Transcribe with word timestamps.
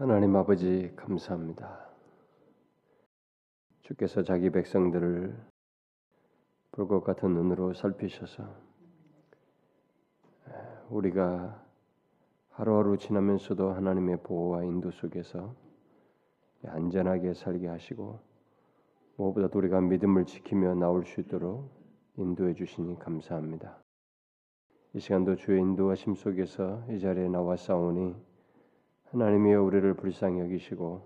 하나님 0.00 0.34
아버지 0.34 0.90
감사합니다. 0.96 1.78
주께서 3.82 4.22
자기 4.22 4.48
백성들을 4.48 5.38
불꽃 6.72 7.04
같은 7.04 7.34
눈으로 7.34 7.74
살피셔서 7.74 8.42
우리가 10.88 11.62
하루하루 12.48 12.96
지나면서도 12.96 13.72
하나님의 13.72 14.22
보호와 14.22 14.64
인도 14.64 14.90
속에서 14.90 15.54
안전하게 16.64 17.34
살게 17.34 17.68
하시고 17.68 18.20
무엇보다도 19.16 19.58
우리가 19.58 19.82
믿음을 19.82 20.24
지키며 20.24 20.76
나올 20.76 21.04
수 21.04 21.20
있도록 21.20 21.70
인도해 22.16 22.54
주시니 22.54 22.98
감사합니다. 23.00 23.76
이 24.94 24.98
시간도 24.98 25.36
주의 25.36 25.60
인도하심 25.60 26.14
속에서 26.14 26.86
이 26.88 26.98
자리에 26.98 27.28
나와 27.28 27.54
싸우니 27.56 28.29
하나님이여 29.12 29.60
우리를 29.64 29.94
불쌍히 29.94 30.38
여기시고 30.38 31.02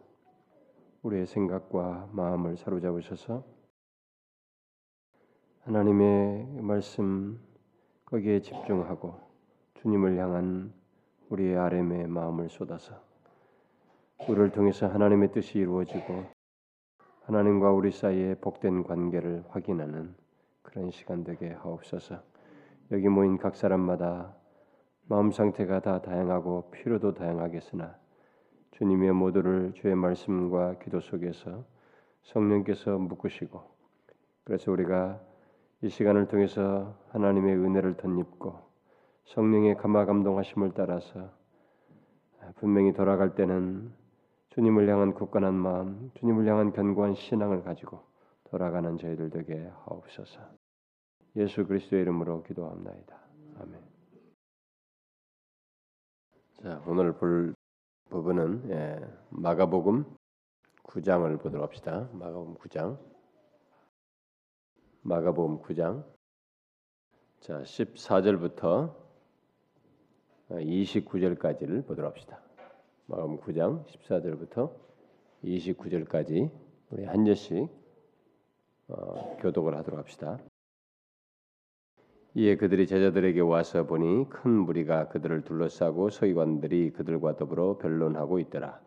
우리의 1.05 1.25
생각과 1.25 2.11
마음을 2.13 2.59
사로잡으셔서 2.59 3.43
하나님의 5.63 6.61
말씀 6.61 7.41
거기에 8.05 8.41
집중하고 8.43 9.19
주님을 9.81 10.19
향한 10.19 10.75
우리의 11.31 11.57
아렘의 11.57 12.07
마음을 12.09 12.51
쏟아서 12.51 12.95
우리를 14.29 14.51
통해서 14.51 14.87
하나님의 14.87 15.33
뜻이 15.33 15.59
이루어지고 15.59 16.25
하나님과 17.23 17.73
우리 17.73 17.91
사이의 17.91 18.35
복된 18.43 18.83
관계를 18.83 19.45
확인하는 19.49 20.15
그런 20.61 20.91
시간 20.91 21.25
되게 21.25 21.53
하옵소서. 21.53 22.23
여기 22.91 23.09
모인 23.09 23.39
각 23.39 23.57
사람마다 23.57 24.37
마음 25.07 25.31
상태가 25.31 25.81
다 25.81 26.01
다양하고 26.01 26.71
필요도 26.71 27.15
다양하겠으나 27.15 28.04
주님의 28.75 29.13
모두를 29.13 29.73
주의 29.75 29.95
말씀과 29.95 30.79
기도 30.81 31.01
속에서 31.01 31.65
성령께서 32.23 32.99
묶으시고 32.99 33.63
그래서 34.43 34.73
우리가 34.73 35.21
이 35.83 35.89
시간을 35.89 36.27
통해서 36.27 36.99
하나님의 37.11 37.57
은혜를 37.57 37.97
덧입고 37.97 38.59
성령의 39.27 39.77
감화 39.77 40.05
감동하심을 40.07 40.73
따라서 40.75 41.31
분명히 42.57 42.93
돌아갈 42.93 43.35
때는 43.35 43.93
주님을 44.51 44.89
향한 44.89 45.15
굳건한 45.15 45.55
마음, 45.55 46.11
주님을 46.15 46.47
향한 46.47 46.73
견고한 46.73 47.15
신앙을 47.15 47.63
가지고 47.63 48.01
돌아가는 48.45 48.97
저희들 48.99 49.31
되게 49.31 49.71
하옵소서. 49.85 50.41
예수 51.37 51.67
그리스도의 51.67 52.03
이름으로 52.03 52.43
기도합나이다. 52.43 53.21
아멘. 53.61 53.81
자, 56.63 56.83
오늘 56.87 57.13
볼 57.13 57.54
부분은 58.15 58.71
예, 58.71 59.01
마가복음 59.31 60.05
9장을 60.85 61.43
보도록 61.43 61.65
합시다. 61.65 62.09
마가복음 62.13 62.55
9장. 62.55 62.97
마가복음 65.03 65.61
9장. 65.63 66.05
자, 67.41 67.63
14절부터 67.63 68.95
29절까지를 70.49 71.85
보도록 71.85 72.13
합시다. 72.13 72.41
마가복음 73.07 73.41
9장 73.41 73.85
14절부터 73.85 74.73
29절까지 75.43 76.53
우리 76.91 77.05
한 77.07 77.25
절씩 77.25 77.69
어, 78.91 79.37
교독을 79.41 79.77
하도록 79.77 79.99
합시다. 79.99 80.39
이에 82.37 82.57
그들이 82.57 82.89
제자들에게 82.89 83.41
와서 83.43 83.87
보니 83.87 84.29
큰 84.29 84.51
무리가 84.51 85.07
그들을 85.07 85.43
둘러싸고 85.43 86.11
서기관들이 86.11 86.91
그들과 86.91 87.37
더불어 87.37 87.79
변론하고 87.79 88.41
있더라. 88.41 88.81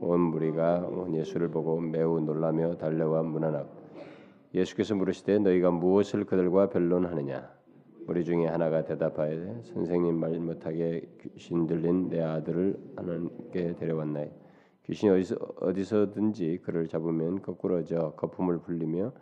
온 0.00 0.20
무리가 0.20 0.90
예수를 1.12 1.50
보고 1.50 1.80
매우 1.80 2.18
놀라며 2.20 2.78
달려와 2.78 3.22
문안하고 3.22 3.68
예수께서 4.54 4.96
물으시되 4.96 5.38
너희가 5.38 5.70
무엇을 5.70 6.24
그들과 6.24 6.70
변론하느냐? 6.70 7.48
우리 8.08 8.24
중에 8.24 8.46
하나가 8.46 8.84
대답하여 8.84 9.62
선생님 9.62 10.18
말 10.18 10.40
못하게 10.40 11.08
귀신 11.22 11.68
들린 11.68 12.08
내 12.08 12.20
아들을 12.20 12.76
하나님께 12.96 13.76
데려왔나이. 13.76 14.30
귀신이 14.82 15.12
어디서 15.12 15.36
어디서든지 15.60 16.58
그를 16.64 16.88
잡으면 16.88 17.40
거꾸러져 17.42 18.14
거품을 18.16 18.62
불리며 18.62 19.12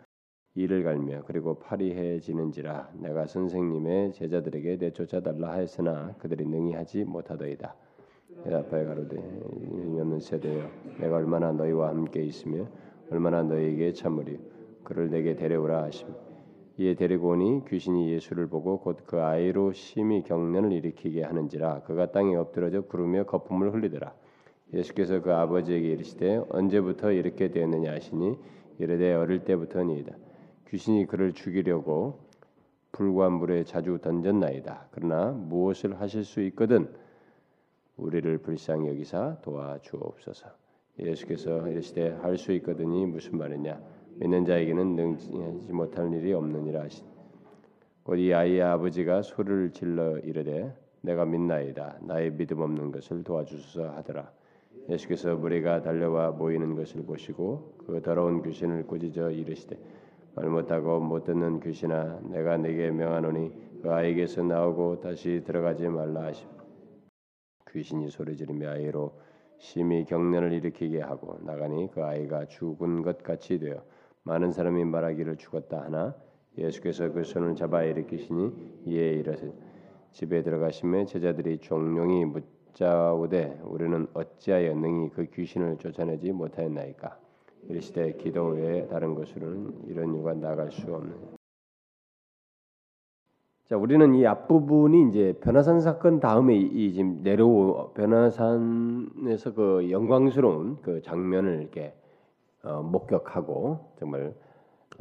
이를 0.59 0.83
갈며 0.83 1.23
그리고 1.25 1.55
파리해지는지라 1.55 2.89
내가 2.95 3.27
선생님의 3.27 4.11
제자들에게 4.11 4.75
내쫓아 4.75 5.21
달라 5.21 5.51
하였으나 5.53 6.15
그들이 6.19 6.45
능히 6.45 6.73
하지 6.73 7.05
못하더이다. 7.05 7.73
대답하여 8.43 8.85
가로되 8.85 9.17
없는 9.17 10.19
세대여 10.19 10.69
내가 10.99 11.15
얼마나 11.15 11.53
너희와 11.53 11.87
함께 11.87 12.25
있으며 12.25 12.67
얼마나 13.09 13.41
너희에게 13.41 13.93
참으리. 13.93 14.37
그를 14.83 15.09
내게 15.09 15.37
데려오라 15.37 15.83
하심. 15.83 16.09
이에 16.77 16.93
데리고 16.93 17.29
오니 17.29 17.63
귀신이 17.65 18.11
예수를 18.11 18.47
보고 18.47 18.79
곧 18.81 19.05
그 19.05 19.21
아이로 19.21 19.71
심히 19.71 20.23
경련을 20.23 20.73
일으키게 20.73 21.23
하는지라 21.23 21.83
그가 21.83 22.11
땅에 22.11 22.35
엎드러져 22.35 22.81
구르며 22.81 23.23
거품을 23.23 23.73
흘리더라. 23.73 24.13
예수께서 24.73 25.21
그 25.21 25.33
아버지에게 25.33 25.87
이르시되 25.87 26.41
언제부터 26.49 27.13
이렇게 27.13 27.49
되었느냐 27.49 27.93
하시니 27.93 28.37
이르되 28.79 29.13
어릴 29.13 29.45
때부터니이다 29.45 30.28
귀신이 30.69 31.05
그를 31.05 31.33
죽이려고 31.33 32.19
불과 32.91 33.29
물에 33.29 33.63
자주 33.63 33.97
던졌나이다. 34.01 34.87
그러나 34.91 35.31
무엇을 35.31 35.99
하실 35.99 36.23
수 36.23 36.41
있거든 36.43 36.87
우리를 37.97 38.37
불쌍히 38.39 38.87
여기사 38.87 39.37
도와주옵소서. 39.41 40.47
예수께서 40.99 41.67
이르시되 41.67 42.09
할 42.21 42.37
수 42.37 42.51
있거든이 42.53 43.05
무슨 43.05 43.37
말이냐? 43.37 43.79
믿는 44.15 44.45
자에게는 44.45 44.95
능지 44.95 45.71
못할 45.71 46.13
일이 46.13 46.33
없느니라 46.33 46.83
하신. 46.83 47.05
곧이 48.03 48.33
아이의 48.33 48.61
아버지가 48.61 49.21
소리를 49.21 49.71
질러 49.71 50.17
이르되 50.19 50.75
내가 51.01 51.25
믿나이다. 51.25 51.99
나의 52.01 52.31
믿음 52.35 52.59
없는 52.61 52.91
것을 52.91 53.23
도와주소서 53.23 53.91
하더라. 53.91 54.31
예수께서 54.89 55.35
무리가 55.35 55.81
달려와 55.81 56.31
모이는 56.31 56.75
것을 56.75 57.03
보시고 57.03 57.75
그 57.85 58.01
더러운 58.01 58.41
귀신을 58.41 58.87
꾸짖어 58.87 59.31
이르시되 59.31 59.77
말 60.35 60.49
못하고 60.49 60.99
못 60.99 61.23
듣는 61.23 61.59
귀신아 61.59 62.21
내가 62.29 62.57
네게 62.57 62.91
명하노니 62.91 63.81
그 63.81 63.91
아이에게서 63.91 64.43
나오고 64.43 64.99
다시 65.01 65.41
들어가지 65.45 65.87
말라 65.87 66.25
하심 66.25 66.47
귀신이 67.71 68.09
소리지르며 68.09 68.69
아이로 68.69 69.13
심히 69.57 70.05
경련을 70.05 70.53
일으키게 70.53 71.01
하고 71.01 71.37
나가니 71.41 71.91
그 71.91 72.03
아이가 72.03 72.45
죽은 72.45 73.01
것 73.01 73.23
같이 73.23 73.59
되어 73.59 73.83
많은 74.23 74.51
사람이 74.51 74.85
말하기를 74.85 75.37
죽었다 75.37 75.81
하나 75.81 76.15
예수께서 76.57 77.11
그 77.11 77.23
손을 77.23 77.55
잡아 77.55 77.83
일으키시니 77.83 78.83
이에 78.85 79.13
이르시 79.13 79.51
집에 80.11 80.41
들어가심에 80.41 81.05
제자들이 81.05 81.59
종용이 81.59 82.25
묻자오되 82.25 83.61
우리는 83.63 84.07
어찌하여 84.13 84.73
능히 84.75 85.09
그 85.09 85.25
귀신을 85.25 85.77
쫓아내지 85.77 86.31
못하였나이까 86.31 87.19
이르시되 87.67 88.13
기도 88.13 88.47
외에 88.47 88.87
다른 88.87 89.15
것으로는 89.15 89.87
이런 89.87 90.13
이유가 90.13 90.33
나갈 90.33 90.71
수 90.71 90.93
없는. 90.93 91.39
자, 93.69 93.77
우리는 93.77 94.15
이 94.15 94.25
앞부분이 94.25 95.09
이제 95.09 95.37
변화산 95.41 95.79
사건 95.79 96.19
다음에 96.19 96.55
이 96.55 96.91
지금 96.91 97.21
내려오 97.21 97.93
변화산에서 97.93 99.53
그 99.53 99.91
영광스러운 99.91 100.81
그 100.81 101.03
장면을 101.03 101.61
이렇게 101.61 101.93
어, 102.63 102.81
목격하고 102.81 103.93
정말 103.99 104.33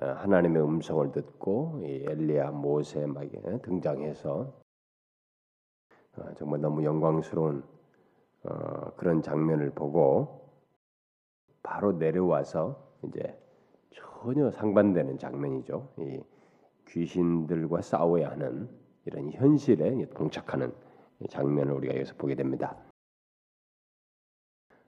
어, 0.02 0.06
하나님의 0.06 0.62
음성을 0.62 1.10
듣고 1.12 1.80
이 1.82 2.04
엘리야 2.06 2.50
모세 2.50 3.06
막 3.06 3.24
등장해서 3.62 4.52
어, 6.18 6.34
정말 6.36 6.60
너무 6.60 6.84
영광스러운 6.84 7.62
어, 8.44 8.92
그런 8.96 9.22
장면을 9.22 9.70
보고 9.70 10.47
바로 11.68 11.92
내려와서 11.92 12.82
이제 13.04 13.38
전혀 13.90 14.50
상반되는 14.50 15.18
장면이죠. 15.18 15.86
이 15.98 16.18
귀신들과 16.88 17.82
싸워야 17.82 18.30
하는 18.30 18.70
이런 19.04 19.30
현실에 19.30 20.06
동착하는 20.14 20.72
장면을 21.28 21.74
우리가 21.74 21.94
여기서 21.94 22.14
보게 22.16 22.34
됩니다. 22.34 22.74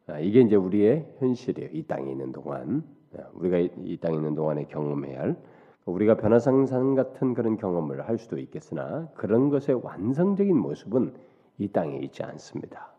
아, 0.06 0.18
이게 0.20 0.40
이제 0.40 0.56
우리의 0.56 1.16
현실이에요. 1.18 1.70
이 1.74 1.86
땅에 1.86 2.10
있는 2.10 2.32
동안 2.32 2.82
아, 3.18 3.28
우리가 3.34 3.58
이 3.58 3.98
땅에 4.00 4.16
있는 4.16 4.34
동안에 4.34 4.64
경험해야 4.64 5.20
할 5.20 5.36
우리가 5.84 6.16
변화상산 6.16 6.94
같은 6.94 7.34
그런 7.34 7.58
경험을 7.58 8.08
할 8.08 8.16
수도 8.16 8.38
있겠으나 8.38 9.06
그런 9.14 9.50
것의 9.50 9.82
완성적인 9.82 10.56
모습은 10.56 11.14
이 11.58 11.68
땅에 11.68 11.98
있지 11.98 12.22
않습니다. 12.22 12.90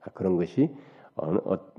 아, 0.00 0.10
그런 0.10 0.34
것이 0.36 0.74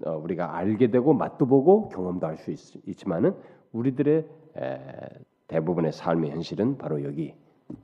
우리가 0.06 0.58
알게 0.58 0.92
되고 0.92 1.14
맛도 1.14 1.46
보고 1.46 1.90
경험도 1.90 2.28
할 2.28 2.38
수 2.38 2.52
있지만은 2.86 3.34
우리들의 3.72 4.28
에, 4.58 4.80
대부분의 5.48 5.92
삶의 5.92 6.32
현실은 6.32 6.78
바로 6.78 7.04
여기 7.04 7.34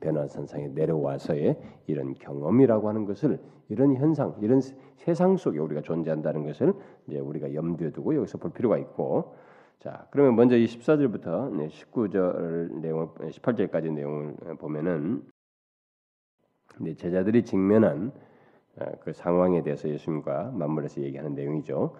변화산상에 0.00 0.68
내려와서의 0.68 1.56
이런 1.86 2.14
경험이라고 2.14 2.88
하는 2.88 3.04
것을 3.04 3.40
이런 3.68 3.94
현상, 3.96 4.34
이런 4.40 4.60
세상 4.96 5.36
속에 5.36 5.58
우리가 5.58 5.82
존재한다는 5.82 6.44
것을 6.44 6.72
이제 7.06 7.18
우리가 7.18 7.54
염두에 7.54 7.90
두고 7.90 8.14
여기서 8.14 8.38
볼 8.38 8.52
필요가 8.52 8.78
있고. 8.78 9.34
자, 9.78 10.06
그러면 10.10 10.36
먼저 10.36 10.56
이 10.56 10.64
14절부터 10.64 11.70
19절 11.70 12.80
내용, 12.80 13.12
18절까지 13.14 13.92
내용을 13.92 14.34
보면은 14.58 15.22
제자들이 16.96 17.44
직면한 17.44 18.12
어, 18.12 18.25
그 19.00 19.12
상황에 19.12 19.62
대해서 19.62 19.88
예수님과 19.88 20.52
맞물려서 20.54 21.02
얘기하는 21.02 21.34
내용이죠. 21.34 21.94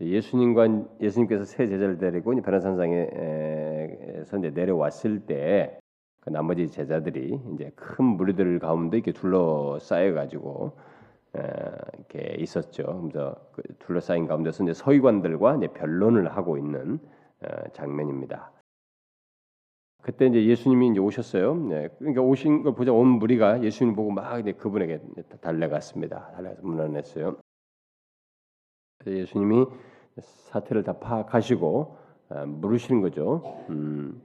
예수님과 0.00 0.68
예수님께서 1.00 1.44
새 1.44 1.66
제자를 1.66 1.98
데리고 1.98 2.34
베나산상에서 2.40 4.38
이제 4.38 4.50
내려왔을 4.50 5.26
때 5.26 5.78
그 6.28 6.30
나머지 6.30 6.68
제자들이 6.68 7.40
이제 7.54 7.72
큰 7.74 8.04
무리들 8.04 8.58
가운데 8.58 8.98
이렇게 8.98 9.12
둘러싸여 9.12 10.12
가지고 10.12 10.72
이렇게 11.34 12.36
있었죠. 12.38 13.00
그래서 13.02 13.34
그 13.52 13.62
둘러싸인 13.78 14.26
가운데서 14.26 14.64
이제 14.64 14.74
서기관들과 14.74 15.56
이제 15.56 15.68
변론을 15.68 16.28
하고 16.36 16.58
있는 16.58 16.98
어, 17.40 17.68
장면입니다. 17.72 18.50
그때 20.02 20.26
이제 20.26 20.44
예수님이 20.46 20.90
이제 20.90 21.00
오셨어요. 21.00 21.54
네, 21.54 21.88
그러니까 21.98 22.22
오신 22.22 22.62
걸 22.62 22.74
보자 22.74 22.92
온 22.92 23.06
무리가 23.08 23.62
예수님 23.62 23.94
보고 23.94 24.10
막 24.10 24.38
이제 24.40 24.52
그분에게 24.52 25.00
달려갔습니다. 25.40 26.32
달려가서 26.32 26.62
문안했어요. 26.62 27.36
예수님이 29.06 29.66
사태를 30.20 30.82
다 30.82 30.98
파악하시고 30.98 31.96
아, 32.30 32.44
물으시는 32.44 33.00
거죠. 33.00 33.64
음, 33.70 34.22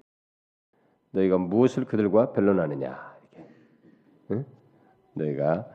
너희가 1.12 1.38
무엇을 1.38 1.86
그들과 1.86 2.34
변론하느냐? 2.34 3.18
이렇게. 3.32 3.50
응? 4.32 4.46
너희가 5.14 5.68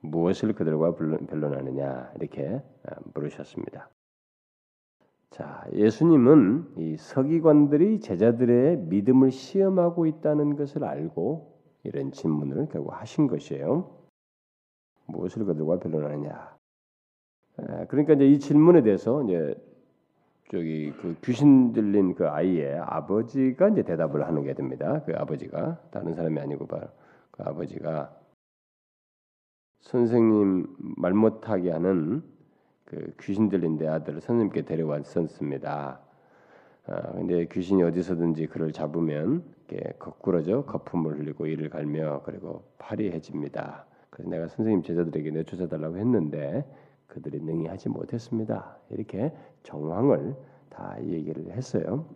무엇을 0.00 0.54
그들과 0.54 0.94
변론하느냐? 0.94 2.12
이렇게 2.16 2.62
아, 2.86 2.94
물으셨습니다. 3.14 3.90
자, 5.30 5.64
예수님은 5.72 6.74
이 6.76 6.96
서기관들이 6.96 8.00
제자들의 8.00 8.78
믿음을 8.78 9.30
시험하고 9.30 10.06
있다는 10.06 10.56
것을 10.56 10.84
알고 10.84 11.56
이런 11.84 12.10
질문을 12.10 12.68
결국 12.68 12.92
하신 12.92 13.28
것이에요. 13.28 13.88
무엇을 15.06 15.44
그들과 15.44 15.78
변론하느냐? 15.78 16.56
그러니까 17.88 18.14
이제 18.14 18.26
이 18.26 18.38
질문에 18.38 18.82
대해서 18.82 19.22
이제 19.22 19.54
저기 20.50 20.92
그 21.00 21.16
귀신 21.24 21.72
들린 21.72 22.14
그 22.14 22.28
아이의 22.28 22.78
아버지가 22.80 23.68
이제 23.68 23.82
대답을 23.82 24.26
하는 24.26 24.42
게 24.42 24.52
됩니다. 24.54 25.02
그 25.04 25.14
아버지가 25.16 25.80
다른 25.92 26.14
사람이 26.14 26.40
아니고 26.40 26.66
바로 26.66 26.88
그 27.30 27.44
아버지가 27.44 28.16
선생님 29.80 30.66
말 30.96 31.14
못하게 31.14 31.70
하는 31.70 32.22
그 32.90 33.14
귀신 33.20 33.48
들린 33.48 33.78
내 33.78 33.86
아들을 33.86 34.20
선생님께 34.20 34.62
데려왔었습니다. 34.62 36.00
아, 36.86 37.12
근데 37.12 37.46
귀신이 37.46 37.84
어디서든지 37.84 38.48
그를 38.48 38.72
잡으면 38.72 39.44
거꾸러져 40.00 40.64
거품을 40.64 41.20
흘리고 41.20 41.46
이를 41.46 41.70
갈며 41.70 42.22
그리고 42.24 42.64
파리해집니다. 42.78 43.86
그래서 44.10 44.28
내가 44.28 44.48
선생님 44.48 44.82
제자들에게 44.82 45.30
내쫓아 45.30 45.68
달라고 45.68 45.98
했는데 45.98 46.68
그들이 47.06 47.38
능히 47.40 47.68
하지 47.68 47.88
못했습니다. 47.88 48.76
이렇게 48.88 49.32
정황을 49.62 50.34
다 50.68 50.96
얘기를 51.04 51.52
했어요. 51.52 52.06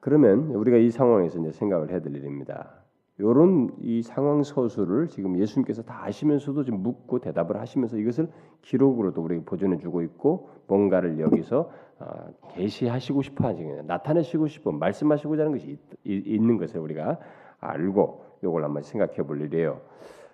그러면 0.00 0.50
우리가 0.54 0.76
이 0.76 0.88
상황에서 0.90 1.40
이제 1.40 1.50
생각을 1.50 1.88
될 1.88 2.06
일입니다. 2.06 2.79
이런 3.20 3.70
이 3.80 4.02
상황 4.02 4.42
서술을 4.42 5.08
지금 5.08 5.38
예수님께서 5.38 5.82
다 5.82 6.04
아시면서도 6.04 6.64
지금 6.64 6.82
묻고 6.82 7.18
대답을 7.18 7.60
하시면서 7.60 7.98
이것을 7.98 8.28
기록으로도 8.62 9.22
우리에게 9.22 9.44
보존해 9.44 9.78
주고 9.78 10.02
있고 10.02 10.48
뭔가를 10.66 11.20
여기서 11.20 11.70
어, 11.98 12.28
계시하시고 12.54 13.20
싶어 13.22 13.48
하시는 13.48 13.86
나타내시고 13.86 14.46
싶어 14.46 14.72
말씀하시고자 14.72 15.42
하는 15.42 15.52
것이 15.52 15.76
있, 16.04 16.26
있는 16.26 16.56
것을 16.56 16.80
우리가 16.80 17.18
알고 17.60 18.24
이걸 18.42 18.64
한번 18.64 18.82
생각해 18.82 19.16
볼 19.18 19.42
일이에요. 19.42 19.82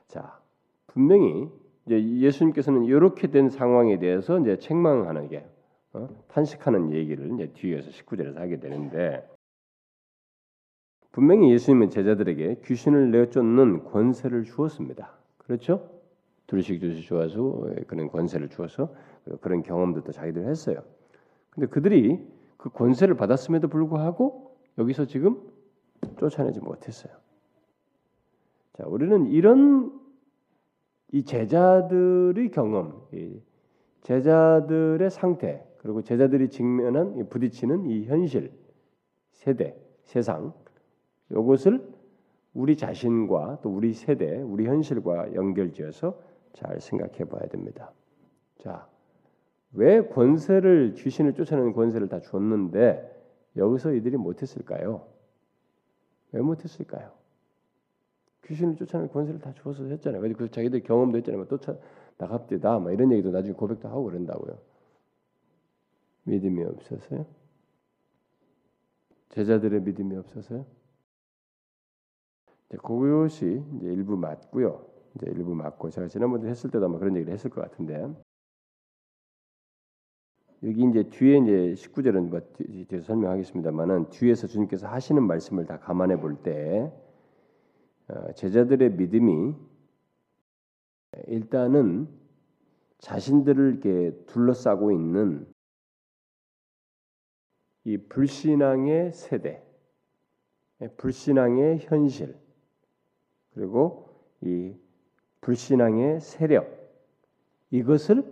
자, 0.06 0.38
분명히 0.87 1.50
이제 1.87 2.00
예수님께서는 2.00 2.85
이렇게 2.85 3.29
된 3.29 3.50
상황에 3.50 3.99
대해서 3.99 4.38
이제 4.38 4.59
책망하는 4.59 5.29
게 5.29 5.44
어? 5.93 6.09
탄식하는 6.29 6.93
얘기를 6.93 7.33
이제 7.35 7.50
뒤에서 7.53 7.91
19절에서 7.91 8.37
하게 8.37 8.61
되는데 8.61 9.29
분명히 11.16 11.50
예수님은 11.50 11.88
제자들에게 11.88 12.60
귀신을 12.66 13.10
내쫓는 13.10 13.84
권세를 13.84 14.44
주었습니다. 14.44 15.12
그렇죠? 15.38 15.88
둘씩 16.46 16.78
둘씩 16.78 17.06
주어서 17.06 17.64
그런 17.86 18.08
권세를 18.08 18.50
주어서 18.50 18.94
그런 19.40 19.62
경험들도 19.62 20.12
자기들 20.12 20.46
했어요. 20.46 20.82
근데 21.48 21.68
그들이 21.68 22.22
그 22.58 22.68
권세를 22.68 23.16
받았음에도 23.16 23.68
불구하고 23.68 24.58
여기서 24.76 25.06
지금 25.06 25.40
쫓아내지 26.18 26.60
못했어요. 26.60 27.14
자, 28.74 28.84
우리는 28.86 29.24
이런 29.28 29.98
이 31.12 31.24
제자들의 31.24 32.50
경험, 32.50 33.00
제자들의 34.02 35.10
상태, 35.10 35.66
그리고 35.78 36.02
제자들이 36.02 36.50
직면한 36.50 37.26
부딪히는 37.30 37.86
이 37.86 38.04
현실, 38.04 38.52
세대, 39.32 39.80
세상 40.02 40.52
이것을 41.31 41.87
우리 42.55 42.76
자신과 42.76 43.61
또 43.62 43.70
우리 43.70 43.93
세대, 43.93 44.40
우리 44.40 44.67
현실과 44.67 45.34
연결지어서 45.34 46.19
잘 46.55 46.81
생각해 46.81 47.25
봐야 47.25 47.46
됩니다. 47.49 47.93
자, 48.58 48.88
왜 49.73 50.06
권세를 50.06 50.94
귀신을 50.94 51.34
쫓아내는 51.34 51.75
권세를 51.75 52.08
다 52.08 52.20
줬는데 52.20 53.14
여기서 53.56 53.93
이들이 53.93 54.17
못했을까요? 54.17 55.06
왜 56.32 56.40
못했을까요? 56.40 57.12
귀신을 58.44 58.76
쫓아내는 58.76 59.12
권세를 59.12 59.40
다 59.40 59.52
주어서 59.52 59.84
했잖아요. 59.84 60.23
그래서 60.23 60.46
자기들 60.46 60.82
경험도 60.84 61.19
했잖아요. 61.19 61.46
또 61.49 61.58
나갑디다, 62.19 62.78
막 62.78 62.93
이런 62.93 63.12
얘기도 63.12 63.31
나중에 63.31 63.55
고백도 63.55 63.88
하고 63.88 64.05
그런다고요. 64.05 64.56
믿음이 66.25 66.64
없어서요? 66.64 67.26
제자들의 69.31 69.82
믿음이 69.82 70.17
없어서요? 70.17 70.64
이제 72.68 72.78
그것이 72.78 73.62
이제 73.76 73.86
일부 73.86 74.16
맞고요. 74.16 74.86
이제 75.14 75.26
일부 75.30 75.54
맞고 75.54 75.90
제가 75.90 76.08
지난번에 76.08 76.48
했을 76.48 76.70
때도 76.70 76.86
아마 76.86 76.98
그런 76.98 77.16
얘기를 77.16 77.32
했을 77.32 77.50
것 77.50 77.62
같은데 77.62 78.06
여기 80.62 80.84
이제 80.84 81.04
뒤에 81.04 81.38
이제 81.38 81.75
19절은 81.75 82.28
뭐 82.28 82.40
뒤에 82.54 83.00
설명하겠습니다만은 83.00 84.11
뒤에서 84.11 84.46
주님께서 84.46 84.88
하시는 84.88 85.23
말씀을 85.23 85.66
다 85.66 85.78
감안해 85.78 86.18
볼때 86.20 86.92
어, 88.08 88.32
제자들의 88.32 88.92
믿음이 88.92 89.54
일단은 91.26 92.08
자신들을 92.99 93.73
이렇게 93.73 94.25
둘러싸고 94.26 94.92
있는 94.92 95.46
이 97.85 97.96
불신앙의 97.99 99.12
세대, 99.12 99.62
불신앙의 100.96 101.78
현실, 101.80 102.37
그리고 103.56 104.10
이 104.42 104.75
불신앙의 105.40 106.20
세력 106.20 106.68
이것을 107.70 108.22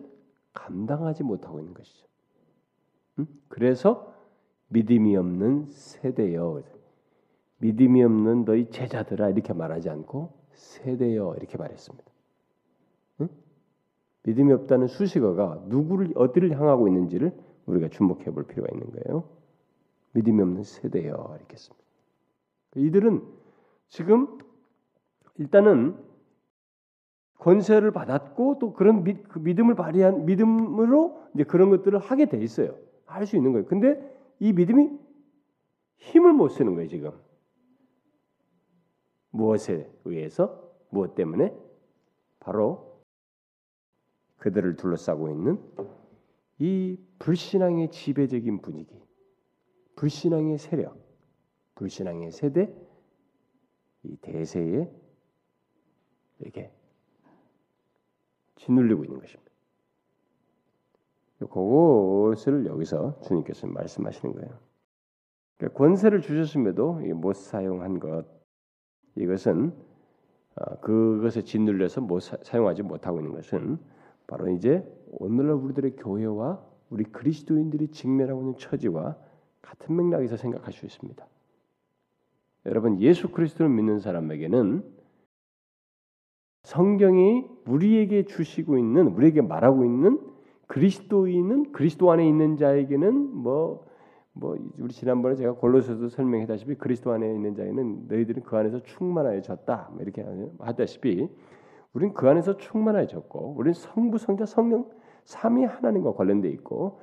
감당하지 0.53 1.23
못하고 1.23 1.59
있는 1.59 1.73
것이죠. 1.73 2.07
그래서 3.49 4.15
믿음이 4.69 5.17
없는 5.17 5.65
세대여 5.67 6.63
믿음이 7.59 8.05
없는 8.05 8.45
너희 8.45 8.69
제자들아 8.71 9.31
이렇게 9.31 9.55
말하지 9.55 9.89
않고 9.89 10.35
세대여 10.53 11.37
이렇게 11.39 11.57
말했습니다. 11.57 12.05
응? 13.23 13.29
믿음이 14.25 14.53
없다는 14.53 14.89
수식어가 14.89 15.65
누구를 15.69 16.13
어디를 16.17 16.51
향하고 16.53 16.87
있는지를 16.89 17.33
우리가 17.65 17.89
주목해 17.89 18.25
볼 18.27 18.47
필요가 18.47 18.69
있는 18.75 18.91
거예요. 18.93 19.25
믿음이 20.13 20.43
없는 20.43 20.65
세대여 20.65 21.35
이렇게 21.39 21.55
했습니다. 21.55 21.85
이들은 22.77 23.23
지금 23.89 24.44
일단은 25.39 25.97
권세를 27.39 27.91
받았고 27.91 28.59
또 28.59 28.73
그런 28.73 29.05
믿, 29.05 29.29
그 29.29 29.39
믿음을 29.39 29.75
발휘한 29.75 30.25
믿음으로 30.25 31.23
이제 31.35 31.45
그런 31.45 31.71
것들을 31.71 31.99
하게 31.99 32.27
돼 32.27 32.39
있어요. 32.43 32.77
할 33.07 33.27
수 33.27 33.37
있는 33.37 33.53
거예요. 33.53 33.67
근데 33.67 34.01
이 34.41 34.53
믿음이 34.53 34.91
힘을 35.97 36.33
못 36.33 36.49
쓰는 36.49 36.75
거예요, 36.75 36.89
지금. 36.89 37.13
무엇에 39.31 39.91
의해서? 40.05 40.63
무엇 40.91 41.15
때문에? 41.15 41.55
바로 42.41 43.01
그들을 44.39 44.77
둘러싸고 44.77 45.31
있는 45.31 45.61
이 46.59 46.99
불신앙의 47.19 47.91
지배적인 47.91 48.61
분위기, 48.61 49.01
불신앙의 49.97 50.59
세력, 50.59 50.97
불신앙의 51.75 52.31
세대, 52.31 52.73
이 54.03 54.17
대세에 54.17 54.91
이렇게 56.45 56.71
짓눌리고 58.57 59.05
있는 59.05 59.19
것입니다. 59.21 59.45
그것을 61.39 62.67
여기서 62.67 63.21
주님께서 63.21 63.67
말씀하시는 63.67 64.35
거예요. 64.35 64.59
그러니까 65.57 65.79
권세를 65.79 66.21
주셨음에도 66.21 66.95
못 67.15 67.35
사용한 67.35 68.01
것 68.01 68.25
이것은 69.17 69.73
어, 70.57 70.81
그것에 70.81 71.43
짓눌려서 71.43 72.01
못 72.01 72.21
사, 72.21 72.39
용하지 72.55 72.83
못하고 72.83 73.19
있는 73.19 73.33
것은 73.33 73.79
바로 74.27 74.49
이제 74.51 74.85
오늘날 75.11 75.55
우리들의 75.57 75.97
교회와 75.97 76.65
우리 76.91 77.05
그리스도인들이 77.05 77.89
직면하고 77.89 78.41
있는 78.41 78.57
처지와 78.57 79.17
같은 79.63 79.97
맥락에서 79.97 80.37
생각할 80.37 80.73
수 80.73 80.87
있습니다. 80.87 81.27
여러분 82.67 83.01
예수 83.01 83.31
그리스도를 83.31 83.71
믿는 83.71 83.99
사람에게는 83.99 84.94
성경이 86.65 87.45
우리에게 87.67 88.25
주시고 88.25 88.79
있는 88.79 89.09
우리에게 89.09 89.43
말하고 89.43 89.85
있는 89.85 90.19
그리스도인은 90.67 91.73
그리스도 91.73 92.11
안에 92.11 92.27
있는 92.27 92.57
자에게는 92.57 93.37
뭐뭐 93.37 93.85
뭐 94.33 94.57
우리 94.79 94.93
지난번에 94.93 95.35
제가 95.37 95.53
골로새서 95.53 96.09
설명했다시피 96.09 96.77
그리스도 96.77 97.13
안에 97.13 97.33
있는 97.33 97.55
자에는 97.55 98.07
너희들은 98.09 98.43
그 98.45 98.57
안에서 98.57 98.83
충만하여졌다. 98.83 99.91
뭐 99.93 100.03
이렇게 100.03 100.25
하다시피 100.59 101.29
우리는 101.93 102.15
그 102.15 102.29
안에서 102.29 102.57
충만해졌고 102.57 103.55
우리는 103.59 103.75
성부 103.75 104.17
성자 104.17 104.47
성령 104.47 104.87
삼위 105.25 105.65
하나님과 105.65 106.15
관련돼 106.15 106.49
있고 106.49 106.99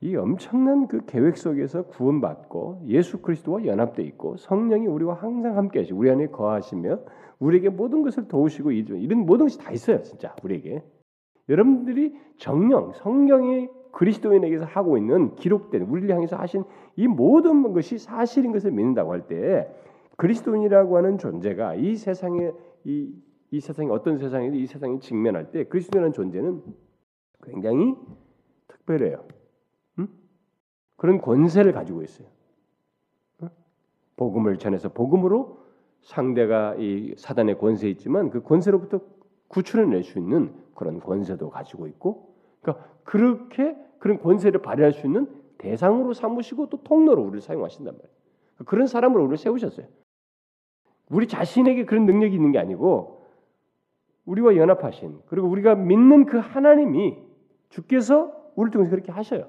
이 0.00 0.14
엄청난 0.14 0.86
그 0.88 1.04
계획 1.06 1.36
속에서 1.36 1.86
구원받고 1.86 2.82
예수 2.86 3.22
그리스도와 3.22 3.64
연합돼 3.64 4.02
있고 4.02 4.36
성령이 4.36 4.86
우리와 4.86 5.14
항상 5.14 5.56
함께 5.56 5.80
하시고 5.80 5.98
우리 5.98 6.10
안에 6.10 6.26
거하시며 6.28 7.00
우리에게 7.38 7.70
모든 7.70 8.02
것을 8.02 8.28
도우시고 8.28 8.72
이런 8.72 9.20
모든 9.20 9.46
것이 9.46 9.58
다 9.58 9.70
있어요 9.72 10.02
진짜 10.02 10.34
우리에게 10.42 10.82
여러분들이 11.48 12.14
정령 12.38 12.92
성경이 12.92 13.68
그리스도인에게서 13.92 14.66
하고 14.66 14.98
있는 14.98 15.34
기록된 15.36 15.82
우리를 15.82 16.14
향해서 16.14 16.36
하신 16.36 16.64
이 16.96 17.06
모든 17.06 17.72
것이 17.72 17.98
사실인 17.98 18.52
것을 18.52 18.72
믿는다고 18.72 19.12
할 19.12 19.26
때 19.26 19.68
그리스도인이라고 20.16 20.96
하는 20.96 21.18
존재가 21.18 21.74
이 21.76 21.96
세상에 21.96 22.52
이, 22.84 23.12
이 23.50 23.60
세상이 23.60 23.90
어떤 23.90 24.18
세상이든 24.18 24.58
이 24.58 24.66
세상이 24.66 25.00
직면할 25.00 25.50
때 25.50 25.64
그리스도라는 25.64 26.12
존재는 26.12 26.62
굉장히 27.42 27.94
특별해요. 28.68 29.24
응? 30.96 30.98
그런 30.98 31.20
권세를 31.20 31.72
가지고 31.72 32.02
있어요. 32.02 32.28
응? 33.42 33.50
복음을 34.16 34.58
전해서 34.58 34.88
복음으로 34.88 35.60
상대가 36.02 36.74
이 36.76 37.14
사단의 37.16 37.58
권세 37.58 37.88
있지만 37.90 38.30
그 38.30 38.42
권세로부터 38.42 39.00
구출을 39.48 39.90
낼 39.90 40.02
수 40.02 40.18
있는 40.18 40.54
그런 40.74 41.00
권세도 41.00 41.50
가지고 41.50 41.86
있고, 41.88 42.34
그러니까 42.60 42.86
그렇게 43.04 43.76
그런 43.98 44.18
권세를 44.20 44.62
발휘할 44.62 44.92
수 44.92 45.06
있는 45.06 45.26
대상으로 45.58 46.12
삼으시고 46.12 46.68
또 46.68 46.82
통로로 46.82 47.22
우리를 47.22 47.40
사용하신단 47.40 47.94
말이에요. 47.94 48.16
그런 48.66 48.86
사람으로 48.86 49.22
우리를 49.22 49.38
세우셨어요. 49.38 49.86
우리 51.08 51.28
자신에게 51.28 51.84
그런 51.84 52.04
능력이 52.04 52.34
있는 52.34 52.52
게 52.52 52.58
아니고 52.58 53.24
우리와 54.24 54.56
연합하신 54.56 55.20
그리고 55.26 55.48
우리가 55.48 55.76
믿는 55.76 56.26
그 56.26 56.38
하나님이 56.38 57.16
주께서 57.68 58.32
우리를 58.56 58.72
통해서 58.72 58.90
그렇게 58.90 59.12
하셔요. 59.12 59.48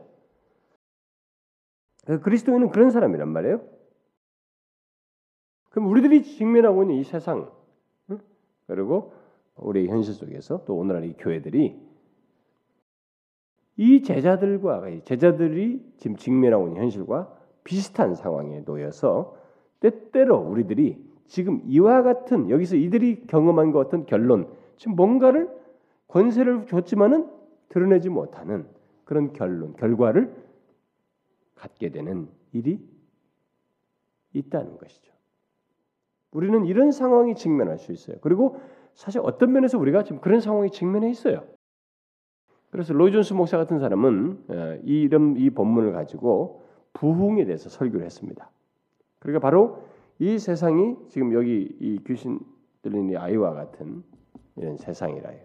그리스도인은 2.08 2.70
그런 2.70 2.90
사람이란 2.90 3.28
말이에요. 3.30 3.62
그럼 5.70 5.90
우리들이 5.90 6.24
직면하고 6.24 6.84
있는 6.84 6.96
이 6.96 7.04
세상 7.04 7.52
그리고 8.68 9.14
우리 9.56 9.88
현실 9.88 10.14
속에서 10.14 10.64
또 10.66 10.76
오늘날 10.76 11.06
이 11.06 11.14
교회들이 11.14 11.80
이 13.78 14.02
제자들과 14.02 14.84
제자들이 15.04 15.94
지금 15.98 16.16
직면하고 16.16 16.68
있는 16.68 16.82
현실과 16.82 17.34
비슷한 17.64 18.16
상황에 18.16 18.62
놓여서 18.62 19.36
때때로 19.80 20.38
우리들이 20.38 21.06
지금 21.28 21.62
이와 21.66 22.02
같은 22.02 22.50
여기서 22.50 22.78
이들이 22.78 23.28
경험한 23.28 23.72
것 23.72 23.80
같은 23.80 24.06
결론 24.06 24.50
지금 24.78 24.96
뭔가를 24.96 25.50
권세를 26.08 26.66
줬지만은 26.68 27.30
드러내지 27.70 28.10
못하는 28.10 28.66
그런 29.04 29.34
결론 29.34 29.74
결과를 29.74 30.34
갖게 31.58 31.90
되는 31.90 32.30
일이 32.54 32.80
있다는 34.34 34.78
것이죠. 34.78 35.12
우리는 36.32 36.66
이런 36.66 36.92
상황이 36.92 37.36
직면할 37.36 37.78
수 37.78 37.92
있어요. 37.92 38.18
그리고 38.22 38.60
사실 38.94 39.22
어떤 39.24 39.52
면에서 39.52 39.78
우리가 39.78 40.04
지금 40.04 40.22
그런 40.22 40.40
상황이 40.40 40.70
직면해 40.70 41.10
있어요. 41.10 41.44
그래서 42.70 42.94
로이 42.94 43.12
존스 43.12 43.34
목사 43.34 43.58
같은 43.58 43.80
사람은 43.80 44.44
어, 44.50 44.80
이 44.84 45.02
이름 45.02 45.38
이 45.38 45.50
본문을 45.50 45.94
가지고 45.94 46.64
부흥에 46.94 47.46
대해서 47.46 47.70
설교를 47.70 48.06
했습니다. 48.06 48.50
그러니까 49.20 49.40
바로 49.40 49.84
이 50.20 50.38
세상이 50.38 50.96
지금 51.10 51.34
여기 51.34 51.76
이 51.80 52.00
귀신 52.06 52.40
들린 52.82 53.10
이 53.10 53.18
아이와 53.18 53.54
같은 53.54 54.04
이런 54.56 54.78
세상이라요. 54.78 55.40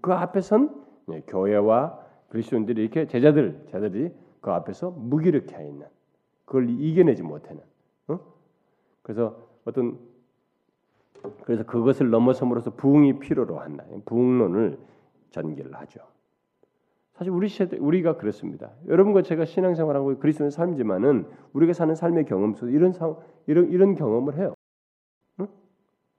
그 0.00 0.12
앞에선 0.12 0.84
교회와 1.26 1.98
그리스도인들이 2.28 2.82
이렇게 2.82 3.06
제자들 3.06 3.64
제자들이 3.66 4.10
그 4.44 4.50
앞에서 4.52 4.90
무기력해 4.90 5.66
있는 5.66 5.86
그걸 6.44 6.68
이겨내지 6.68 7.22
못하는. 7.22 7.62
어? 8.08 8.20
그래서 9.00 9.38
어떤 9.64 9.98
그래서 11.44 11.64
그것을 11.64 12.10
넘어섬으로써 12.10 12.74
부흥이 12.74 13.20
필요로 13.20 13.58
한다. 13.58 13.86
부흥론을 14.04 14.78
전개를 15.30 15.74
하죠. 15.76 16.00
사실 17.14 17.32
우리 17.32 17.48
세대 17.48 17.78
우리가 17.78 18.18
그렇습니다. 18.18 18.72
여러분과 18.86 19.22
제가 19.22 19.46
신앙생활하고 19.46 20.18
그리스도의 20.18 20.50
삶이지만은 20.50 21.26
우리가 21.54 21.72
사는 21.72 21.94
삶의 21.94 22.26
경험 22.26 22.52
속 22.52 22.68
이런 22.68 22.92
상 22.92 23.16
이런 23.46 23.70
이런 23.70 23.94
경험을 23.94 24.36
해요. 24.36 24.52
어? 25.38 25.48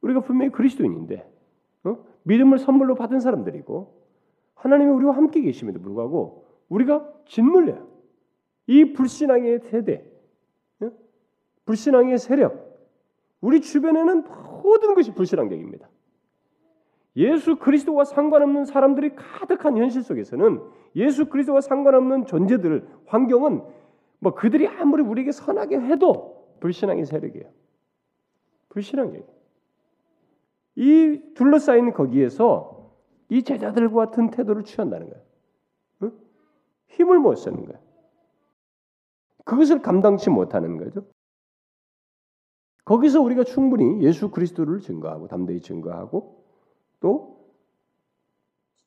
우리가 0.01 0.22
분명히 0.22 0.51
그리스도인인데 0.51 1.32
어? 1.84 2.03
믿음을 2.24 2.58
선물로 2.58 2.96
받은 2.96 3.20
사람들이고 3.20 3.94
하나님이 4.55 4.89
우리와 4.89 5.15
함께 5.15 5.41
계심에도 5.41 5.79
불구하고 5.79 6.48
우리가 6.70 7.08
짓물려요. 7.27 7.94
이 8.67 8.93
불신앙의 8.93 9.60
세대, 9.60 10.05
어? 10.81 10.91
불신앙의 11.65 12.17
세력, 12.17 12.65
우리 13.41 13.62
주변에는 13.62 14.24
모든 14.63 14.95
것이 14.95 15.13
불신앙적입니다. 15.13 15.88
예수 17.17 17.55
그리스도와 17.57 18.03
상관없는 18.03 18.65
사람들이 18.65 19.15
가득한 19.15 19.77
현실 19.77 20.01
속에서는 20.03 20.62
예수 20.95 21.27
그리스도와 21.27 21.62
상관없는 21.62 22.25
존재들, 22.25 22.88
환경은 23.05 23.62
뭐 24.19 24.34
그들이 24.34 24.67
아무리 24.67 25.03
우리에게 25.03 25.31
선하게 25.31 25.79
해도 25.79 26.57
불신앙의 26.60 27.05
세력이에요. 27.05 27.50
불신앙이에요. 28.69 29.24
이 30.77 31.22
둘러싸인 31.36 31.93
거기에서 31.93 32.91
이 33.29 33.43
제자들과 33.43 34.07
같은 34.07 34.29
태도를 34.29 34.63
취한다는 34.63 35.10
거예요. 35.10 35.24
응? 36.03 36.12
힘을 36.88 37.19
못 37.19 37.36
쓰는 37.36 37.65
거예요. 37.65 37.84
그것을 39.45 39.81
감당치 39.81 40.29
못하는 40.29 40.77
거죠. 40.77 41.05
거기서 42.83 43.21
우리가 43.21 43.43
충분히 43.43 44.03
예수 44.03 44.29
그리스도를 44.29 44.79
증거하고 44.79 45.27
담대히 45.27 45.61
증거하고 45.61 46.43
또 46.99 47.35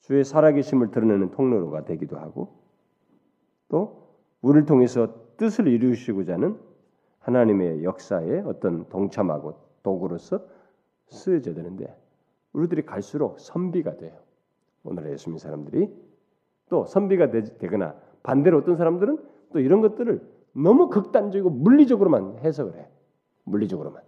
주의 0.02 0.24
살아계심을 0.24 0.90
드러내는 0.90 1.30
통로가 1.32 1.84
되기도 1.84 2.18
하고 2.18 2.62
또 3.68 4.08
우리를 4.40 4.66
통해서 4.66 5.14
뜻을 5.36 5.66
이루시고자 5.66 6.34
하는 6.34 6.58
하나님의 7.20 7.84
역사에 7.84 8.40
어떤 8.40 8.88
동참하고 8.88 9.54
도구로서 9.82 10.44
쓰여져야 11.08 11.54
되는데 11.54 11.94
우리들이 12.52 12.86
갈수록 12.86 13.38
선비가 13.38 13.96
돼요. 13.96 14.16
오늘의 14.84 15.12
예수 15.12 15.30
믿 15.30 15.38
사람들이 15.38 15.92
또 16.68 16.86
선비가 16.86 17.30
되 17.30 17.42
거나 17.68 17.94
반대로 18.22 18.58
어떤 18.58 18.76
사람들은 18.76 19.18
또 19.52 19.60
이런 19.60 19.80
것들을 19.80 20.37
너무 20.62 20.88
극단적이고 20.88 21.50
물리적으로만 21.50 22.38
해석을 22.40 22.78
해. 22.78 22.86
물리적으로만. 23.44 24.02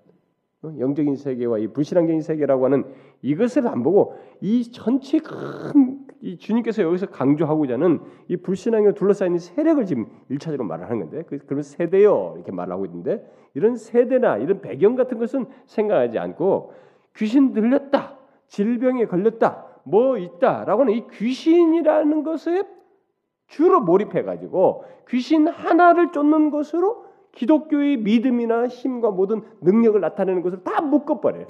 어? 0.62 0.74
영적인 0.78 1.16
세계와 1.16 1.58
이 1.58 1.68
불신앙적인 1.68 2.20
세계라고 2.20 2.66
하는 2.66 2.84
이것을 3.22 3.66
안 3.66 3.82
보고 3.82 4.14
이 4.40 4.70
전체 4.70 5.18
큰 5.18 6.10
이 6.22 6.36
주님께서 6.36 6.82
여기서 6.82 7.06
강조하고자 7.06 7.74
하는 7.74 8.00
이 8.28 8.36
불신앙에 8.36 8.92
둘러싸인 8.92 9.38
세력을 9.38 9.84
지금 9.86 10.06
일차적으로 10.28 10.68
말하는 10.68 10.98
건데 10.98 11.22
그, 11.26 11.38
그런 11.38 11.62
세대요 11.62 12.34
이렇게 12.36 12.52
말하고 12.52 12.84
있는데 12.86 13.26
이런 13.54 13.76
세대나 13.76 14.36
이런 14.36 14.60
배경 14.60 14.96
같은 14.96 15.18
것은 15.18 15.46
생각하지 15.64 16.18
않고 16.18 16.74
귀신 17.16 17.52
들렸다 17.52 18.18
질병에 18.48 19.06
걸렸다 19.06 19.66
뭐 19.84 20.18
있다라고 20.18 20.82
하는 20.82 20.92
이 20.92 21.06
귀신이라는 21.10 22.22
것에 22.22 22.64
주로 23.50 23.80
몰입해 23.80 24.22
가지고 24.22 24.84
귀신 25.08 25.48
하나를 25.48 26.12
쫓는 26.12 26.50
것으로 26.50 27.04
기독교의 27.32 27.96
믿음이나 27.98 28.68
힘과 28.68 29.10
모든 29.10 29.42
능력을 29.60 30.00
나타내는 30.00 30.42
것을 30.42 30.62
다 30.62 30.80
묶어버려요. 30.80 31.46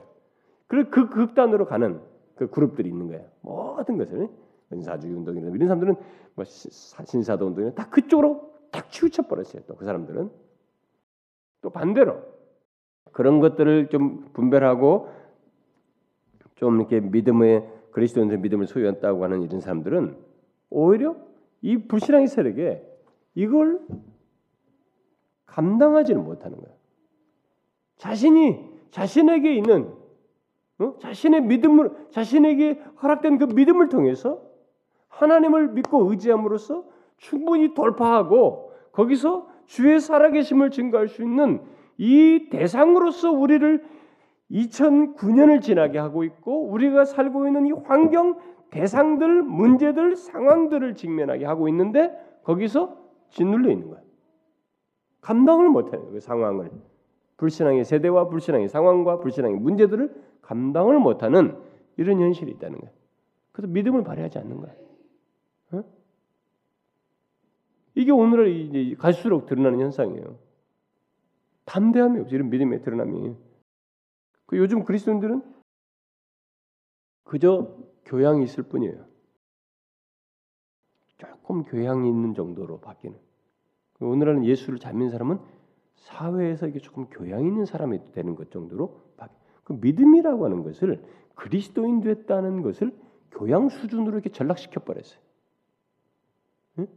그리고 0.66 0.90
그 0.90 1.08
극단으로 1.10 1.66
가는 1.66 2.00
그 2.36 2.48
그룹들이 2.48 2.88
있는 2.88 3.08
거예요. 3.08 3.26
모든 3.42 3.98
것을 3.98 4.28
은사주의 4.72 5.14
운동이나 5.14 5.48
이런 5.48 5.68
사람들은 5.68 5.96
뭐 6.36 6.44
신사도 6.44 7.46
운동이나 7.46 7.74
다 7.74 7.88
그쪽으로 7.90 8.50
딱 8.70 8.90
치우쳐 8.90 9.26
버렸어요. 9.26 9.62
또 9.66 9.74
그 9.76 9.84
사람들은 9.84 10.30
또 11.60 11.70
반대로 11.70 12.22
그런 13.12 13.40
것들을 13.40 13.88
좀 13.88 14.30
분별하고 14.32 15.08
좀 16.54 16.76
이렇게 16.76 17.00
믿음의 17.00 17.68
그리스도인의 17.90 18.38
믿음을 18.38 18.66
소유했다고 18.66 19.22
하는 19.22 19.42
이런 19.42 19.60
사람들은 19.60 20.16
오히려 20.70 21.29
이 21.62 21.76
불신앙의 21.76 22.28
세력에 22.28 22.82
이걸 23.34 23.80
감당하지는 25.46 26.24
못하는 26.24 26.58
거예요. 26.58 26.74
자신이 27.96 28.70
자신에게 28.90 29.54
있는 29.54 29.92
어? 30.78 30.94
자신의 30.98 31.42
믿음을 31.42 31.90
자신에게 32.10 32.80
허락된 33.02 33.38
그 33.38 33.44
믿음을 33.44 33.88
통해서 33.88 34.42
하나님을 35.08 35.68
믿고 35.68 36.10
의지함으로써 36.10 36.84
충분히 37.18 37.74
돌파하고 37.74 38.72
거기서 38.92 39.48
주의 39.66 40.00
살아계심을 40.00 40.70
증거할 40.70 41.08
수 41.08 41.22
있는 41.22 41.62
이 41.98 42.48
대상으로서 42.50 43.30
우리를 43.30 43.84
2009년을 44.50 45.62
지나게 45.62 45.98
하고 45.98 46.24
있고 46.24 46.68
우리가 46.70 47.04
살고 47.04 47.46
있는 47.46 47.66
이 47.66 47.72
환경 47.72 48.38
대상들, 48.70 49.42
문제들, 49.42 50.16
상황들을 50.16 50.94
직면하게 50.94 51.44
하고 51.44 51.68
있는데 51.68 52.16
거기서 52.44 52.96
짓눌려 53.30 53.70
있는 53.70 53.88
거예요. 53.90 54.04
감당을 55.20 55.68
못해요. 55.68 56.08
그 56.10 56.20
상황을 56.20 56.70
불신앙의 57.36 57.84
세대와 57.84 58.28
불신앙의 58.28 58.68
상황과 58.68 59.20
불신앙의 59.20 59.58
문제들을 59.58 60.14
감당을 60.42 60.98
못하는 60.98 61.58
이런 61.96 62.20
현실이 62.20 62.50
있다는 62.52 62.78
거예요. 62.78 62.94
그래서 63.52 63.72
믿음을 63.72 64.04
발휘하지 64.04 64.38
않는 64.38 64.56
거예요. 64.58 64.76
어? 65.72 65.84
이게 67.94 68.12
오늘날 68.12 68.48
이제 68.48 68.94
갈수록 68.96 69.46
드러나는 69.46 69.80
현상이에요. 69.80 70.38
담대함이 71.64 72.20
없어 72.20 72.34
이런 72.34 72.50
믿음의 72.50 72.82
드러남이. 72.82 73.34
그 74.46 74.58
요즘 74.58 74.84
그리스도인들은 74.84 75.42
그저 77.24 77.76
교양이 78.04 78.44
있을 78.44 78.64
뿐이에요. 78.64 79.04
조금 81.18 81.62
교양이 81.62 82.08
있는 82.08 82.34
정도로 82.34 82.80
바뀌는. 82.80 83.18
오늘날은 84.00 84.44
예수를 84.44 84.78
잘 84.78 84.94
믿는 84.94 85.10
사람은 85.10 85.38
사회에서 85.96 86.66
이게 86.66 86.78
조금 86.78 87.06
교양 87.06 87.44
있는 87.44 87.66
사람이 87.66 88.12
되는 88.12 88.34
것 88.34 88.50
정도로. 88.50 89.10
그 89.70 89.78
믿음이라고 89.80 90.44
하는 90.44 90.64
것을 90.64 91.00
그리스도인 91.36 92.00
됐다는 92.00 92.62
것을 92.62 92.92
교양 93.30 93.68
수준으로 93.68 94.14
이렇게 94.14 94.30
전락시켜 94.30 94.80
버렸어요. 94.80 95.20
응? 96.80 96.88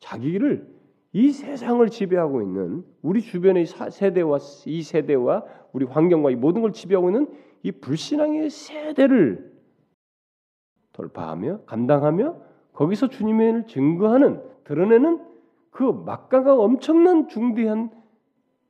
자기를 0.00 0.80
이 1.12 1.30
세상을 1.30 1.88
지배하고 1.88 2.42
있는 2.42 2.84
우리 3.02 3.20
주변의 3.20 3.66
세대와 3.66 4.38
이 4.66 4.82
세대와 4.82 5.44
우리 5.72 5.84
환경과 5.84 6.32
이 6.32 6.34
모든 6.34 6.62
걸 6.62 6.72
지배하고 6.72 7.10
있는 7.10 7.28
이 7.62 7.70
불신앙의 7.70 8.50
세대를 8.50 9.49
돌파하며 11.00 11.62
감당하며 11.64 12.36
거기서 12.72 13.08
주님의 13.08 13.52
을 13.52 13.66
증거하는 13.66 14.42
드러내는 14.64 15.26
그 15.70 15.82
막강한 15.84 16.58
엄청난 16.58 17.28
중대한 17.28 17.90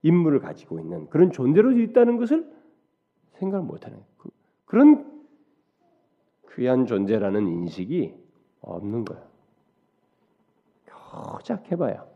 임무를 0.02 0.40
가지고 0.40 0.78
있는 0.78 1.08
그런 1.10 1.30
존재로 1.32 1.72
있다는 1.72 2.16
것을 2.16 2.50
생각을 3.32 3.66
못하는 3.66 4.02
그, 4.16 4.30
그런 4.64 5.20
귀한 6.54 6.86
존재라는 6.86 7.46
인식이 7.46 8.14
없는 8.60 9.04
거야. 9.04 9.28
고작 10.86 11.70
해봐야 11.72 12.06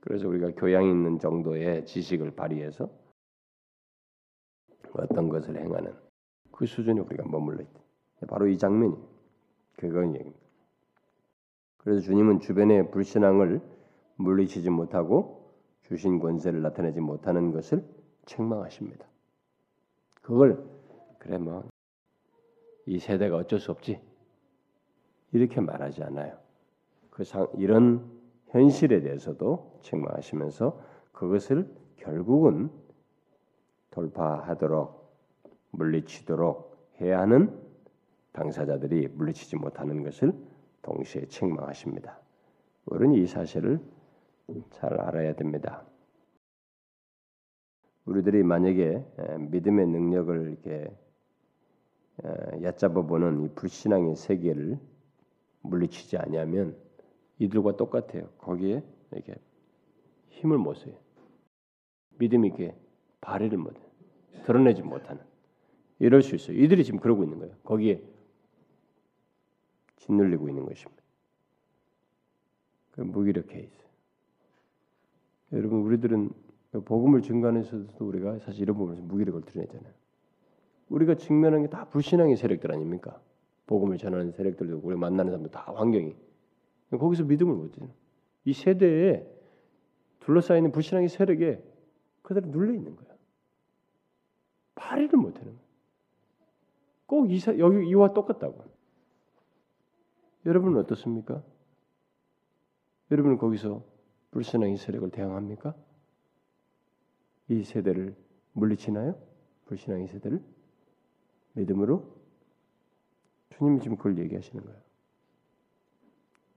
그래서 0.00 0.28
우리가 0.28 0.52
교양 0.56 0.84
있는 0.84 1.18
정도의 1.18 1.84
지식을 1.84 2.30
발휘해서 2.32 2.88
어떤 4.92 5.28
것을 5.28 5.56
행하는 5.56 5.94
그 6.52 6.66
수준에 6.66 7.00
우리가 7.00 7.24
머물러 7.28 7.62
있다. 7.62 7.87
바로 8.26 8.48
이 8.48 8.58
장면이 8.58 8.96
그건 9.76 10.14
얘기입니다. 10.14 10.38
그래서 11.78 12.00
주님은 12.00 12.40
주변의 12.40 12.90
불신앙을 12.90 13.60
물리치지 14.16 14.70
못하고 14.70 15.52
주신 15.82 16.18
권세를 16.18 16.60
나타내지 16.62 17.00
못하는 17.00 17.52
것을 17.52 17.84
책망하십니다. 18.26 19.06
그걸 20.22 20.62
그래 21.18 21.38
뭐 21.38 21.68
이 22.88 22.98
세대가 22.98 23.36
어쩔 23.36 23.60
수 23.60 23.70
없지 23.70 24.00
이렇게 25.32 25.60
말하지 25.60 26.02
않아요. 26.04 26.38
그 27.10 27.22
상, 27.22 27.46
이런 27.58 28.10
현실에 28.46 29.02
대해서도 29.02 29.80
책망하시면서 29.82 30.80
그것을 31.12 31.70
결국은 31.96 32.70
돌파하도록 33.90 35.06
물리치도록 35.72 36.94
해야 37.02 37.20
하는 37.20 37.60
당사자들이 38.38 39.08
물리치지 39.08 39.56
못하는 39.56 40.04
것을 40.04 40.32
동시에 40.82 41.26
책망하십니다. 41.26 42.20
우리는 42.86 43.16
이 43.16 43.26
사실을 43.26 43.80
잘 44.70 45.00
알아야 45.00 45.34
됩니다. 45.34 45.84
우리들이 48.04 48.44
만약에 48.44 49.04
믿음의 49.50 49.88
능력을 49.88 50.50
이렇게 50.50 50.96
얕잡아 52.62 53.02
보는 53.02 53.42
이 53.42 53.48
불신앙의 53.56 54.14
세계를 54.14 54.78
물리치지 55.62 56.16
아니하면 56.16 56.76
이들과 57.38 57.76
똑같아요. 57.76 58.28
거기에 58.38 58.82
이렇게 59.10 59.34
힘을 60.28 60.58
못 60.58 60.74
써요. 60.74 60.94
믿음이 62.18 62.48
이렇게 62.48 62.74
발휘를 63.20 63.58
못해, 63.58 63.80
드러내지 64.44 64.82
못하는 64.82 65.22
이럴 65.98 66.22
수 66.22 66.36
있어요. 66.36 66.56
이들이 66.56 66.84
지금 66.84 67.00
그러고 67.00 67.24
있는 67.24 67.40
거예요. 67.40 67.54
거기에 67.64 68.00
짓눌리고 69.98 70.48
있는 70.48 70.64
것입니다. 70.66 71.02
그 72.92 73.02
무기력해 73.02 73.60
있어요. 73.60 73.88
여러분 75.52 75.80
우리들은 75.80 76.30
복음을 76.84 77.22
증거하면서도 77.22 78.06
우리가 78.06 78.38
사실 78.40 78.62
이런 78.62 78.76
부분에서 78.76 79.02
무기력을 79.02 79.40
드러내잖아요. 79.42 79.92
우리가 80.88 81.14
직면한 81.14 81.62
게 81.62 81.68
다 81.68 81.84
불신앙의 81.88 82.36
세력들 82.36 82.72
아닙니까? 82.72 83.20
복음을 83.66 83.98
전하는 83.98 84.32
세력들도 84.32 84.80
우리 84.82 84.96
만나는 84.96 85.30
사람들 85.30 85.50
다 85.50 85.72
환경이 85.74 86.16
거기서 86.90 87.24
믿음을 87.24 87.54
못 87.54 87.78
해요. 87.78 87.88
이 88.44 88.52
세대에 88.52 89.26
둘러싸이는 90.20 90.72
불신앙의 90.72 91.08
세력에 91.08 91.62
그대로 92.22 92.48
눌려 92.48 92.72
있는 92.74 92.96
거야. 92.96 93.08
발휘를 94.74 95.18
못 95.18 95.38
하는 95.38 95.52
거야. 95.52 95.68
꼭 97.06 97.30
이사, 97.30 97.58
여기 97.58 97.88
이와 97.88 98.12
똑같다고. 98.12 98.64
여러분은 100.48 100.80
어떻습니까? 100.80 101.42
여러분은 103.10 103.36
거기서 103.36 103.84
불신앙의 104.30 104.78
세력을 104.78 105.10
대항합니까? 105.10 105.74
이 107.48 107.62
세대를 107.62 108.16
물리치나요? 108.54 109.14
불신앙의 109.66 110.08
세대를 110.08 110.42
믿음으로 111.52 112.16
주님이 113.50 113.80
지금 113.80 113.98
그걸 113.98 114.18
얘기하시는 114.18 114.64
거예요. 114.64 114.80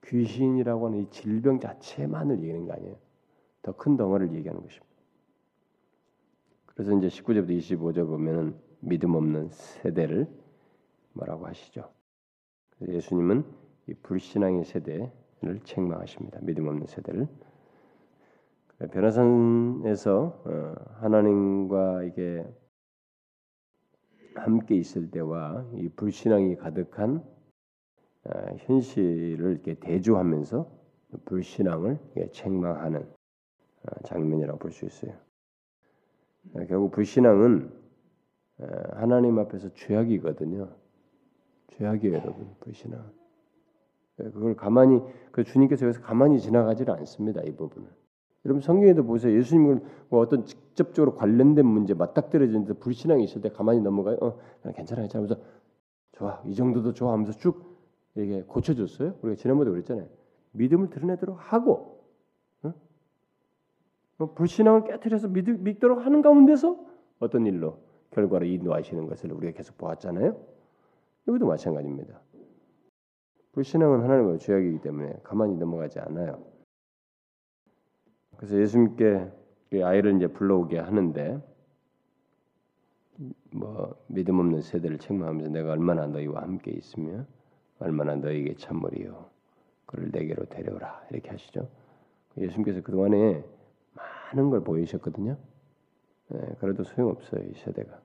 귀신이라고 0.06 0.88
하는 0.88 0.99
이 0.99 1.10
질병 1.10 1.60
자체만을 1.60 2.39
얘기하는 2.43 2.67
거 2.67 2.73
아니에요. 2.73 2.95
더 3.62 3.73
큰 3.73 3.97
덩어리를 3.97 4.34
얘기하는 4.36 4.62
것입니다. 4.62 4.88
그래서 6.65 6.97
이제 6.97 7.08
19절부터 7.10 7.58
25절 7.60 8.08
보면은 8.08 8.56
믿음 8.80 9.15
없는 9.15 9.49
세대를 9.49 10.30
뭐라고 11.12 11.45
하시죠? 11.45 11.91
예수님은 12.88 13.41
이 13.41 13.61
불신앙의 13.95 14.65
세대를 14.65 15.60
책망하십니다. 15.63 16.39
믿음 16.41 16.67
없는 16.67 16.86
세대를. 16.88 17.27
변화산에서 18.91 20.41
어, 20.45 20.75
하나님과 21.01 22.04
이게 22.04 22.43
함께 24.36 24.75
있을 24.75 25.12
때와 25.12 25.69
이 25.75 25.89
불신앙이 25.89 26.56
가득한 26.56 27.23
어, 28.23 28.32
현실을 28.60 29.51
이렇게 29.51 29.75
대조하면서 29.75 30.82
불신앙을 31.25 31.99
책망하는 32.32 33.01
어, 33.01 34.04
장면이라고 34.04 34.58
볼 34.60 34.71
수 34.71 34.86
있어요. 34.86 35.13
어, 36.54 36.65
결국 36.67 36.91
불신앙은 36.91 37.82
하나님 38.93 39.39
앞에서 39.39 39.73
죄악이거든요. 39.73 40.69
죄악이에요, 41.69 42.15
여러분. 42.17 42.56
불신앙. 42.60 43.12
그걸 44.29 44.55
가만히 44.55 45.01
그 45.31 45.43
주님께서 45.43 45.86
여기서 45.86 46.01
가만히 46.01 46.39
지나가지를 46.39 46.93
않습니다. 46.95 47.41
이 47.41 47.55
부분을 47.55 47.89
여러분 48.45 48.62
성경에도 48.62 49.03
보세요. 49.03 49.38
예수님은 49.38 49.84
뭐 50.10 50.19
어떤 50.19 50.45
직접적으로 50.45 51.15
관련된 51.15 51.65
문제 51.65 51.93
맞닥뜨려지는데 51.93 52.73
불신앙이 52.73 53.23
있을 53.23 53.41
때 53.41 53.49
가만히 53.49 53.81
넘어가요. 53.81 54.17
어, 54.21 54.38
괜찮아, 54.73 55.01
괜찮아. 55.01 55.23
하면서 55.23 55.41
좋아, 56.13 56.41
이 56.45 56.55
정도도 56.55 56.93
좋아 56.93 57.13
하면서 57.13 57.31
쭉 57.34 57.77
이게 58.15 58.43
고쳐줬어요. 58.43 59.15
우리가 59.21 59.36
지난번에 59.36 59.69
그랬잖아요. 59.69 60.07
믿음을 60.53 60.89
드러내도록 60.89 61.38
하고 61.39 62.03
어? 62.63 64.34
불신앙을 64.34 64.84
깨뜨려서 64.86 65.27
믿, 65.29 65.47
믿도록 65.49 66.05
하는 66.05 66.21
가운데서 66.21 66.77
어떤 67.19 67.45
일로 67.45 67.79
결과를 68.12 68.47
인도하시는 68.47 69.07
것을 69.07 69.31
우리가 69.31 69.53
계속 69.53 69.77
보았잖아요. 69.77 70.36
여기도 71.27 71.45
마찬가지입니다. 71.45 72.19
불신앙은 73.53 74.03
하나님의 74.03 74.39
죄악이기 74.39 74.79
때문에 74.81 75.19
가만히 75.23 75.55
넘어가지 75.55 75.99
않아요. 75.99 76.43
그래서 78.37 78.59
예수님께 78.59 79.29
아이를 79.83 80.15
이제 80.15 80.27
불러오게 80.27 80.79
하는데 80.79 81.39
뭐 83.51 83.95
믿음 84.07 84.39
없는 84.39 84.61
세대를 84.61 84.97
책망하면서 84.97 85.51
내가 85.51 85.71
얼마나 85.73 86.07
너희와 86.07 86.41
함께 86.41 86.71
있으며 86.71 87.25
얼마나 87.79 88.15
너희에게 88.15 88.55
참물이요 88.55 89.29
그를 89.85 90.09
내게로 90.11 90.45
데려오라 90.45 91.07
이렇게 91.11 91.29
하시죠. 91.29 91.69
예수님께서 92.37 92.81
그 92.81 92.91
동안에 92.91 93.43
많은 93.93 94.49
걸 94.49 94.63
보이셨거든요. 94.63 95.37
네, 96.29 96.55
그래도 96.59 96.83
소용없어요 96.83 97.43
이 97.43 97.53
세대가. 97.55 97.99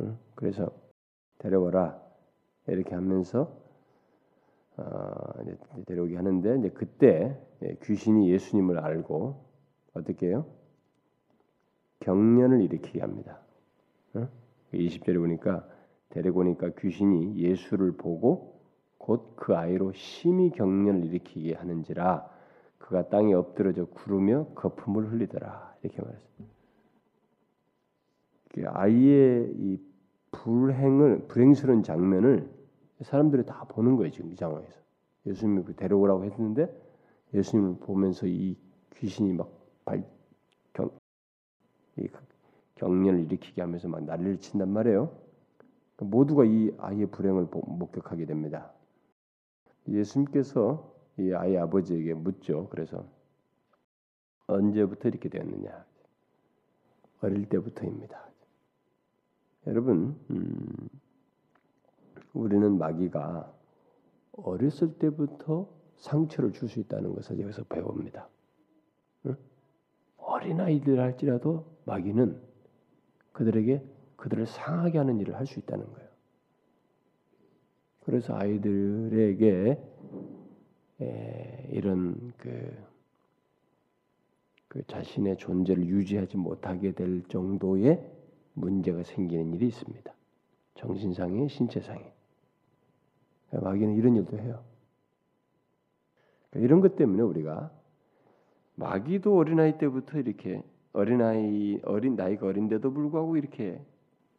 응? 0.00 0.18
그래서 0.34 0.70
데려와라 1.38 2.00
이렇게 2.66 2.94
하면서 2.94 3.61
어, 4.76 5.42
이제 5.42 5.56
데려오게 5.86 6.16
하는데 6.16 6.58
이제 6.58 6.68
그때 6.70 7.38
예, 7.62 7.76
귀신이 7.82 8.30
예수님을 8.30 8.78
알고 8.78 9.44
어떻게 9.94 10.28
해요? 10.28 10.46
경련을 12.00 12.62
일으키게 12.62 13.00
합니다. 13.00 13.38
어? 14.14 14.28
20절에 14.72 15.18
보니까 15.18 15.66
데리고 16.08 16.40
오니까 16.40 16.70
귀신이 16.78 17.36
예수를 17.36 17.92
보고 17.92 18.60
곧 18.98 19.32
그 19.42 19.56
아이로 19.56 19.92
심히 19.92 20.50
경련을 20.50 21.04
일으키게 21.06 21.54
하는지라 21.54 22.30
그가 22.78 23.08
땅에 23.08 23.34
엎드러져 23.34 23.86
구르며 23.86 24.46
거품을 24.54 25.10
흘리더라 25.10 25.74
이렇게 25.82 26.00
말했습니다. 26.00 26.52
아이의 28.66 29.52
이 29.56 29.80
불행을 30.30 31.26
불행스러운 31.26 31.82
장면을 31.82 32.48
사람들이 33.04 33.44
다 33.44 33.64
보는 33.64 33.96
거예요 33.96 34.10
지금 34.10 34.32
이 34.32 34.36
상황에서 34.36 34.80
예수님이 35.26 35.76
데려오라고 35.76 36.24
했는데 36.24 36.68
예수님을 37.34 37.78
보면서 37.80 38.26
이 38.26 38.56
귀신이 38.96 39.32
막 39.32 39.50
발, 39.84 40.04
경, 40.72 40.90
이 41.96 42.08
경련을 42.76 43.20
일으키게 43.20 43.60
하면서 43.60 43.88
막 43.88 44.04
난리를 44.04 44.38
친단 44.40 44.70
말이에요. 44.70 45.16
그러니까 45.96 46.16
모두가 46.16 46.44
이 46.44 46.72
아이의 46.78 47.06
불행을 47.06 47.48
목격하게 47.52 48.26
됩니다. 48.26 48.72
예수님께서 49.88 50.92
이 51.18 51.32
아이 51.32 51.56
아버지에게 51.56 52.14
묻죠. 52.14 52.68
그래서 52.70 53.04
언제부터 54.46 55.08
이렇게 55.08 55.28
되었느냐? 55.28 55.84
어릴 57.20 57.48
때부터입니다. 57.48 58.20
여러분, 59.68 60.16
음, 60.30 60.88
우리는 62.32 62.78
마귀가 62.78 63.52
어렸을 64.32 64.94
때부터 64.98 65.68
상처를 65.96 66.52
줄 66.52 66.68
수 66.68 66.80
있다는 66.80 67.14
것을 67.14 67.40
여기서 67.40 67.64
배웁니다. 67.64 68.28
응? 69.26 69.36
어린 70.16 70.60
아이들 70.60 70.98
할지라도 71.00 71.66
마귀는 71.84 72.40
그들에게 73.32 73.84
그들을 74.16 74.46
상하게 74.46 74.98
하는 74.98 75.20
일을 75.20 75.34
할 75.34 75.46
수 75.46 75.58
있다는 75.58 75.84
거예요. 75.92 76.08
그래서 78.00 78.34
아이들에게 78.36 79.78
에, 81.00 81.68
이런 81.72 82.32
그, 82.36 82.76
그 84.68 84.82
자신의 84.86 85.36
존재를 85.36 85.86
유지하지 85.86 86.36
못하게 86.36 86.92
될 86.92 87.22
정도의 87.28 88.10
문제가 88.54 89.02
생기는 89.04 89.52
일이 89.54 89.68
있습니다. 89.68 90.12
정신상의, 90.74 91.48
신체상의. 91.48 92.12
마귀는 93.60 93.94
이런 93.94 94.16
일도 94.16 94.38
해요. 94.38 94.62
그러니까 96.50 96.66
이런 96.66 96.80
것 96.80 96.96
때문에 96.96 97.22
우리가 97.22 97.70
마귀도 98.76 99.36
어린아이 99.36 99.78
때부터 99.78 100.18
이렇게 100.18 100.62
어린아이 100.92 101.80
어린 101.84 102.16
나이가 102.16 102.46
어린데도 102.46 102.92
불구하고 102.92 103.36
이렇게 103.36 103.80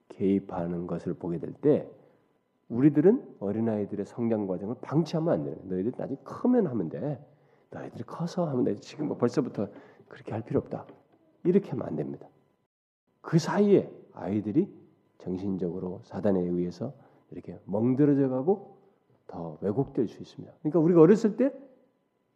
개입하는 0.09 0.87
것을 0.87 1.13
보게 1.13 1.39
될 1.39 1.53
때 1.53 1.89
우리들은 2.69 3.37
어린아이들의 3.39 4.05
성장 4.05 4.47
과정을 4.47 4.75
방치하면 4.81 5.33
안 5.33 5.43
돼요. 5.43 5.55
너희들 5.63 5.93
나중에 5.97 6.17
크면 6.23 6.67
하면 6.67 6.89
돼. 6.89 7.23
너희들이 7.69 8.03
커서 8.03 8.47
하면 8.47 8.63
돼. 8.63 8.75
지금 8.75 9.07
뭐 9.07 9.17
벌써부터 9.17 9.67
그렇게 10.07 10.31
할 10.31 10.41
필요 10.43 10.59
없다. 10.59 10.85
이렇게 11.43 11.69
하면 11.71 11.85
안 11.85 11.95
됩니다. 11.95 12.27
그 13.21 13.37
사이에 13.37 13.91
아이들이 14.13 14.67
정신적으로 15.19 16.01
사단에 16.03 16.39
의해서 16.39 16.93
이렇게 17.31 17.59
멍들어져 17.65 18.29
가고 18.29 18.77
더 19.27 19.57
왜곡될 19.61 20.07
수 20.07 20.21
있습니다. 20.21 20.53
그러니까 20.61 20.79
우리가 20.79 21.01
어렸을 21.01 21.37
때 21.37 21.51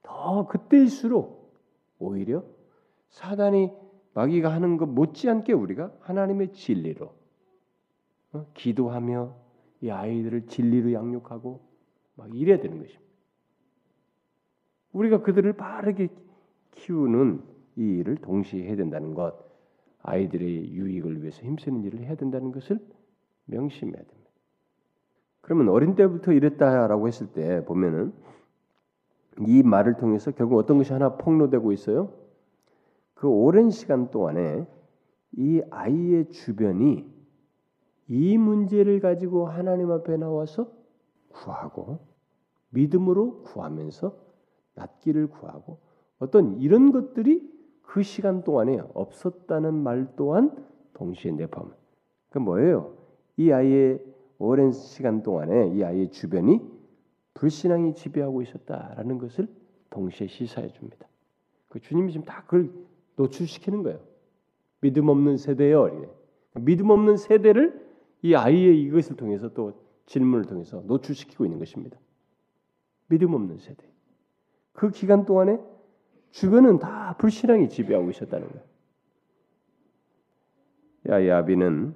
더 0.07 0.47
그때일수록 0.47 1.53
오히려 1.99 2.43
사단이 3.09 3.71
마귀가 4.13 4.51
하는 4.51 4.77
것 4.77 4.87
못지않게 4.87 5.51
우리가 5.51 5.93
하나님의 5.99 6.53
진리로 6.53 7.13
어? 8.31 8.45
기도하며 8.53 9.35
이 9.81 9.89
아이들을 9.89 10.47
진리로 10.47 10.93
양육하고 10.93 11.61
막 12.15 12.33
이래야 12.33 12.59
되는 12.59 12.79
것입니다. 12.79 13.05
우리가 14.93 15.21
그들을 15.21 15.53
바르게 15.53 16.07
키우는 16.71 17.43
이 17.75 17.81
일을 17.81 18.15
동시에 18.17 18.63
해야 18.63 18.75
된다는 18.75 19.13
것, 19.13 19.35
아이들의 20.01 20.71
유익을 20.71 21.21
위해서 21.21 21.43
힘쓰는 21.43 21.83
일을 21.83 21.99
해야 21.99 22.15
된다는 22.15 22.51
것을 22.51 22.79
명심해야 23.45 23.97
됩니다. 23.97 24.16
그러면 25.47 25.69
어린 25.69 25.95
때부터 25.95 26.33
이랬다라고 26.33 27.07
했을 27.07 27.27
때 27.27 27.63
보면은 27.63 28.11
이 29.47 29.63
말을 29.63 29.95
통해서 29.95 30.31
결국 30.31 30.57
어떤 30.57 30.77
것이 30.77 30.91
하나 30.91 31.15
폭로되고 31.15 31.71
있어요. 31.71 32.11
그 33.13 33.29
오랜 33.29 33.69
시간 33.69 34.11
동안에 34.11 34.67
이 35.37 35.61
아이의 35.69 36.31
주변이 36.31 37.09
이 38.09 38.37
문제를 38.37 38.99
가지고 38.99 39.45
하나님 39.45 39.89
앞에 39.89 40.17
나와서 40.17 40.69
구하고 41.29 41.99
믿음으로 42.71 43.43
구하면서 43.43 44.17
낫기를 44.75 45.27
구하고 45.27 45.77
어떤 46.19 46.59
이런 46.59 46.91
것들이 46.91 47.49
그 47.83 48.03
시간 48.03 48.43
동안에 48.43 48.81
없었다는 48.93 49.73
말 49.75 50.11
또한 50.17 50.51
동시에 50.93 51.31
내포함. 51.31 51.71
그 52.31 52.39
뭐예요? 52.39 52.97
이 53.37 53.49
아이의 53.49 54.03
오랜 54.39 54.71
시간 54.71 55.23
동안에 55.23 55.69
이 55.75 55.83
아이의 55.83 56.11
주변이 56.11 56.61
불신앙이 57.33 57.95
지배하고 57.95 58.41
있었다라는 58.41 59.17
것을 59.17 59.47
동시에 59.89 60.27
시사해 60.27 60.69
줍니다. 60.69 61.07
그 61.69 61.79
주님이 61.79 62.11
지금 62.11 62.25
다 62.25 62.43
그걸 62.43 62.71
노출시키는 63.15 63.83
거예요. 63.83 63.99
믿음 64.81 65.09
없는 65.09 65.37
세대요. 65.37 66.15
믿음 66.55 66.89
없는 66.89 67.17
세대를 67.17 67.87
이 68.21 68.35
아이의 68.35 68.81
이것을 68.83 69.15
통해서 69.15 69.53
또 69.53 69.73
질문을 70.05 70.45
통해서 70.45 70.81
노출시키고 70.85 71.45
있는 71.45 71.59
것입니다. 71.59 71.97
믿음 73.07 73.33
없는 73.33 73.57
세대. 73.57 73.85
그 74.73 74.91
기간 74.91 75.25
동안에 75.25 75.59
주변은 76.31 76.79
다 76.79 77.15
불신앙이 77.17 77.69
지배하고 77.69 78.09
있었다는 78.11 78.47
거예요. 78.47 78.63
야야비는 81.07 81.95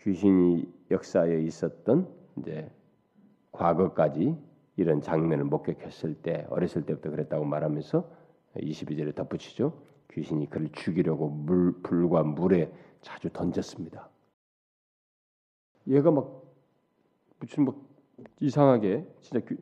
귀신이 0.00 0.79
역사에 0.90 1.40
있었던 1.42 2.08
이제 2.38 2.70
과거까지 3.52 4.36
이런 4.76 5.00
장면을 5.00 5.44
목격했을 5.44 6.14
때 6.14 6.46
어렸을 6.50 6.86
때부터 6.86 7.10
그랬다고 7.10 7.44
말하면서 7.44 8.08
22절에 8.56 9.14
덧붙이죠. 9.14 9.72
귀신이 10.10 10.48
그를 10.50 10.68
죽이려고 10.72 11.28
물 11.28 11.80
불과 11.82 12.22
물에 12.22 12.72
자주 13.00 13.30
던졌습니다. 13.30 14.08
얘가 15.86 16.10
막 16.10 16.42
무슨 17.38 17.64
막 17.64 17.76
이상하게 18.40 19.06
진짜 19.20 19.44
귀, 19.46 19.56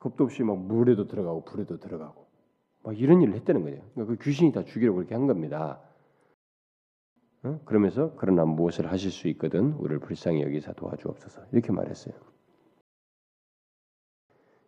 겁도 0.00 0.24
없이 0.24 0.42
막 0.42 0.58
물에도 0.58 1.06
들어가고 1.06 1.44
불에도 1.44 1.78
들어가고 1.78 2.26
막 2.82 2.98
이런 2.98 3.20
일을 3.22 3.34
했다는 3.34 3.62
거예요. 3.62 3.82
그러니까 3.94 4.16
그 4.16 4.24
귀신이 4.24 4.52
다 4.52 4.64
죽이려고 4.64 4.96
그렇게 4.96 5.14
한 5.14 5.26
겁니다. 5.26 5.80
어? 7.44 7.60
그러면서 7.64 8.14
그러나 8.16 8.44
무엇을 8.44 8.90
하실 8.90 9.10
수 9.10 9.28
있거든 9.28 9.72
우리를 9.74 10.00
불쌍히 10.00 10.42
여기사 10.42 10.72
도와주옵소서 10.72 11.46
이렇게 11.52 11.72
말했어요. 11.72 12.14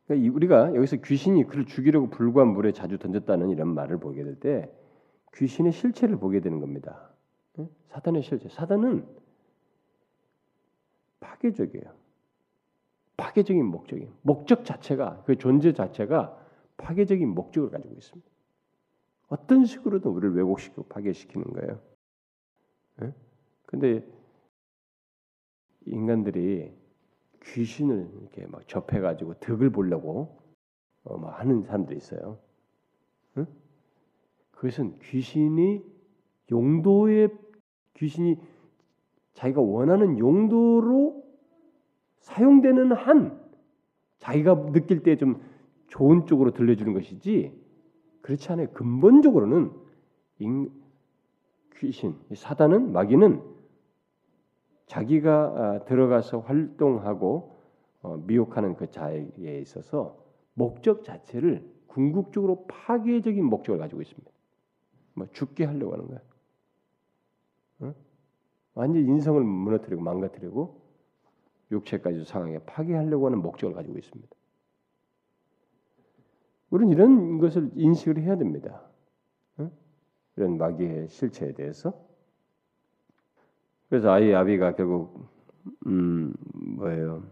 그러니까 0.06 0.34
우리가 0.34 0.74
여기서 0.74 0.96
귀신이 0.96 1.44
그를 1.46 1.66
죽이려고 1.66 2.10
불과 2.10 2.44
물에 2.44 2.72
자주 2.72 2.98
던졌다는 2.98 3.50
이런 3.50 3.68
말을 3.74 3.98
보게 3.98 4.22
될 4.24 4.38
때 4.40 4.70
귀신의 5.36 5.72
실체를 5.72 6.18
보게 6.18 6.40
되는 6.40 6.60
겁니다. 6.60 7.10
사단의 7.88 8.22
실체. 8.22 8.48
사단은 8.48 9.06
파괴적이에요. 11.20 11.84
파괴적인 13.16 13.64
목적이 13.64 14.08
목적 14.22 14.64
자체가 14.64 15.22
그 15.24 15.36
존재 15.36 15.72
자체가 15.72 16.36
파괴적인 16.78 17.28
목적을 17.28 17.70
가지고 17.70 17.94
있습니다. 17.94 18.30
어떤 19.28 19.64
식으로든 19.64 20.10
우리를 20.10 20.34
왜곡시키고 20.36 20.84
파괴시키는 20.84 21.52
거예요. 21.52 21.80
예? 23.02 23.12
근데 23.66 24.06
인간들이 25.86 26.72
귀신을 27.42 28.10
이렇게 28.20 28.46
막 28.46 28.66
접해가지고 28.68 29.34
덕을 29.34 29.70
보려고 29.70 30.38
어, 31.04 31.16
막 31.16 31.40
하는 31.40 31.62
사람도 31.62 31.94
있어요. 31.94 32.38
응? 33.38 33.46
그것은 34.52 34.98
귀신이 35.00 35.82
용도의 36.50 37.30
귀신이 37.94 38.38
자기가 39.32 39.60
원하는 39.60 40.18
용도로 40.18 41.24
사용되는 42.20 42.92
한 42.92 43.40
자기가 44.18 44.72
느낄 44.72 45.02
때 45.02 45.16
좀 45.16 45.40
좋은 45.90 46.26
쪽으로 46.26 46.52
들려주는 46.52 46.92
것이지 46.94 47.52
그렇지 48.22 48.52
않아요. 48.52 48.68
근본적으로는 48.72 49.72
인, 50.38 50.70
귀신, 51.80 52.14
사단은 52.34 52.92
마귀는 52.92 53.42
자기가 54.86 55.32
아, 55.32 55.84
들어가서 55.86 56.40
활동하고 56.40 57.58
어, 58.02 58.16
미혹하는 58.26 58.76
그 58.76 58.90
자에 58.90 59.28
있어서 59.62 60.22
목적 60.54 61.04
자체를 61.04 61.64
궁극적으로 61.86 62.66
파괴적인 62.66 63.44
목적을 63.44 63.78
가지고 63.78 64.02
있습니다. 64.02 64.30
뭐 65.14 65.26
죽게 65.32 65.64
하려고 65.64 65.92
하는 65.94 66.06
거야. 66.08 66.20
어? 67.80 67.94
완전 68.74 69.02
인성을 69.02 69.42
무너뜨리고 69.42 70.02
망가뜨리고 70.02 70.80
육체까지 71.70 72.24
상황에 72.24 72.58
파괴하려고 72.60 73.26
하는 73.26 73.40
목적을 73.40 73.74
가지고 73.74 73.98
있습니다. 73.98 74.28
우리는 76.70 76.92
이런 76.92 77.38
것을 77.38 77.70
인식을 77.74 78.22
해야 78.22 78.36
됩니다. 78.36 78.89
어? 80.40 80.44
이런 80.44 80.56
마귀의 80.56 81.08
실체에 81.08 81.52
대해서. 81.52 81.92
그래서 83.88 84.10
아이 84.10 84.32
아비가 84.32 84.74
결국 84.74 85.28
음 85.86 86.32
뭐예요? 86.76 87.24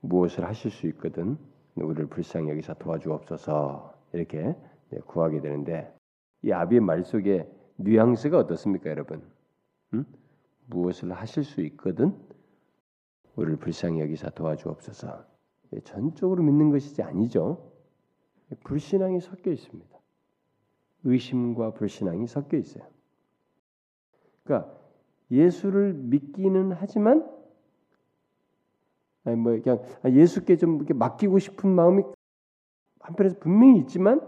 무엇을 0.00 0.46
하실 0.46 0.70
수 0.70 0.86
있거든 0.88 1.36
우리를 1.74 2.06
불쌍히 2.06 2.50
여기서 2.50 2.74
도와주옵소서 2.74 3.94
이렇게 4.12 4.56
구하게 5.06 5.40
되는데 5.40 5.92
이 6.42 6.52
아비의 6.52 6.80
말 6.80 7.04
속에 7.04 7.48
뉘앙스가 7.76 8.38
어떻습니까, 8.38 8.90
여러분? 8.90 9.22
음? 9.94 10.04
무엇을 10.66 11.12
하실 11.12 11.44
수 11.44 11.60
있거든 11.62 12.16
우리를 13.36 13.56
불쌍히 13.56 14.00
여기서 14.00 14.30
도와주옵소서. 14.30 15.24
전적으로 15.84 16.42
믿는 16.42 16.70
것이지 16.70 17.02
아니죠. 17.02 17.72
불신앙이 18.64 19.20
섞여 19.20 19.50
있습니다. 19.50 19.91
의심과 21.04 21.72
불신앙이 21.74 22.26
섞여 22.26 22.56
있어요. 22.56 22.84
그러니까 24.44 24.72
예수를 25.30 25.94
믿기는 25.94 26.72
하지만 26.72 27.28
아니 29.24 29.36
뭐 29.36 29.58
그냥 29.60 29.82
예수께 30.04 30.56
좀 30.56 30.76
이렇게 30.76 30.94
맡기고 30.94 31.38
싶은 31.38 31.70
마음이 31.70 32.02
한편에서 33.00 33.38
분명히 33.38 33.80
있지만 33.80 34.20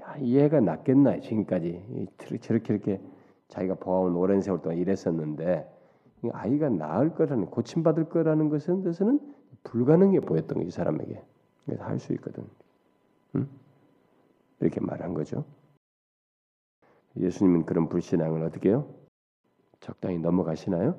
야, 0.00 0.18
얘가 0.20 0.60
낫겠나 0.60 1.20
지금까지 1.20 2.08
저렇게 2.40 2.74
이렇게 2.74 3.00
자기가 3.48 3.76
보아온 3.76 4.16
오랜 4.16 4.40
세월 4.40 4.60
동안 4.60 4.78
이랬었는데 4.78 5.72
아이가 6.32 6.68
나을 6.68 7.14
거라는 7.14 7.46
고침받을 7.46 8.08
거라는 8.08 8.48
것은 8.48 8.82
것은 8.82 9.20
불가능해 9.64 10.20
보였던 10.20 10.62
이 10.62 10.70
사람에게 10.70 11.22
할 11.78 11.98
수 11.98 12.12
있거든. 12.14 12.44
응? 13.36 13.48
이렇게 14.60 14.80
말한 14.80 15.14
거죠. 15.14 15.44
예수님은 17.16 17.64
그런 17.66 17.88
불신앙을 17.88 18.42
어떻게 18.42 18.70
해요? 18.70 18.94
적당히 19.80 20.18
넘어가시나요? 20.18 20.98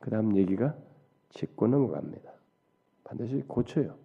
그 0.00 0.10
다음 0.10 0.36
얘기가 0.36 0.76
짚고 1.30 1.66
넘어갑니다. 1.66 2.32
반드시 3.04 3.42
고쳐요. 3.46 3.96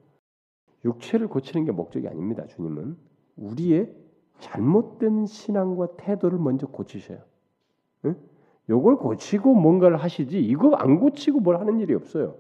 육체를 0.85 1.27
고치는 1.27 1.65
게 1.65 1.71
목적이 1.71 2.07
아닙니다. 2.07 2.45
주님은 2.47 2.97
우리의 3.37 3.95
잘못된 4.39 5.25
신앙과 5.27 5.95
태도를 5.97 6.39
먼저 6.39 6.67
고치셔요. 6.67 7.19
응? 8.05 8.15
요걸 8.69 8.97
고치고 8.97 9.53
뭔가를 9.53 9.97
하시지 9.97 10.41
이거 10.41 10.75
안 10.75 10.99
고치고 10.99 11.39
뭘 11.39 11.59
하는 11.59 11.79
일이 11.79 11.93
없어요. 11.93 12.37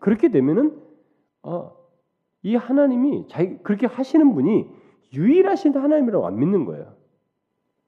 그렇게 0.00 0.30
되면은 0.30 0.80
아, 1.42 1.70
이 2.42 2.56
하나님이 2.56 3.26
자기 3.28 3.58
그렇게 3.58 3.86
하시는 3.86 4.34
분이 4.34 4.68
유일하신 5.12 5.76
하나님이라고 5.76 6.26
안 6.26 6.38
믿는 6.38 6.64
거예요. 6.64 6.94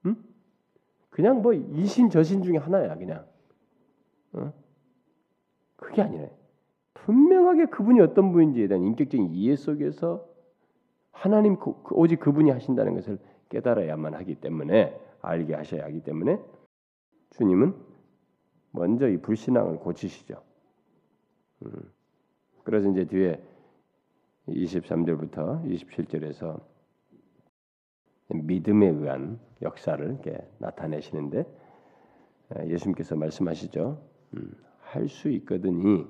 응? 0.07 0.17
그냥 1.11 1.43
뭐 1.43 1.53
이신 1.53 2.11
저신 2.11 2.43
중에 2.43 2.57
하나야 2.57 2.97
그냥. 2.97 3.27
어? 4.33 4.53
그게 5.77 6.03
아니래. 6.03 6.31
분명하게 6.95 7.67
그분이 7.67 8.01
어떤 8.01 8.33
분인지에 8.33 8.69
대한 8.69 8.85
인격적인 8.85 9.31
이해 9.31 9.57
속에서 9.57 10.29
하나님 11.13 11.57
그, 11.57 11.75
오직 11.91 12.21
그분이 12.21 12.51
하신다는 12.51 12.95
것을 12.95 13.19
깨달아야만 13.49 14.15
하기 14.15 14.37
때문에 14.37 14.99
알게 15.21 15.55
하셔야 15.55 15.85
하기 15.85 16.03
때문에 16.03 16.41
주님은 17.31 17.75
먼저 18.73 19.09
이 19.09 19.17
불신앙을 19.19 19.79
고치시죠. 19.79 20.43
음. 21.63 21.93
그래서 22.65 22.89
이제 22.91 23.05
뒤에 23.05 23.43
23절부터 24.49 25.65
27절에서 25.65 26.61
믿음에 28.35 28.89
의한 28.89 29.39
역사를 29.63 30.05
이렇게 30.05 30.39
나타내시는데 30.59 31.45
예수님께서 32.67 33.17
말씀하시죠. 33.17 34.03
음, 34.37 34.55
할수 34.81 35.29
있거든이 35.31 36.07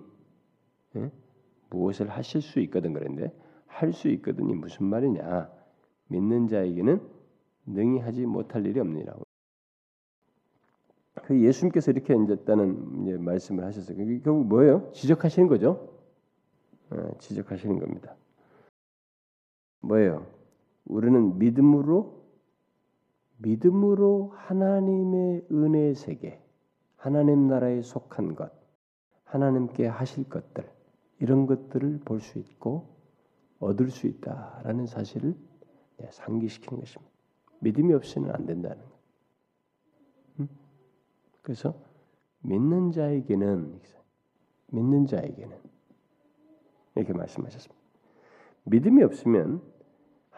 예? 0.96 1.10
무엇을 1.70 2.08
하실 2.08 2.40
수 2.42 2.60
있거든 2.60 2.92
그런데 2.92 3.32
할 3.66 3.92
수 3.92 4.08
있거든이 4.08 4.54
무슨 4.54 4.86
말이냐? 4.86 5.50
믿는 6.08 6.48
자에게는 6.48 7.00
능히 7.66 7.98
하지 8.00 8.26
못할 8.26 8.66
일이 8.66 8.80
없느니라고. 8.80 9.22
그 11.22 11.40
예수님께서 11.40 11.92
이렇게 11.92 12.14
이제다는 12.14 13.02
이제 13.02 13.16
말씀을 13.16 13.64
하셨어요. 13.64 13.96
그게 13.96 14.18
결국 14.20 14.46
뭐예요? 14.46 14.90
지적하시는 14.92 15.48
거죠. 15.48 15.96
어, 16.90 17.10
지적하시는 17.18 17.78
겁니다. 17.78 18.16
뭐예요? 19.80 20.26
우리는 20.90 21.38
믿음으로 21.38 22.20
믿음으로 23.38 24.32
하나님의 24.34 25.46
은혜 25.50 25.94
세계, 25.94 26.42
하나님 26.96 27.46
나라에 27.46 27.80
속한 27.80 28.34
것, 28.34 28.52
하나님께 29.24 29.86
하실 29.86 30.28
것들 30.28 30.68
이런 31.20 31.46
것들을 31.46 32.00
볼 32.04 32.20
수 32.20 32.38
있고 32.38 32.96
얻을 33.60 33.90
수 33.90 34.06
있다라는 34.08 34.86
사실을 34.86 35.36
상기시키는 36.10 36.80
것입니다. 36.80 37.12
믿음이 37.60 37.92
없이는 37.94 38.30
안 38.34 38.46
된다는 38.46 38.82
거. 38.82 40.46
그래서 41.42 41.74
믿는 42.40 42.90
자에게는 42.92 43.80
믿는 44.68 45.06
자에게는 45.06 45.56
이렇게 46.96 47.12
말씀하셨습니다. 47.12 47.80
믿음이 48.64 49.02
없으면 49.02 49.62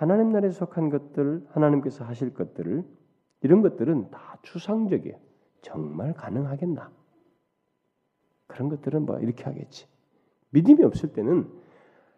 하나님 0.03 0.31
나라에 0.31 0.51
속한 0.51 0.91
것들, 0.91 1.47
하나님께서 1.51 2.05
하실 2.05 2.35
것들을 2.35 2.85
이런 3.43 3.63
것들은 3.63 4.11
다 4.11 4.37
추상적이에요. 4.43 5.17
정말 5.61 6.13
가능하겠나? 6.13 6.91
그런 8.49 8.69
것들은 8.69 9.07
뭐 9.07 9.21
이렇게 9.21 9.45
하겠지. 9.45 9.87
믿음이 10.51 10.83
없을 10.83 11.13
때는 11.13 11.49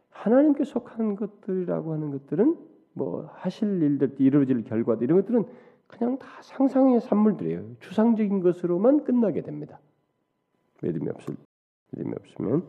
하나님께 0.09 0.65
속한 0.65 1.17
것들이라고 1.17 1.93
하는 1.93 2.11
것들은 2.11 2.57
뭐 2.95 3.27
하실 3.35 3.83
일들, 3.83 4.15
이루어질 4.19 4.65
결과들 4.65 5.05
이런 5.05 5.21
것들은 5.21 5.45
그냥 5.87 6.19
다 6.19 6.41
상상의 6.41 7.03
산물들이에요. 7.03 7.77
추상적인 7.81 8.41
것으로만 8.41 9.05
끝나게 9.05 9.43
됩니다. 9.43 9.79
믿음이 10.81 11.11
없을 11.11 11.37
믿음이 11.91 12.15
없으면 12.19 12.67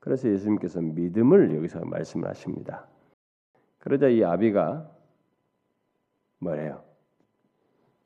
그래서 0.00 0.28
예수님께서 0.28 0.80
믿음을 0.80 1.54
여기서 1.54 1.84
말씀을 1.84 2.28
하십니다. 2.30 2.88
그러자 3.80 4.08
이 4.08 4.22
아비가 4.22 4.90
뭐래요? 6.38 6.82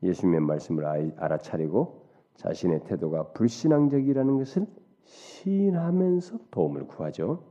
예수님의 0.02 0.40
말씀을 0.40 0.84
알아차리고 1.16 2.08
자신의 2.36 2.84
태도가 2.84 3.32
불신앙적이라는 3.32 4.38
것을 4.38 4.66
시인하면서 5.04 6.38
도움을 6.50 6.86
구하죠. 6.86 7.44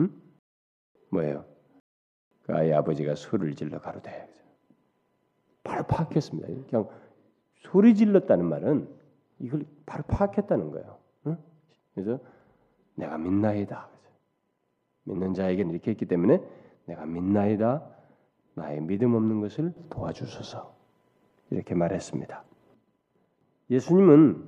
응? 0.00 0.10
뭐예요? 1.10 1.44
그 2.42 2.54
아이 2.54 2.72
아버지가 2.72 3.14
소리를 3.14 3.54
질러 3.54 3.80
가로되 3.80 4.28
바로 5.62 5.84
파악했습니다. 5.86 6.48
그냥 6.68 6.88
소리 7.54 7.94
질렀다는 7.94 8.44
말은 8.44 8.88
이걸 9.38 9.64
바로 9.86 10.02
파악했다는 10.04 10.70
거예요. 10.70 10.98
응? 11.26 11.38
그래서 11.94 12.18
내가 12.96 13.18
믿나이다. 13.18 13.88
믿는 15.04 15.34
자에게는 15.34 15.72
이렇게 15.72 15.92
했기 15.92 16.06
때문에 16.06 16.40
내가 16.92 17.06
믿나이다. 17.06 17.82
나의 18.54 18.80
믿음 18.82 19.14
없는 19.14 19.40
것을 19.40 19.72
도와주소서. 19.90 20.74
이렇게 21.50 21.74
말했습니다. 21.74 22.44
예수님은 23.70 24.44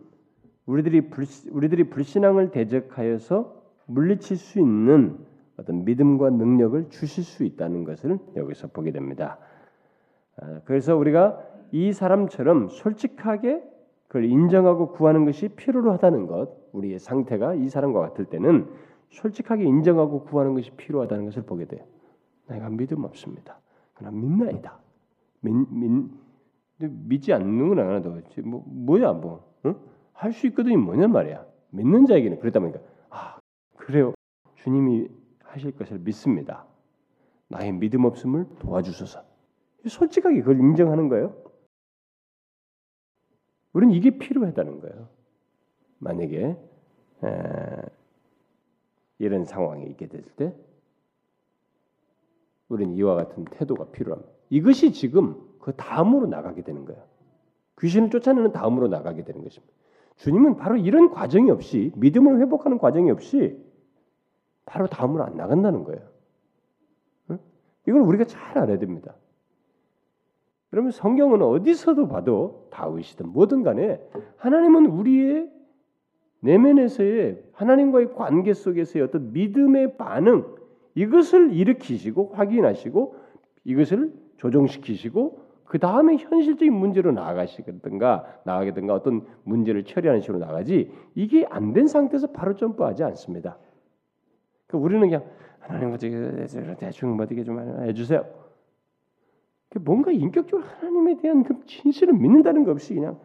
우리들이 0.66 1.10
불, 1.10 1.24
우리들이 1.50 1.90
불신앙을 1.90 2.50
대적하여서 2.50 3.62
물리칠 3.86 4.36
수 4.36 4.58
있는 4.58 5.18
어떤 5.56 5.84
믿음과 5.84 6.30
능력을 6.30 6.88
주실 6.90 7.22
수 7.24 7.44
있다는 7.44 7.84
것을 7.84 8.18
여기서 8.36 8.68
보게 8.68 8.90
됩니다. 8.90 9.38
아, 10.36 10.60
그래서 10.64 10.96
우리가 10.96 11.40
이 11.70 11.92
사람처럼 11.92 12.68
솔직하게 12.68 13.62
그걸 14.08 14.24
인정하고 14.24 14.92
구하는 14.92 15.24
것이 15.24 15.48
필요로 15.48 15.92
하다는 15.92 16.26
것, 16.26 16.50
우리의 16.72 16.98
상태가 16.98 17.54
이 17.54 17.68
사람과 17.68 18.00
같을 18.00 18.26
때는 18.26 18.68
솔직하게 19.10 19.64
인정하고 19.64 20.24
구하는 20.24 20.54
것이 20.54 20.70
필요하다는 20.72 21.26
것을 21.26 21.42
보게 21.42 21.66
돼요. 21.66 21.84
내가 22.46 22.68
믿음 22.68 23.04
없습니다. 23.04 23.58
그러나 23.94 24.16
믿나이다. 24.16 24.78
믿, 25.40 25.52
믿, 25.52 26.10
믿지 26.78 27.32
않는 27.32 27.68
건 27.68 27.78
하나도 27.78 28.20
뭐 28.44 28.64
뭐야 28.66 29.12
뭐 29.12 29.54
어? 29.64 29.74
할수 30.12 30.46
있거든요. 30.48 30.78
뭐냐 30.78 31.08
말이야. 31.08 31.44
믿는 31.70 32.06
자에게는 32.06 32.40
그렇다 32.40 32.60
보니까 32.60 32.80
아 33.10 33.38
그래요. 33.76 34.14
주님이 34.56 35.08
하실 35.40 35.72
것을 35.72 35.98
믿습니다. 35.98 36.66
나의 37.48 37.72
믿음 37.72 38.04
없음을 38.04 38.46
도와주소서. 38.58 39.22
솔직하게 39.86 40.40
그걸 40.40 40.58
인정하는 40.58 41.08
거예요. 41.08 41.34
우리는 43.72 43.94
이게 43.94 44.18
필요하다는 44.18 44.80
거예요. 44.80 45.08
만약에 45.98 46.56
에, 47.24 47.82
이런 49.18 49.44
상황이 49.44 49.86
있게 49.86 50.06
될 50.08 50.22
때, 50.36 50.54
우리는 52.68 52.94
이와 52.94 53.14
같은 53.14 53.44
태도가 53.44 53.86
필요합니다. 53.86 54.30
이것이 54.50 54.92
지금 54.92 55.36
그 55.58 55.74
다음으로 55.74 56.26
나가게 56.26 56.62
되는 56.62 56.84
거예요. 56.84 57.02
귀신을 57.80 58.10
쫓아내는 58.10 58.52
다음으로 58.52 58.88
나가게 58.88 59.24
되는 59.24 59.42
것입니다. 59.42 59.72
주님은 60.16 60.56
바로 60.56 60.76
이런 60.76 61.10
과정이 61.10 61.50
없이 61.50 61.92
믿음을 61.96 62.40
회복하는 62.40 62.78
과정이 62.78 63.10
없이 63.10 63.60
바로 64.64 64.86
다음으로 64.86 65.24
안 65.24 65.36
나간다는 65.36 65.84
거예요. 65.84 66.02
이걸 67.86 68.00
우리가 68.00 68.24
잘 68.24 68.58
알아야 68.58 68.78
됩니다. 68.78 69.14
그러면 70.70 70.90
성경은 70.90 71.42
어디서도 71.42 72.08
봐도 72.08 72.68
다윗이든 72.70 73.28
뭐든 73.28 73.62
간에 73.62 74.00
하나님은 74.36 74.86
우리의 74.86 75.50
내면에서의 76.40 77.42
하나님과의 77.52 78.14
관계 78.14 78.52
속에서의 78.52 79.04
어떤 79.04 79.32
믿음의 79.32 79.96
반응 79.96 80.54
이것을 80.94 81.52
일으키시고 81.52 82.32
확인하시고 82.34 83.16
이것을 83.64 84.12
조정시키시고 84.36 85.44
그 85.64 85.78
다음에 85.78 86.16
현실적인 86.16 86.72
문제로 86.72 87.10
나아가시든가 87.12 88.40
나가게든가 88.44 88.94
어떤 88.94 89.26
문제를 89.44 89.84
처리하는 89.84 90.20
식으로 90.20 90.38
나가지 90.38 90.92
이게 91.14 91.46
안 91.50 91.72
된 91.72 91.88
상태에서 91.88 92.28
바로 92.28 92.54
점프하지 92.54 93.02
않습니다. 93.04 93.58
그러니까 94.66 94.84
우리는 94.84 95.00
그냥 95.08 95.24
하나님 95.58 95.92
어떻게 95.92 96.46
대충 96.78 97.18
어떻게 97.18 97.42
좀 97.42 97.58
해주세요. 97.84 98.24
뭔가 99.80 100.12
인격적으로 100.12 100.64
하나님에 100.68 101.16
대한 101.16 101.42
그 101.42 101.64
진실을 101.66 102.14
믿는다는 102.14 102.64
것 102.64 102.70
없이 102.72 102.94
그냥 102.94 103.18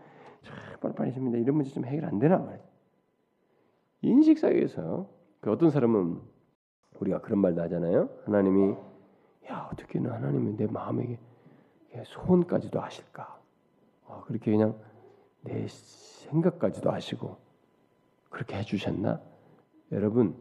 빨리 0.81 0.93
빨리 0.95 1.13
줍니다. 1.13 1.37
이런 1.37 1.55
문제 1.55 1.69
좀 1.69 1.85
해결 1.85 2.05
안 2.05 2.17
되나 2.17 2.37
말이야. 2.37 2.63
인식사회에서 4.01 5.07
그 5.41 5.51
어떤 5.51 5.69
사람은 5.69 6.19
우리가 6.99 7.21
그런 7.21 7.39
말도 7.39 7.61
하잖아요. 7.63 8.09
하나님이 8.25 8.75
야 9.49 9.69
어떻게 9.71 9.99
는 9.99 10.11
하나님이 10.11 10.57
내 10.57 10.67
마음에 10.67 11.17
소원까지도 12.05 12.81
아실까? 12.81 13.39
어, 14.05 14.23
그렇게 14.27 14.51
그냥 14.51 14.75
내 15.41 15.65
생각까지도 15.67 16.91
아시고 16.91 17.37
그렇게 18.29 18.57
해주셨나? 18.57 19.21
여러분 19.91 20.35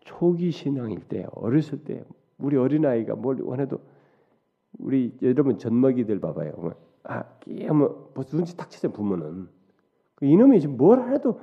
초기 0.00 0.50
신앙일 0.50 1.08
때 1.08 1.26
어렸을 1.32 1.84
때 1.84 2.04
우리 2.38 2.56
어린 2.56 2.86
아이가 2.86 3.14
뭘 3.14 3.40
원해도 3.40 3.80
우리 4.78 5.16
여러분 5.22 5.58
젖먹이들 5.58 6.20
봐봐요. 6.20 6.74
아, 7.04 7.24
끼하면 7.40 8.12
벌써 8.14 8.36
눈치 8.36 8.56
탁 8.56 8.70
치죠 8.70 8.92
부모는. 8.92 9.48
그 10.14 10.26
이놈이 10.26 10.60
지금 10.60 10.76
뭘 10.76 11.00
하려도 11.00 11.40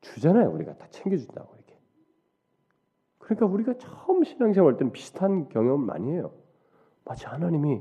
주잖아요. 0.00 0.50
우리가 0.50 0.76
다 0.76 0.86
챙겨준다고 0.90 1.54
이렇게. 1.54 1.59
그러니까 3.30 3.46
우리가 3.46 3.74
처음 3.78 4.24
신앙생활 4.24 4.76
때는 4.76 4.92
비슷한 4.92 5.48
경험을 5.48 5.86
많이 5.86 6.10
해요. 6.10 6.32
마치 7.04 7.26
하나님이 7.26 7.80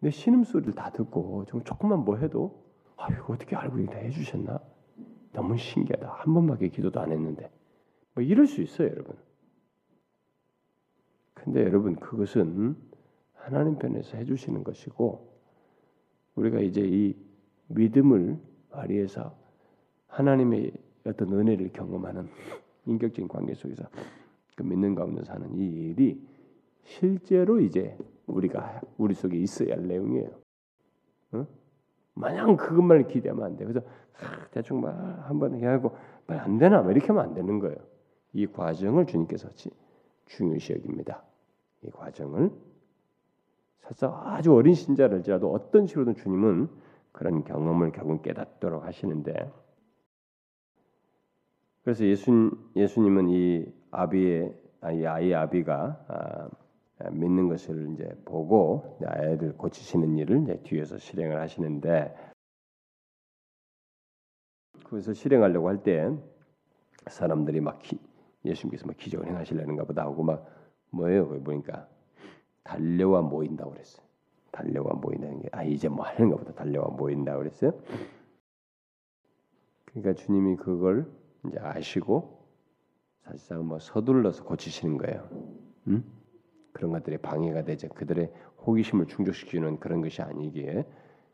내 0.00 0.08
신음 0.10 0.44
소리를 0.44 0.72
다 0.72 0.90
듣고 0.90 1.44
좀 1.44 1.62
조금만 1.62 2.06
뭐 2.06 2.16
해도 2.16 2.64
아 2.96 3.12
이거 3.12 3.34
어떻게 3.34 3.54
알고 3.54 3.80
이다 3.80 3.98
해주셨나? 3.98 4.60
너무 5.32 5.58
신기하다. 5.58 6.10
한 6.10 6.32
번밖에 6.32 6.68
기도도 6.68 7.00
안 7.00 7.12
했는데 7.12 7.50
뭐 8.14 8.24
이럴 8.24 8.46
수 8.46 8.62
있어요, 8.62 8.88
여러분. 8.88 9.14
근데 11.34 11.62
여러분 11.62 11.94
그것은 11.96 12.76
하나님 13.34 13.78
편에서 13.78 14.16
해주시는 14.16 14.64
것이고 14.64 15.38
우리가 16.36 16.60
이제 16.60 16.80
이 16.80 17.14
믿음을 17.66 18.40
발휘해서 18.70 19.36
하나님의 20.06 20.72
어떤 21.04 21.30
은혜를 21.30 21.72
경험하는 21.74 22.30
인격적인 22.86 23.28
관계 23.28 23.54
속에서 23.54 23.84
그 24.56 24.62
믿는 24.62 24.94
가운데 24.94 25.24
사는 25.24 25.52
이 25.54 25.90
일이 25.90 26.20
실제로 26.82 27.60
이제 27.60 27.96
우리가 28.26 28.80
우리 28.98 29.14
속에 29.14 29.36
있어야 29.38 29.74
할 29.74 29.86
내용이에요. 29.86 30.30
어? 31.32 31.46
마냥 32.14 32.56
그것만 32.56 33.08
기대하면 33.08 33.44
안 33.44 33.56
돼. 33.56 33.64
그래서 33.64 33.80
아, 34.20 34.46
대충 34.50 34.80
막 34.80 34.94
한번 35.28 35.54
해하고 35.54 35.96
안 36.26 36.58
되나 36.58 36.80
이렇게 36.90 37.08
하면 37.08 37.24
안 37.24 37.34
되는 37.34 37.58
거예요. 37.58 37.76
이 38.32 38.46
과정을 38.46 39.06
주님께서 39.06 39.48
중요시 40.26 40.74
여깁니다. 40.74 41.22
이 41.82 41.90
과정을 41.90 42.50
사실 43.80 44.06
아주 44.06 44.54
어린 44.54 44.74
신자를지라도 44.74 45.52
어떤 45.52 45.86
식으로든 45.86 46.14
주님은 46.14 46.68
그런 47.12 47.44
경험을 47.44 47.92
결국 47.92 48.22
깨닫도록 48.22 48.84
하시는데 48.84 49.52
그래서 51.84 52.04
예수 52.06 52.50
예수님은 52.76 53.28
이 53.30 53.66
아비의 53.90 54.54
이 54.94 55.06
아이 55.06 55.34
아비가 55.34 56.04
아, 56.08 57.10
믿는 57.10 57.48
것을 57.48 57.92
이제 57.94 58.08
보고 58.24 58.98
아이를 59.04 59.56
고치시는 59.56 60.16
일을 60.18 60.42
이제 60.44 60.60
뒤에서 60.64 60.98
실행을 60.98 61.40
하시는데 61.40 62.14
그래서 64.88 65.12
실행하려고 65.12 65.68
할 65.68 65.82
때 65.82 66.10
사람들이 67.08 67.60
막 67.60 67.80
기, 67.80 67.98
예수님께서 68.46 68.86
막 68.86 68.96
기적을 68.96 69.26
행하시려는가 69.28 69.84
보다 69.84 70.02
하고 70.04 70.22
막 70.22 70.46
뭐예요? 70.90 71.28
보니까 71.42 71.88
달려와 72.64 73.22
모인다고 73.22 73.72
그랬어요. 73.72 74.06
달려와 74.52 74.94
모인다는 74.94 75.42
게 75.42 75.48
아 75.52 75.64
이제 75.64 75.88
뭐 75.88 76.06
하는가 76.06 76.36
보다 76.36 76.52
달려와 76.54 76.88
모인다고 76.96 77.40
그랬어요. 77.40 77.72
그러니까 79.86 80.14
주님이 80.14 80.56
그걸 80.56 81.06
이제 81.46 81.58
아시고 81.58 82.44
사실상 83.24 83.66
뭐 83.66 83.78
서둘러서 83.78 84.44
고치시는 84.44 84.98
거예요. 84.98 85.28
음? 85.88 86.04
그런 86.72 86.92
것들이 86.92 87.18
방해가 87.18 87.64
되죠. 87.64 87.88
그들의 87.88 88.32
호기심을 88.66 89.06
충족시키는 89.06 89.78
그런 89.80 90.00
것이 90.00 90.22
아니기에 90.22 90.84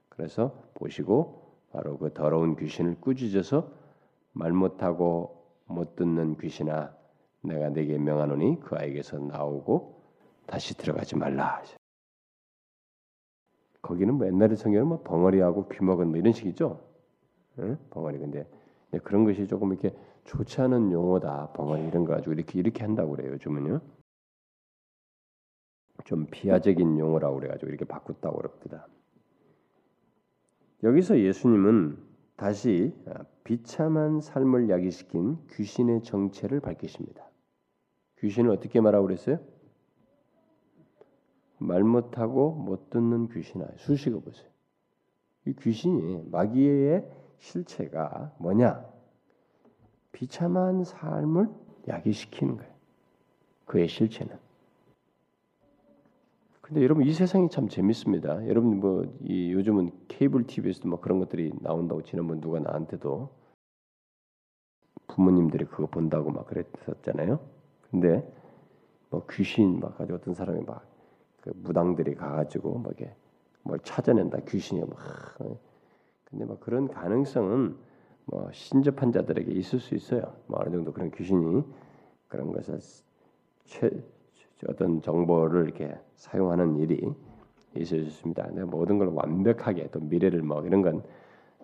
그래서 0.09 0.63
보시고 0.75 1.57
바로 1.73 1.99
그 1.99 2.13
더러운 2.13 2.57
귀신을 2.57 3.01
꾸짖어서 3.01 3.73
말 4.33 4.53
못하고 4.53 5.47
못 5.67 5.97
듣는 5.97 6.37
귀신아 6.37 6.95
내가 7.43 7.71
네게 7.71 7.99
명하노니 7.99 8.61
그 8.61 8.77
아이에게서 8.77 9.19
나오고 9.19 10.03
다시 10.47 10.77
들어가지 10.77 11.17
말라. 11.17 11.63
거기는 13.83 14.15
뭐 14.15 14.27
옛날에 14.27 14.57
성경은 14.57 14.87
뭐 14.87 15.03
벙어리하고 15.03 15.69
귀먹은 15.69 16.09
뭐 16.09 16.19
이런 16.19 16.33
식이죠. 16.33 16.81
응? 17.61 17.79
벙어리 17.91 18.19
근데 18.19 18.47
그런 18.99 19.25
것이 19.25 19.47
조금 19.47 19.73
이렇게 19.73 19.95
좋지 20.25 20.61
않은 20.61 20.93
용어다. 20.93 21.53
벙어리 21.53 21.87
이런 21.87 22.05
거 22.05 22.15
가지고 22.15 22.33
이렇게 22.33 22.59
이렇게 22.59 22.83
한다고 22.83 23.13
그래요. 23.13 23.33
요즘은요. 23.33 23.81
좀 26.05 26.27
비하적인 26.31 26.99
용어라고 26.99 27.37
그래가지고 27.37 27.69
이렇게 27.69 27.85
바꿨다고 27.85 28.39
그럽니다. 28.39 28.89
여기서 30.83 31.21
예수님은 31.21 31.99
다시 32.37 32.95
비참한 33.45 34.21
삶을 34.21 34.71
야기시킨 34.71 35.39
귀신의 35.53 36.03
정체를 36.03 36.61
밝히십니다. 36.61 37.29
귀신을 38.19 38.51
어떻게 38.51 38.81
말하고 38.81 39.07
그랬어요? 39.07 39.39
말 41.59 41.85
못하고 41.85 42.53
못 42.53 42.89
듣는 42.89 43.29
귀신아 43.29 43.67
수식어 43.77 44.21
보세요. 44.21 44.49
이 45.47 45.55
귀신이 45.55 46.25
마귀의 46.31 47.07
실체가 47.41 48.33
뭐냐? 48.39 48.85
비참한 50.13 50.85
삶을 50.85 51.49
야기시키는 51.89 52.57
거예요. 52.57 52.73
그의 53.67 53.89
실체는. 53.89 54.39
근데 56.61 56.83
여러분 56.83 57.05
이 57.05 57.13
세상이 57.13 57.51
참 57.51 57.69
재밌습니다. 57.69 58.47
여러분 58.47 58.79
뭐이 58.79 59.53
요즘은 59.53 59.91
케이블 60.07 60.47
TV에서도 60.47 60.89
뭐 60.89 61.01
그런 61.01 61.19
것들이 61.19 61.53
나온다고 61.61 62.03
지난번 62.03 62.41
누가 62.41 62.61
나한테도 62.61 63.29
부모님들이 65.09 65.65
그거 65.65 65.87
본다고 65.87 66.31
막 66.31 66.47
그랬었잖아요. 66.47 67.41
근데 67.91 68.25
뭐 69.11 69.27
귀신 69.31 69.81
막 69.81 69.99
가지고 69.99 70.19
어떤 70.19 70.35
사람이 70.35 70.63
막 70.63 70.91
그 71.41 71.53
무당들이 71.57 72.15
가가지고 72.15 72.79
막 72.79 72.93
이게 72.93 73.15
뭘 73.63 73.79
찾아낸다 73.81 74.41
귀신이 74.49 74.81
막 74.81 74.99
근데 76.31 76.45
막 76.45 76.61
그런 76.61 76.89
가능성은 76.89 77.77
뭐 78.27 78.49
신접한 78.53 79.13
자들에게 79.13 79.51
있을 79.53 79.81
수 79.81 79.95
있어요. 79.95 80.23
뭐 80.47 80.61
어느 80.61 80.71
정도 80.71 80.93
그런 80.93 81.11
귀신이 81.11 81.63
그런 82.29 82.53
것을 82.53 82.79
최, 83.65 83.91
어떤 84.69 85.01
정보를 85.01 85.65
이렇게 85.65 85.97
사용하는 86.15 86.77
일이 86.77 87.01
있을 87.75 88.03
수 88.03 88.07
있습니다. 88.07 88.43
근데 88.45 88.65
모든 88.65 88.99
걸 88.99 89.09
완벽하게 89.09 89.89
또 89.91 90.01
미래를 90.01 90.43
뭐 90.43 90.65
이런 90.65 90.83
건 90.83 91.03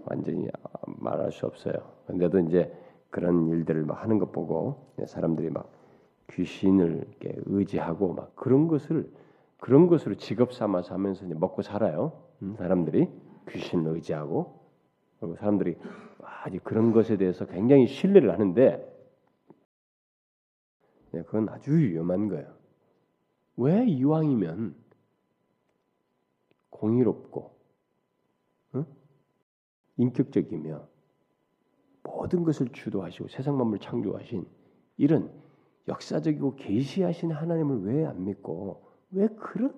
완전히 0.05 0.49
말할 0.87 1.31
수 1.31 1.47
없어요. 1.47 1.75
근데도 2.07 2.41
이제 2.41 2.73
그런 3.11 3.49
일들을 3.49 3.85
막 3.85 4.03
하는 4.03 4.19
것 4.19 4.33
보고 4.33 4.93
사람들이 5.07 5.51
막 5.51 5.71
귀신을 6.31 7.07
이렇게 7.09 7.41
의지하고 7.47 8.13
막 8.13 8.35
그런 8.35 8.67
것을 8.67 9.11
그런 9.59 9.87
것으로 9.87 10.17
직업 10.17 10.53
삼아서 10.53 10.95
하면서 10.95 11.25
이제 11.25 11.35
먹고 11.35 11.63
살아요. 11.63 12.13
음, 12.43 12.55
사람들이 12.59 13.09
귀신을 13.51 13.95
의지하고 13.95 14.61
그리고 15.21 15.37
사람들이 15.37 15.77
아주 16.21 16.59
그런 16.63 16.93
것에 16.93 17.17
대해서 17.17 17.47
굉장히 17.47 17.87
신뢰를 17.87 18.33
하는데 18.33 18.93
그건 21.11 21.49
아주 21.49 21.77
위험한 21.77 22.29
거예요. 22.29 22.55
왜 23.57 23.87
이왕이면 23.87 24.75
공의롭고 26.71 27.57
응? 28.75 28.85
인격적이며 29.97 30.87
모든 32.03 32.45
것을 32.45 32.69
주도하시고 32.69 33.29
세상 33.29 33.57
만물 33.57 33.79
창조하신 33.79 34.47
이런 34.99 35.33
역사적이고 35.89 36.57
계시하신 36.57 37.33
하나님을 37.33 37.83
왜 37.85 38.05
안 38.05 38.25
믿고 38.25 38.85
왜 39.13 39.29
그런 39.29 39.75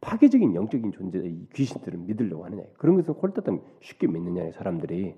파괴적인 0.00 0.54
영적인 0.54 0.92
존재 0.92 1.18
이 1.18 1.46
귀신들을 1.54 1.98
믿으려고 1.98 2.44
하느냐. 2.44 2.62
그런 2.78 2.96
것을 2.96 3.14
홀딱 3.14 3.44
쉽게 3.80 4.06
믿느냐 4.06 4.52
사람들이. 4.52 5.16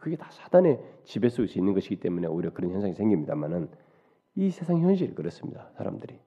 그게 0.00 0.16
다 0.16 0.30
사단의 0.30 0.82
지배 1.04 1.28
속에 1.28 1.52
있는 1.58 1.74
것이기 1.74 2.00
때문에 2.00 2.26
오히려 2.26 2.52
그런 2.52 2.70
현상이 2.70 2.94
생깁니다만은 2.94 3.68
이 4.36 4.50
세상 4.50 4.78
현실이 4.80 5.14
그렇습니다 5.14 5.70
사람들이. 5.76 6.18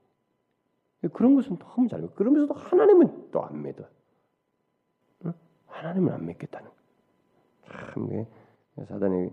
그런 1.13 1.35
것은 1.35 1.57
너무 1.57 1.87
잘 1.87 2.01
믿고 2.01 2.15
그러면서도 2.15 2.53
하나님은 2.53 3.31
또 3.31 3.41
안 3.41 3.61
믿어. 3.61 3.87
응? 5.25 5.33
하나님을 5.67 6.13
안 6.13 6.25
믿겠다는 6.25 6.69
참 7.65 8.25
사단의 8.85 9.31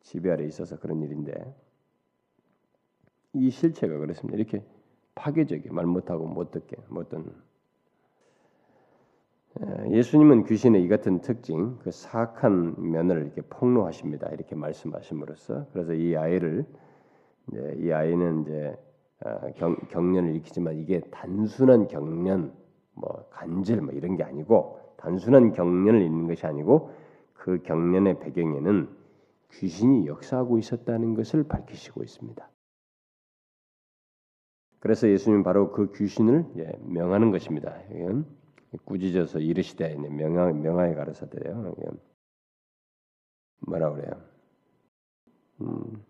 지배 0.00 0.30
아래 0.30 0.44
있어서 0.46 0.78
그런 0.78 1.02
일인데. 1.02 1.54
이 3.34 3.50
실체가 3.50 3.98
그렇습니다. 3.98 4.36
이렇게 4.36 4.64
파괴적이 5.14 5.70
말 5.70 5.86
못하고 5.86 6.26
못 6.26 6.50
듣게. 6.50 6.76
못듣 6.88 7.24
예수님은 9.90 10.44
귀신의 10.44 10.82
이 10.82 10.88
같은 10.88 11.20
특징, 11.20 11.78
그 11.78 11.90
사악한 11.90 12.90
면을 12.90 13.22
이렇게 13.22 13.42
폭로하십니다. 13.42 14.28
이렇게 14.30 14.54
말씀하심으로써 14.54 15.66
그래서 15.72 15.92
이 15.92 16.16
아이를 16.16 16.64
이제 17.48 17.74
이 17.78 17.92
아이는 17.92 18.42
이제 18.42 18.76
아, 19.22 19.50
경, 19.56 19.76
경련을 19.90 20.30
일으키지만 20.30 20.76
이게 20.76 21.00
단순한 21.10 21.88
경련, 21.88 22.54
뭐 22.94 23.26
간질 23.30 23.82
뭐 23.82 23.92
이런 23.92 24.16
게 24.16 24.22
아니고 24.22 24.78
단순한 24.96 25.52
경련을 25.52 26.00
일는 26.00 26.26
것이 26.26 26.46
아니고 26.46 26.92
그 27.34 27.62
경련의 27.62 28.20
배경에는 28.20 28.88
귀신이 29.52 30.06
역사하고 30.06 30.58
있었다는 30.58 31.14
것을 31.14 31.44
밝히시고 31.44 32.02
있습니다. 32.02 32.48
그래서 34.78 35.08
예수님 35.08 35.42
바로 35.42 35.72
그 35.72 35.92
귀신을 35.92 36.46
예, 36.58 36.72
명하는 36.80 37.30
것입니다. 37.30 37.76
꾸짖어서 38.84 39.40
이르시되 39.40 39.96
명하 39.96 40.52
명하에 40.52 40.94
가르사대요. 40.94 41.74
뭐라 43.66 43.92
그래요? 43.92 44.22
음, 45.60 46.04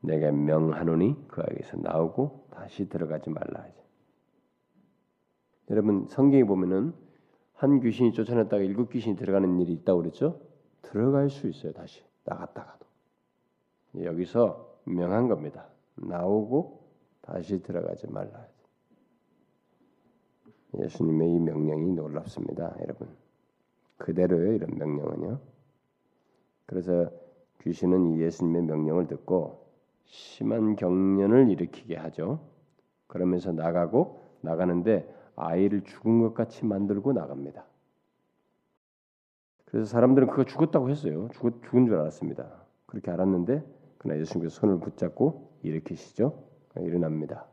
내가 0.00 0.30
명하노니 0.32 1.28
그에게서 1.28 1.76
나오고 1.78 2.48
다시 2.50 2.88
들어가지 2.88 3.30
말라 3.30 3.62
하죠. 3.62 3.82
여러분 5.70 6.06
성경에 6.08 6.44
보면은 6.44 6.94
한 7.54 7.80
귀신이 7.80 8.12
쫓아냈다가 8.12 8.62
일곱 8.62 8.90
귀신이 8.90 9.16
들어가는 9.16 9.58
일이 9.60 9.72
있다고 9.72 10.00
그랬죠? 10.00 10.40
들어갈 10.82 11.30
수 11.30 11.48
있어요 11.48 11.72
다시 11.72 12.04
나갔다가도 12.24 12.86
여기서 14.02 14.80
명한 14.84 15.28
겁니다. 15.28 15.68
나오고 15.94 16.84
다시 17.22 17.62
들어가지 17.62 18.06
말라. 18.08 18.46
예수님의 20.80 21.34
이 21.34 21.38
명령이 21.38 21.92
놀랍습니다, 21.92 22.76
여러분. 22.80 23.08
그대로요 23.98 24.52
이런 24.52 24.76
명령은요. 24.76 25.38
그래서 26.66 27.10
귀신은 27.62 28.12
이 28.12 28.20
예수님의 28.20 28.62
명령을 28.62 29.06
듣고 29.06 29.66
심한 30.04 30.76
경련을 30.76 31.50
일으키게 31.50 31.96
하죠. 31.96 32.40
그러면서 33.06 33.52
나가고 33.52 34.22
나가는데 34.40 35.08
아이를 35.36 35.82
죽은 35.82 36.20
것 36.20 36.34
같이 36.34 36.64
만들고 36.64 37.12
나갑니다. 37.12 37.64
그래서 39.64 39.86
사람들은 39.86 40.28
그거 40.28 40.44
죽었다고 40.44 40.90
했어요. 40.90 41.28
죽, 41.32 41.62
죽은 41.64 41.86
줄 41.86 41.96
알았습니다. 41.96 42.64
그렇게 42.86 43.10
알았는데 43.10 43.64
그러나 43.98 44.20
예수님께서 44.20 44.60
손을 44.60 44.78
붙잡고 44.80 45.50
일으키시죠. 45.62 46.44
일어납니다. 46.76 47.46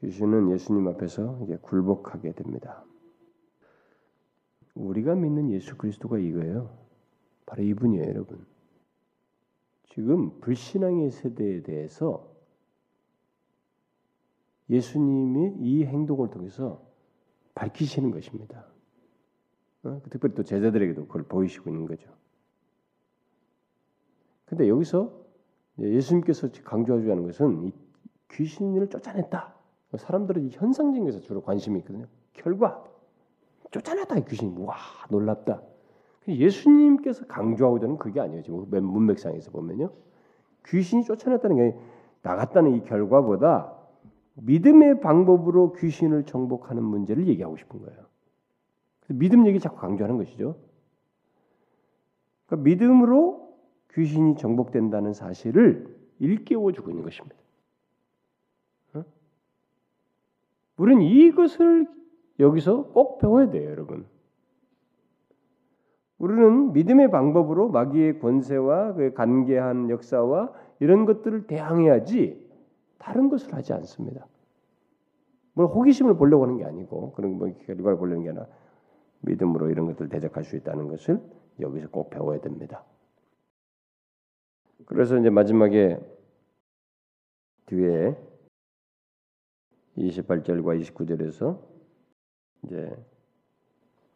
귀신은 0.00 0.52
예수님 0.52 0.86
앞에서 0.88 1.38
굴복하게 1.62 2.32
됩니다. 2.32 2.84
우리가 4.74 5.14
믿는 5.14 5.50
예수 5.50 5.76
그리스도가 5.76 6.18
이거예요. 6.18 6.76
바로 7.46 7.62
이분이에요, 7.62 8.04
여러분. 8.04 8.46
지금 9.88 10.38
불신앙의 10.40 11.10
세대에 11.10 11.62
대해서 11.62 12.32
예수님이 14.70 15.54
이 15.58 15.84
행동을 15.84 16.30
통해서 16.30 16.86
밝히시는 17.54 18.12
것입니다. 18.12 18.66
어? 19.82 20.00
특별히 20.10 20.34
또 20.34 20.44
제자들에게도 20.44 21.06
그걸 21.06 21.24
보이시고 21.24 21.70
있는 21.70 21.86
거죠. 21.86 22.08
근데 24.44 24.68
여기서 24.68 25.26
예수님께서 25.78 26.50
강조하자는 26.64 27.24
것은 27.24 27.72
귀신을 28.30 28.88
쫓아냈다. 28.88 29.57
사람들은 29.96 30.50
현상적인 30.50 31.04
것에 31.04 31.20
주로 31.20 31.40
관심이 31.42 31.78
있거든요. 31.80 32.06
결과 32.34 32.84
쫓아냈다 33.70 34.20
귀신이 34.20 34.54
와 34.58 34.76
놀랍다. 35.08 35.62
예수님께서 36.26 37.26
강조하고자 37.26 37.84
하는 37.84 37.98
그게 37.98 38.20
아니에요. 38.20 38.42
지금 38.42 38.66
문맥상에서 38.68 39.50
보면요. 39.50 39.90
귀신이 40.66 41.04
쫓아냈다는 41.04 41.56
게 41.56 41.78
나갔다는 42.22 42.74
이 42.74 42.82
결과보다 42.84 43.74
믿음의 44.34 45.00
방법으로 45.00 45.72
귀신을 45.72 46.24
정복하는 46.24 46.82
문제를 46.82 47.26
얘기하고 47.28 47.56
싶은 47.56 47.80
거예요. 47.80 48.06
믿음 49.08 49.46
얘기 49.46 49.58
자꾸 49.58 49.78
강조하는 49.78 50.18
것이죠. 50.18 50.56
그러니까 52.46 52.64
믿음으로 52.68 53.56
귀신이 53.94 54.36
정복된다는 54.36 55.12
사실을 55.12 55.96
일깨워 56.18 56.72
주고 56.72 56.90
있는 56.90 57.02
것입니다. 57.02 57.36
어? 58.94 59.04
우리는 60.78 61.02
이것을 61.02 61.86
여기서 62.38 62.92
꼭 62.92 63.18
배워야 63.18 63.50
돼요, 63.50 63.70
여러분. 63.70 64.06
우리는 66.18 66.72
믿음의 66.72 67.10
방법으로 67.10 67.68
마귀의 67.68 68.18
권세와 68.20 68.94
그 68.94 69.12
관계한 69.12 69.90
역사와 69.90 70.52
이런 70.80 71.04
것들을 71.04 71.46
대항해야지 71.46 72.48
다른 72.98 73.28
것을 73.28 73.54
하지 73.54 73.72
않습니다. 73.72 74.26
뭘 75.54 75.68
호기심을 75.68 76.16
보려고 76.16 76.44
하는 76.44 76.56
게 76.56 76.64
아니고 76.64 77.12
그런 77.12 77.38
뭐 77.38 77.52
결과를 77.66 77.98
보려는 77.98 78.22
게 78.22 78.30
아니라 78.30 78.46
믿음으로 79.20 79.70
이런 79.70 79.86
것들을 79.86 80.08
대적할 80.08 80.44
수 80.44 80.56
있다는 80.56 80.88
것을 80.88 81.20
여기서 81.60 81.88
꼭 81.90 82.10
배워야 82.10 82.40
됩니다. 82.40 82.84
그래서 84.86 85.16
이제 85.18 85.30
마지막에 85.30 85.98
뒤에 87.66 88.16
28절과 89.98 90.80
29절에서 90.80 91.60
이제 92.64 92.96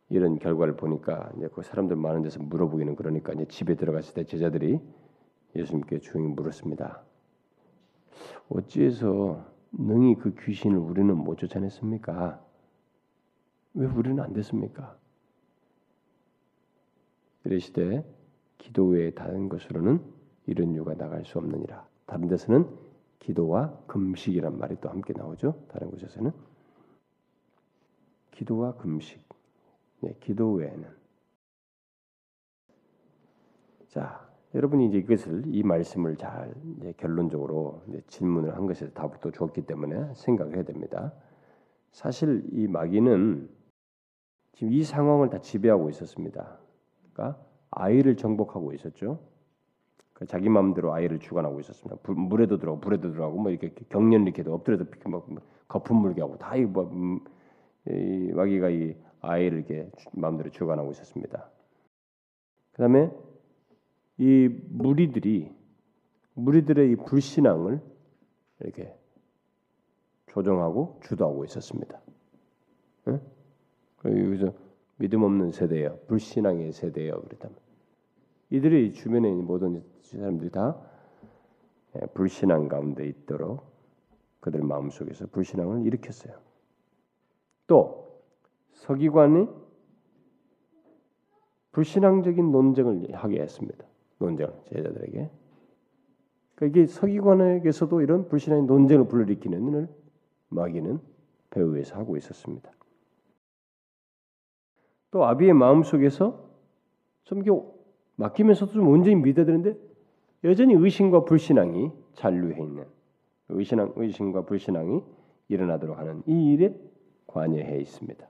이런 0.09 0.39
결과를 0.39 0.77
보니까 0.77 1.33
이제 1.37 1.49
그 1.53 1.63
사람들 1.63 1.97
많은 1.97 2.23
데서 2.23 2.43
물어보기는 2.43 2.97
그러니까 2.97 3.33
이제 3.33 3.47
집에 3.47 3.75
들어갔을 3.75 4.15
때 4.15 4.25
제자들이 4.25 4.79
예수님께 5.57 6.01
조용히 6.01 6.33
물었습니다. 6.35 7.03
어찌해서 8.49 9.45
능히 9.73 10.17
그 10.17 10.35
귀신을 10.35 10.77
우리는 10.77 11.17
못 11.17 11.39
쫓아냈습니까? 11.39 12.45
왜 13.75 13.87
우리는 13.87 14.23
안 14.23 14.33
됐습니까? 14.35 14.99
이러시되 17.45 18.05
기도 18.59 18.87
외에 18.89 19.11
다른 19.11 19.49
것으로는 19.49 20.01
이런 20.47 20.75
유가 20.75 20.95
나갈 20.95 21.25
수 21.25 21.39
없느니라. 21.39 21.87
다른 22.07 22.29
데서는 22.29 22.69
기도와 23.23 23.71
금식이란 23.87 24.59
말이 24.59 24.77
또 24.81 24.89
함께 24.89 25.13
나오죠. 25.13 25.55
다른 25.69 25.91
곳에서는 25.91 26.33
기도와 28.33 28.75
금식. 28.75 29.23
네, 30.01 30.17
기도 30.19 30.55
외에는 30.55 30.89
자 33.87 34.29
여러분이 34.55 34.89
이제 34.89 34.99
이것을 34.99 35.45
이 35.47 35.63
말씀을 35.63 36.17
잘 36.17 36.53
결론적으로 36.97 37.83
질문을 38.09 38.57
한 38.57 38.67
것에서 38.67 38.93
답도 38.93 39.31
주었기 39.31 39.67
때문에 39.67 40.13
생각을 40.15 40.57
해야 40.57 40.65
됩니다. 40.65 41.13
사실 41.93 42.45
이 42.51 42.67
마귀는 42.67 43.49
지금 44.55 44.73
이 44.73 44.83
상황을 44.83 45.31
다 45.31 45.41
지배하고 45.41 45.91
있었습니다. 45.91 46.59
그러니까 47.13 47.41
아이를 47.71 48.17
정복하고 48.17 48.73
있었죠. 48.73 49.21
자기 50.29 50.49
마음대로 50.49 50.93
아이를 50.93 51.19
주관하고 51.19 51.61
있었습니다. 51.61 52.01
물에도 52.13 52.59
들어가고 52.59 52.81
불에도 52.81 53.13
들어가고 53.13 53.39
뭐 53.39 53.51
이렇게 53.51 53.73
경련 53.89 54.23
이렇게도 54.23 54.55
엎드려서 54.55 54.85
막 55.07 55.27
거품 55.69 55.99
물게 55.99 56.21
하고 56.21 56.37
다이 56.39 56.65
뭐, 56.65 56.85
음, 56.85 57.21
마귀가 58.35 58.71
이 58.71 58.95
아이를 59.21 59.59
이렇게 59.59 59.91
마음대로 60.13 60.51
주관하고 60.51 60.91
있었습니다. 60.91 61.51
그다음에 62.73 63.11
이 64.19 64.49
무리들이 64.69 65.51
무리들의 66.35 66.93
이 66.93 66.97
불신앙을 66.97 67.81
이렇게 68.61 68.95
조정하고 70.31 71.01
주도하고 71.03 71.45
있었습니다. 71.45 72.01
응? 73.09 73.21
여기서 74.05 74.53
믿음 74.97 75.23
없는 75.23 75.51
세대예요. 75.51 75.99
불신앙의 76.07 76.73
세대예요. 76.73 77.23
그랬다면 77.23 77.57
이들이 78.51 78.93
주변에 78.93 79.31
모든 79.31 79.83
사람들이 80.19 80.51
다 80.51 80.81
예, 81.97 82.07
불신앙 82.07 82.69
가운데 82.69 83.07
있도록 83.07 83.63
그들 84.41 84.63
마음 84.63 84.91
속에서 84.91 85.27
불신앙을 85.27 85.87
일으켰어요. 85.87 86.39
또 87.67 88.21
서기관이 88.73 89.47
불신앙적인 91.73 92.51
논쟁을 92.51 93.15
하게 93.15 93.41
했습니다. 93.41 93.85
논쟁 94.19 94.53
제자들에게. 94.67 95.31
그러니까 96.55 96.81
이게 96.81 96.87
서기관에게서도 96.87 98.01
이런 98.03 98.29
불신앙의 98.29 98.67
논쟁을 98.67 99.09
불러일으키는 99.09 99.69
일을 99.69 99.89
마귀는 100.49 101.01
배후에서 101.51 101.97
하고 101.97 102.17
있었습니다. 102.17 102.71
또 105.11 105.25
아비의 105.25 105.53
마음 105.55 105.83
속에서 105.83 106.51
좀 107.25 107.43
맡기면서도 108.17 108.73
좀 108.73 108.89
온전히 108.89 109.17
믿어야 109.17 109.47
되는데 109.47 109.92
여전히 110.45 110.75
의심과 110.75 111.25
불신앙이 111.25 111.91
잔류해 112.15 112.61
있는 112.63 112.85
의신앙, 113.49 113.93
의심과 113.97 114.45
불신앙이 114.45 115.03
일어나도록 115.49 115.99
하는 115.99 116.23
이 116.27 116.53
일에 116.53 116.75
관여해 117.27 117.79
있습니다. 117.79 118.29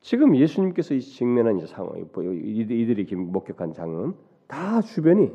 지금 0.00 0.36
예수님께서 0.36 0.96
직면한 0.98 1.66
상황, 1.66 1.98
이들이 1.98 3.14
목격한 3.14 3.72
장은 3.72 4.14
다 4.46 4.80
주변이 4.80 5.32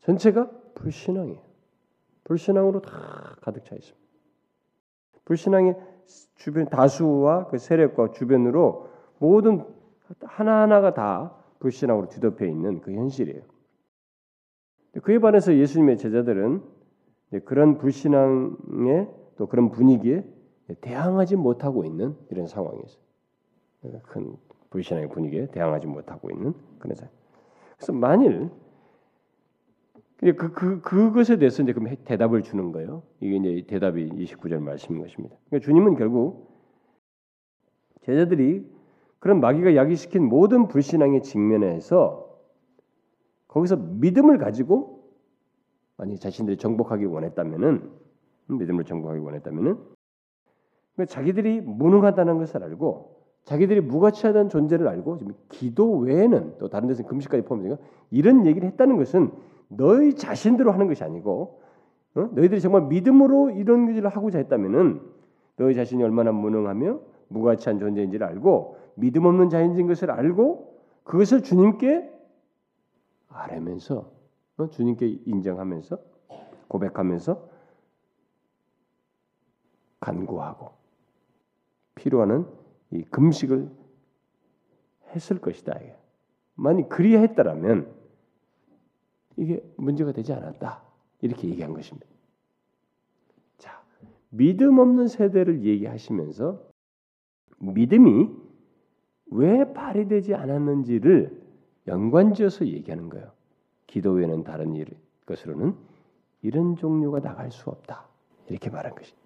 전체가 0.00 0.50
불신앙이에요. 0.74 1.40
불신앙으로 2.24 2.80
다 2.80 3.36
가득 3.40 3.64
차 3.64 3.74
있습니다. 3.74 4.04
불신앙의 5.24 5.76
주변 6.34 6.66
다수와 6.66 7.46
그 7.48 7.58
세력과 7.58 8.10
주변으로 8.12 8.90
모든 9.18 9.64
하나하나가 10.20 10.92
다 10.92 11.34
불신앙으로 11.60 12.08
뒤덮여 12.08 12.44
있는 12.44 12.80
그 12.80 12.92
현실이에요. 12.92 13.53
그에 15.02 15.18
반해서 15.18 15.56
예수님의 15.56 15.98
제자들은 15.98 16.62
그런 17.44 17.78
불신앙에 17.78 19.08
또 19.36 19.46
그런 19.46 19.70
분위기에 19.70 20.24
대항하지 20.80 21.36
못하고 21.36 21.84
있는 21.84 22.14
이런 22.30 22.46
상황이었어요. 22.46 23.02
큰 24.04 24.36
불신앙의 24.70 25.08
분위기에 25.10 25.48
대항하지 25.48 25.86
못하고 25.86 26.30
있는 26.30 26.54
그런 26.78 26.94
상황. 26.94 27.12
그래서 27.76 27.92
만일 27.92 28.50
그, 30.18 30.52
그, 30.52 30.80
그것에 30.80 31.36
대해서 31.38 31.62
이제 31.62 31.72
그럼 31.72 31.94
대답을 32.04 32.42
주는 32.42 32.72
거예요. 32.72 33.02
이게 33.20 33.36
이제 33.36 33.66
대답이 33.66 34.08
29절 34.08 34.60
말씀인 34.60 35.02
것입니다. 35.02 35.36
그러니까 35.48 35.66
주님은 35.66 35.96
결국 35.96 36.54
제자들이 38.02 38.64
그런 39.18 39.40
마귀가 39.40 39.76
야기시킨 39.76 40.22
모든 40.24 40.68
불신앙의 40.68 41.22
직면에서 41.22 42.23
거기서 43.54 43.76
믿음을 43.76 44.36
가지고 44.38 45.04
만약 45.96 46.18
자신들이 46.18 46.56
정복하기 46.56 47.04
원했다면은 47.04 47.88
믿음을 48.48 48.84
정복하기 48.84 49.20
원했다면은 49.20 49.78
그러니까 50.94 51.12
자기들이 51.12 51.60
무능하다는 51.60 52.38
것을 52.38 52.64
알고 52.64 53.14
자기들이 53.44 53.80
무가치하다는 53.82 54.48
존재를 54.48 54.88
알고 54.88 55.20
기도 55.50 55.98
외에는 55.98 56.54
또 56.58 56.68
다른 56.68 56.88
데서 56.88 57.04
금식까지 57.04 57.44
포함되니까 57.44 57.80
이런 58.10 58.44
얘기를 58.44 58.66
했다는 58.68 58.96
것은 58.96 59.30
너희 59.68 60.14
자신대로 60.14 60.72
하는 60.72 60.88
것이 60.88 61.04
아니고 61.04 61.60
어? 62.16 62.28
너희들이 62.32 62.60
정말 62.60 62.82
믿음으로 62.86 63.50
이런 63.50 63.88
일을 63.88 64.08
하고자 64.08 64.38
했다면은 64.38 65.00
너희 65.56 65.74
자신이 65.74 66.02
얼마나 66.02 66.32
무능하며 66.32 67.00
무가치한 67.28 67.78
존재인지를 67.78 68.26
알고 68.26 68.78
믿음 68.96 69.26
없는 69.26 69.48
자인인 69.48 69.86
것을 69.86 70.10
알고 70.10 70.74
그것을 71.04 71.42
주님께 71.42 72.13
아뢰면서 73.34 74.10
어? 74.56 74.68
주님께 74.68 75.06
인정하면서 75.26 75.98
고백하면서 76.68 77.50
간구하고 80.00 80.72
필요하는 81.96 82.46
이 82.90 83.02
금식을 83.02 83.70
했을 85.10 85.40
것이다. 85.40 85.78
만약 86.54 86.88
그리야 86.88 87.20
했다라면 87.20 87.92
이게 89.36 89.64
문제가 89.76 90.12
되지 90.12 90.32
않았다. 90.32 90.82
이렇게 91.22 91.48
얘기한 91.48 91.72
것입니다. 91.72 92.06
자, 93.58 93.82
믿음 94.30 94.78
없는 94.78 95.08
세대를 95.08 95.64
얘기하시면서 95.64 96.62
믿음이 97.58 98.28
왜 99.30 99.72
발휘되지 99.72 100.34
않았는지를 100.34 101.43
연관지어서 101.86 102.66
얘기하는 102.66 103.08
거예요. 103.08 103.30
기도 103.86 104.12
외에는 104.12 104.44
다른 104.44 104.74
일 104.74 104.86
것으로는 105.26 105.74
이런 106.42 106.76
종류가 106.76 107.20
나갈 107.20 107.50
수 107.50 107.70
없다. 107.70 108.06
이렇게 108.48 108.70
말한 108.70 108.94
것입니다. 108.94 109.24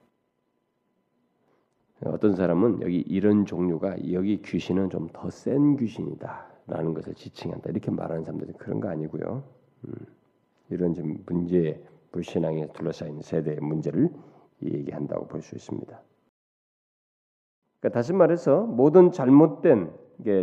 어떤 2.05 2.37
사람은 2.37 2.81
여기 2.83 2.99
이런 3.01 3.45
종류가 3.45 4.13
여기 4.13 4.41
귀신은 4.43 4.91
좀 4.91 5.09
더 5.09 5.29
센 5.31 5.77
귀신이다라는 5.77 6.95
것을 6.95 7.15
지칭한다 7.15 7.71
이렇게 7.71 7.91
말하는 7.91 8.23
사람들은 8.23 8.55
그런 8.55 8.79
거 8.81 8.89
아니고요. 8.89 9.43
음, 9.85 9.93
이런 10.71 10.95
좀 10.95 11.19
문제 11.27 11.83
불신앙에 12.13 12.69
둘러싸인 12.73 13.21
세대의 13.23 13.59
문제를 13.61 14.11
얘기한다고 14.63 15.27
볼 15.27 15.43
수 15.43 15.57
있습니다. 15.57 16.01
그러니까 17.81 17.97
다시 17.97 18.13
말해서 18.13 18.63
모든 18.63 19.11
잘못된 19.11 19.93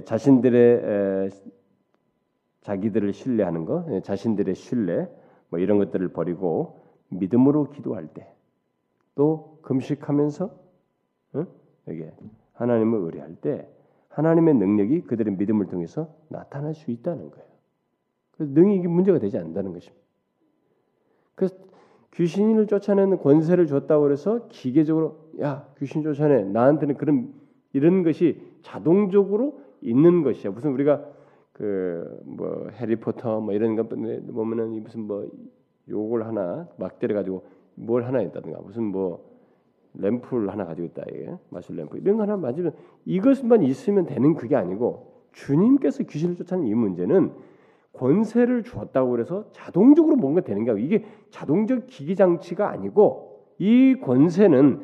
자신들의 0.05 1.30
자기들을 2.66 3.13
신뢰하는 3.13 3.66
것, 3.66 3.86
예, 3.91 4.01
자신들의 4.01 4.55
신뢰 4.55 5.07
뭐 5.49 5.59
이런 5.59 5.78
것들을 5.78 6.07
버리고 6.09 6.82
믿음으로 7.09 7.70
기도할 7.70 8.07
때, 8.07 8.28
또 9.13 9.59
금식하면서 9.61 10.49
응? 11.36 11.47
이게 11.89 12.11
하나님을 12.53 12.99
의뢰할 13.01 13.36
때 13.36 13.70
하나님의 14.09 14.55
능력이 14.55 15.01
그들의 15.01 15.36
믿음을 15.36 15.68
통해서 15.68 16.11
나타날 16.30 16.74
수 16.74 16.89
있다는 16.89 17.30
거예요. 17.30 17.45
그래서 18.32 18.51
능히 18.53 18.78
이게 18.78 18.88
문제가 18.88 19.20
되지 19.20 19.38
않는다는 19.38 19.72
것입니다. 19.72 20.03
그래서 21.36 21.55
귀신을 22.13 22.66
쫓아내는 22.66 23.20
권세를 23.20 23.68
줬다고 23.68 24.11
해서 24.11 24.47
기계적으로 24.47 25.30
야 25.39 25.68
귀신 25.78 26.01
쫓아내 26.01 26.45
나한테는 26.45 26.97
그런 26.97 27.32
이런 27.74 28.01
것이 28.01 28.41
자동적으로 28.63 29.59
있는 29.82 30.24
것이야. 30.24 30.51
무슨 30.51 30.72
우리가 30.72 31.14
그 31.55 32.05
뭐 32.25 32.69
해리포터 32.73 33.39
뭐 33.39 33.53
이런 33.53 33.75
것 33.75 33.87
보면은 33.87 34.83
무슨 34.83 35.01
뭐 35.01 35.25
요걸 35.87 36.23
하나 36.23 36.67
막 36.77 36.99
때려 36.99 37.15
가지고 37.15 37.45
뭘 37.75 38.03
하나 38.03 38.21
있다든가 38.21 38.59
무슨 38.61 38.83
뭐 38.83 39.33
램프를 39.93 40.49
하나 40.49 40.65
가지고 40.65 40.87
있다 40.87 41.03
이게 41.09 41.31
마술 41.49 41.77
램프 41.77 41.97
이런 41.97 42.17
거 42.17 42.23
하나 42.23 42.35
맞으면 42.35 42.73
이것만 43.05 43.63
있으면 43.63 44.05
되는 44.05 44.33
그게 44.33 44.55
아니고 44.55 45.13
주님께서 45.31 46.03
귀신을 46.03 46.35
쫓아내는 46.35 46.69
이 46.69 46.73
문제는 46.73 47.31
권세를 47.93 48.63
주었다고 48.63 49.11
그래서 49.11 49.45
자동적으로 49.53 50.17
뭔가 50.17 50.41
되는 50.41 50.65
게 50.65 50.71
아니고 50.71 50.85
이게 50.85 51.05
자동적 51.29 51.87
기기 51.87 52.15
장치가 52.15 52.69
아니고 52.69 53.45
이 53.59 53.95
권세는 54.01 54.81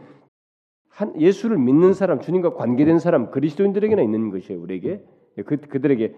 한 0.87 1.19
예수를 1.19 1.57
믿는 1.57 1.93
사람, 1.93 2.19
주님과 2.19 2.53
관계된 2.53 2.99
사람, 2.99 3.31
그리스도인들에게나 3.31 4.01
있는 4.01 4.29
것이에요. 4.29 4.61
우리에게 4.61 5.03
그 5.45 5.57
그들에게 5.57 6.15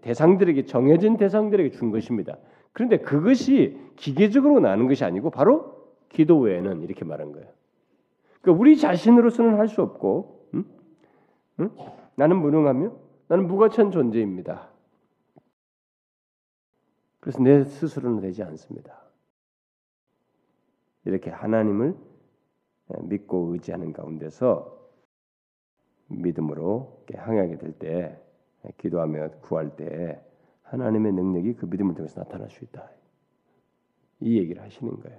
대상들에게 0.00 0.64
정해진 0.64 1.16
대상들에게 1.16 1.70
준 1.76 1.90
것입니다. 1.90 2.38
그런데 2.72 2.98
그것이 2.98 3.78
기계적으로 3.96 4.60
나는 4.60 4.86
것이 4.88 5.04
아니고 5.04 5.30
바로 5.30 5.94
기도 6.08 6.38
외에는 6.40 6.82
이렇게 6.82 7.04
말한 7.04 7.32
거예요. 7.32 7.48
그러니까 8.40 8.60
우리 8.60 8.76
자신으로서는 8.76 9.58
할 9.58 9.68
수 9.68 9.82
없고, 9.82 10.48
응? 10.54 10.64
응? 11.60 11.70
나는 12.14 12.36
무능하며 12.36 12.92
나는 13.28 13.46
무가치한 13.48 13.90
존재입니다. 13.90 14.68
그래서 17.20 17.42
내 17.42 17.64
스스로는 17.64 18.20
되지 18.20 18.42
않습니다. 18.44 19.02
이렇게 21.04 21.30
하나님을 21.30 21.96
믿고 23.00 23.52
의지하는 23.52 23.92
가운데서 23.92 24.76
믿음으로 26.08 27.04
항해하게 27.12 27.58
될 27.58 27.72
때, 27.72 28.25
기도하며 28.78 29.30
구할 29.42 29.76
때 29.76 30.20
하나님의 30.62 31.12
능력이 31.12 31.54
그 31.54 31.66
믿음을 31.66 31.94
통해서 31.94 32.20
나타날 32.20 32.50
수 32.50 32.64
있다. 32.64 32.90
이 34.20 34.38
얘기를 34.38 34.62
하시는 34.62 34.98
거예요. 35.00 35.18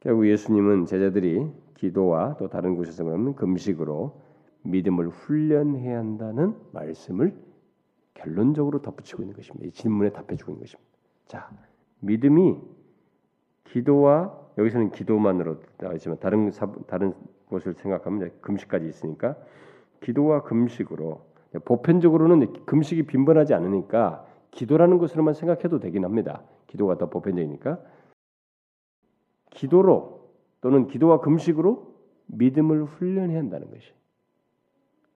결국 0.00 0.26
예수님은 0.28 0.86
제자들이 0.86 1.46
기도와 1.76 2.36
또 2.38 2.48
다른 2.48 2.76
곳에서 2.76 3.04
그러면 3.04 3.34
금식으로 3.34 4.20
믿음을 4.62 5.08
훈련해야 5.08 5.98
한다는 5.98 6.56
말씀을 6.72 7.34
결론적으로 8.14 8.80
덧붙이고 8.80 9.22
있는 9.22 9.36
것입니다. 9.36 9.66
이 9.66 9.70
질문에 9.72 10.10
답해주고 10.10 10.52
있는 10.52 10.60
것입니다. 10.60 10.90
자, 11.26 11.50
믿음이 12.00 12.58
기도와 13.64 14.38
여기서는 14.56 14.92
기도만으로 14.92 15.60
나와 15.78 15.94
있지만 15.94 16.18
다른 16.20 16.50
다른 16.86 17.12
곳을 17.46 17.74
생각하면 17.74 18.30
금식까지 18.40 18.86
있으니까 18.88 19.36
기도와 20.00 20.42
금식으로 20.42 21.20
보편적으로는 21.60 22.64
금식이 22.64 23.04
빈번하지 23.04 23.54
않으니까 23.54 24.26
기도라는 24.50 24.98
것으로만 24.98 25.34
생각해도 25.34 25.80
되긴 25.80 26.04
합니다. 26.04 26.42
기도가 26.66 26.98
더 26.98 27.10
보편적이니까 27.10 27.80
기도로 29.50 30.30
또는 30.60 30.88
기도와 30.88 31.20
금식으로 31.20 31.94
믿음을 32.26 32.84
훈련해야 32.84 33.38
한다는 33.38 33.70
것이. 33.70 33.92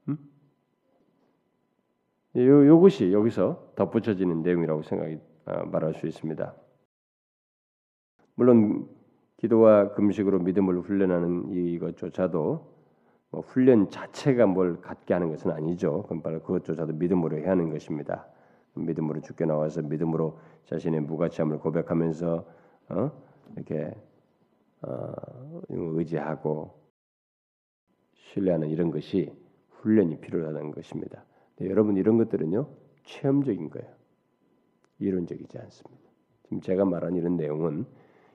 음? 0.09 0.19
요 2.37 2.67
요것이 2.67 3.13
여기서 3.13 3.73
덧붙여지는 3.75 4.43
내용이라고 4.43 4.83
생각이 4.83 5.19
아, 5.47 5.65
말할 5.65 5.95
수 5.95 6.07
있습니다. 6.07 6.55
물론 8.35 8.89
기도와 9.39 9.95
금식으로 9.95 10.41
믿음을 10.41 10.81
훈련하는 10.81 11.51
이것조차도 11.53 12.78
뭐 13.31 13.43
훈련 13.43 13.91
자체가 13.91 14.47
뭘 14.47 14.81
갖게 14.81 15.15
하는 15.15 15.29
것은 15.31 15.51
아니죠. 15.51 16.03
그건 16.03 16.23
바로 16.23 16.41
그것조차도 16.43 16.95
믿음으로 16.95 17.39
해야 17.39 17.51
하는 17.51 17.71
것입니다. 17.71 18.27
믿음으로 18.75 19.21
죽게 19.21 19.45
나와서 19.45 19.83
믿음으로 19.83 20.39
자신의 20.67 21.01
무가치함을 21.01 21.59
고백하면서 21.59 22.47
어? 22.91 23.11
이렇게 23.57 23.95
어, 24.83 25.13
의지하고 25.69 26.79
신뢰하는 28.15 28.69
이런 28.69 28.91
것이 28.91 29.33
훈련이 29.71 30.21
필요하다는 30.21 30.71
것입니다. 30.71 31.25
여러분 31.63 31.97
이런 31.97 32.19
것들은요 32.19 32.69
체험적인 33.05 33.71
거예요. 33.71 33.89
이론적이지 35.01 35.59
않습니다. 35.59 36.05
지금 36.45 36.61
제가 36.61 36.85
말한 36.85 37.15
이런 37.15 37.37
내용은 37.37 37.87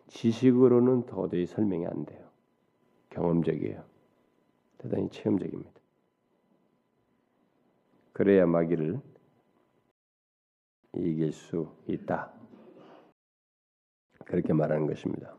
지식으로는 0.08 1.06
도저히 1.06 1.46
설명이 1.46 1.86
안 1.88 2.06
돼요. 2.06 2.24
경험적이에요. 3.10 3.93
대단히 4.84 5.10
체험적입니다. 5.10 5.72
그래야 8.12 8.46
마귀를 8.46 9.00
이길 10.98 11.32
수 11.32 11.74
있다. 11.88 12.34
그렇게 14.26 14.52
말하는 14.52 14.86
것입니다. 14.86 15.36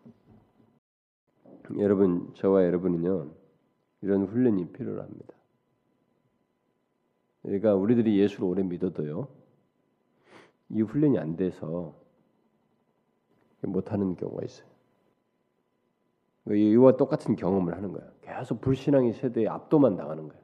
여러분, 1.78 2.32
저와 2.34 2.64
여러분은요, 2.64 3.34
이런 4.00 4.24
훈련이 4.24 4.72
필요합니다. 4.72 5.34
그러니까 7.42 7.74
우리들이 7.74 8.18
예수를 8.18 8.44
오래 8.44 8.62
믿어도요, 8.62 9.28
이 10.70 10.80
훈련이 10.80 11.18
안 11.18 11.36
돼서 11.36 11.94
못하는 13.60 14.16
경우가 14.16 14.42
있어요. 14.44 14.73
이와 16.50 16.96
똑같은 16.96 17.36
경험을 17.36 17.74
하는 17.76 17.92
거야. 17.92 18.04
계속 18.22 18.60
불신앙의 18.60 19.14
세대에 19.14 19.48
압도만 19.48 19.96
당하는 19.96 20.28
거야. 20.28 20.38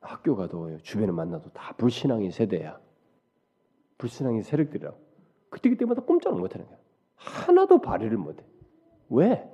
학교 0.00 0.36
가도 0.36 0.76
주변에 0.82 1.12
만나도 1.12 1.50
다 1.50 1.74
불신앙의 1.76 2.30
세대야. 2.30 2.78
불신앙의 3.96 4.42
세력들이라고. 4.42 4.98
그때 5.48 5.70
그때마다 5.70 6.02
꼼짝을 6.02 6.38
못하는 6.38 6.66
거야. 6.66 6.76
하나도 7.14 7.80
발휘를 7.80 8.18
못해. 8.18 8.44
왜? 9.08 9.48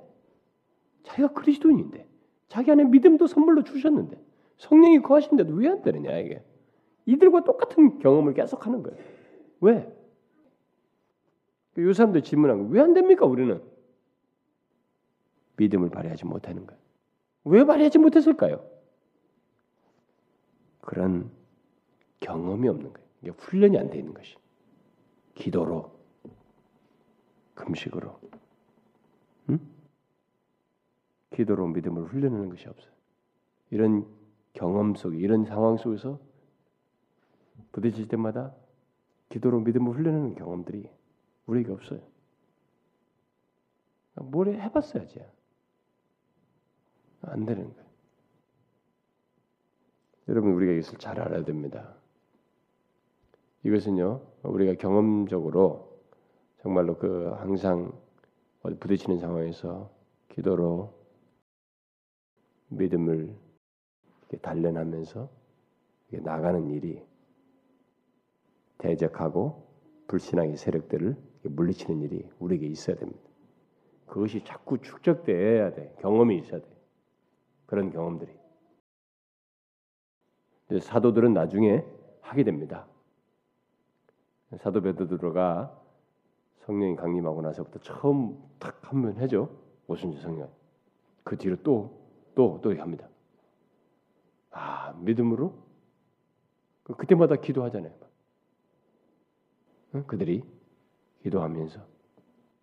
자기가 1.03 1.29
그리스도인인데, 1.29 2.07
자기 2.47 2.71
안에 2.71 2.83
믿음도 2.85 3.27
선물로 3.27 3.63
주셨는데, 3.63 4.19
성령이 4.57 5.01
거하신데도 5.01 5.53
왜 5.53 5.69
안 5.69 5.81
되느냐 5.81 6.17
이게. 6.17 6.43
이들과 7.05 7.43
똑같은 7.43 7.99
경험을 7.99 8.33
계속하는 8.33 8.83
거예요. 8.83 8.97
왜? 9.61 9.97
요 11.77 11.93
사람들 11.93 12.23
질문한 12.23 12.67
거 12.67 12.73
왜 12.73 12.81
안 12.81 12.93
됩니까 12.93 13.25
우리는? 13.25 13.61
믿음을 15.61 15.89
발휘하지 15.89 16.25
못하는 16.25 16.65
거예요. 16.65 16.81
왜 17.43 17.63
발휘하지 17.63 17.99
못했을까요? 17.99 18.67
그런 20.81 21.31
경험이 22.19 22.67
없는 22.67 22.91
거예요. 22.93 23.33
훈련이 23.37 23.77
안 23.77 23.89
돼 23.89 23.99
있는 23.99 24.13
것이. 24.13 24.35
기도로, 25.35 25.91
금식으로, 27.53 28.19
응? 29.49 29.59
기도로 31.31 31.67
믿음을 31.67 32.03
훈련하는 32.05 32.49
것이 32.49 32.67
없어요. 32.67 32.91
이런 33.69 34.05
경험 34.53 34.95
속에 34.95 35.17
이런 35.17 35.45
상황 35.45 35.77
속에서 35.77 36.19
부딪힐 37.71 38.07
때마다 38.07 38.53
기도로 39.29 39.61
믿음을 39.61 39.93
훈련하는 39.95 40.35
경험들이 40.35 40.89
우리에게 41.45 41.71
없어요. 41.71 42.01
뭘 44.15 44.59
해봤어야지. 44.59 45.21
안 47.23 47.45
되는 47.45 47.73
거예요. 47.73 47.91
여러분 50.27 50.53
우리가 50.53 50.71
이것을 50.73 50.97
잘 50.97 51.19
알아야 51.19 51.43
됩니다. 51.43 51.95
이것은요 53.63 54.21
우리가 54.43 54.75
경험적으로 54.75 55.99
정말로 56.61 56.97
그 56.97 57.31
항상 57.37 57.91
부딪히는 58.61 59.19
상황에서 59.19 59.91
기도로 60.29 60.93
믿음을 62.69 63.35
단련하면서 64.41 65.29
나가는 66.21 66.69
일이 66.69 67.03
대적하고 68.77 69.67
불신앙의 70.07 70.57
세력들을 70.57 71.15
물리치는 71.43 72.01
일이 72.01 72.29
우리에게 72.39 72.67
있어야 72.67 72.95
됩니다. 72.95 73.21
그것이 74.05 74.43
자꾸 74.43 74.77
축적돼야 74.79 75.73
돼. 75.73 75.95
경험이 75.99 76.39
있어야 76.39 76.59
돼. 76.61 76.67
그런 77.71 77.89
경험들이. 77.89 78.29
사도들은 80.81 81.33
나중에 81.33 81.85
하게 82.19 82.43
됩니다. 82.43 82.85
사도 84.57 84.81
베드로가 84.81 85.81
성령이 86.65 86.97
강림하고 86.97 87.41
나서부터 87.41 87.79
처음 87.79 88.37
탁 88.59 88.81
한 88.83 89.01
번 89.01 89.17
해죠. 89.21 89.57
오순절 89.87 90.21
성령. 90.21 90.49
그 91.23 91.37
뒤로 91.37 91.55
또 91.63 91.97
또 92.35 92.59
또 92.61 92.77
합니다. 92.77 93.07
아 94.49 94.91
믿음으로 94.99 95.55
그 96.83 96.93
그때마다 96.95 97.37
기도하잖아요. 97.37 97.93
그들이 100.07 100.43
기도하면서 101.23 101.79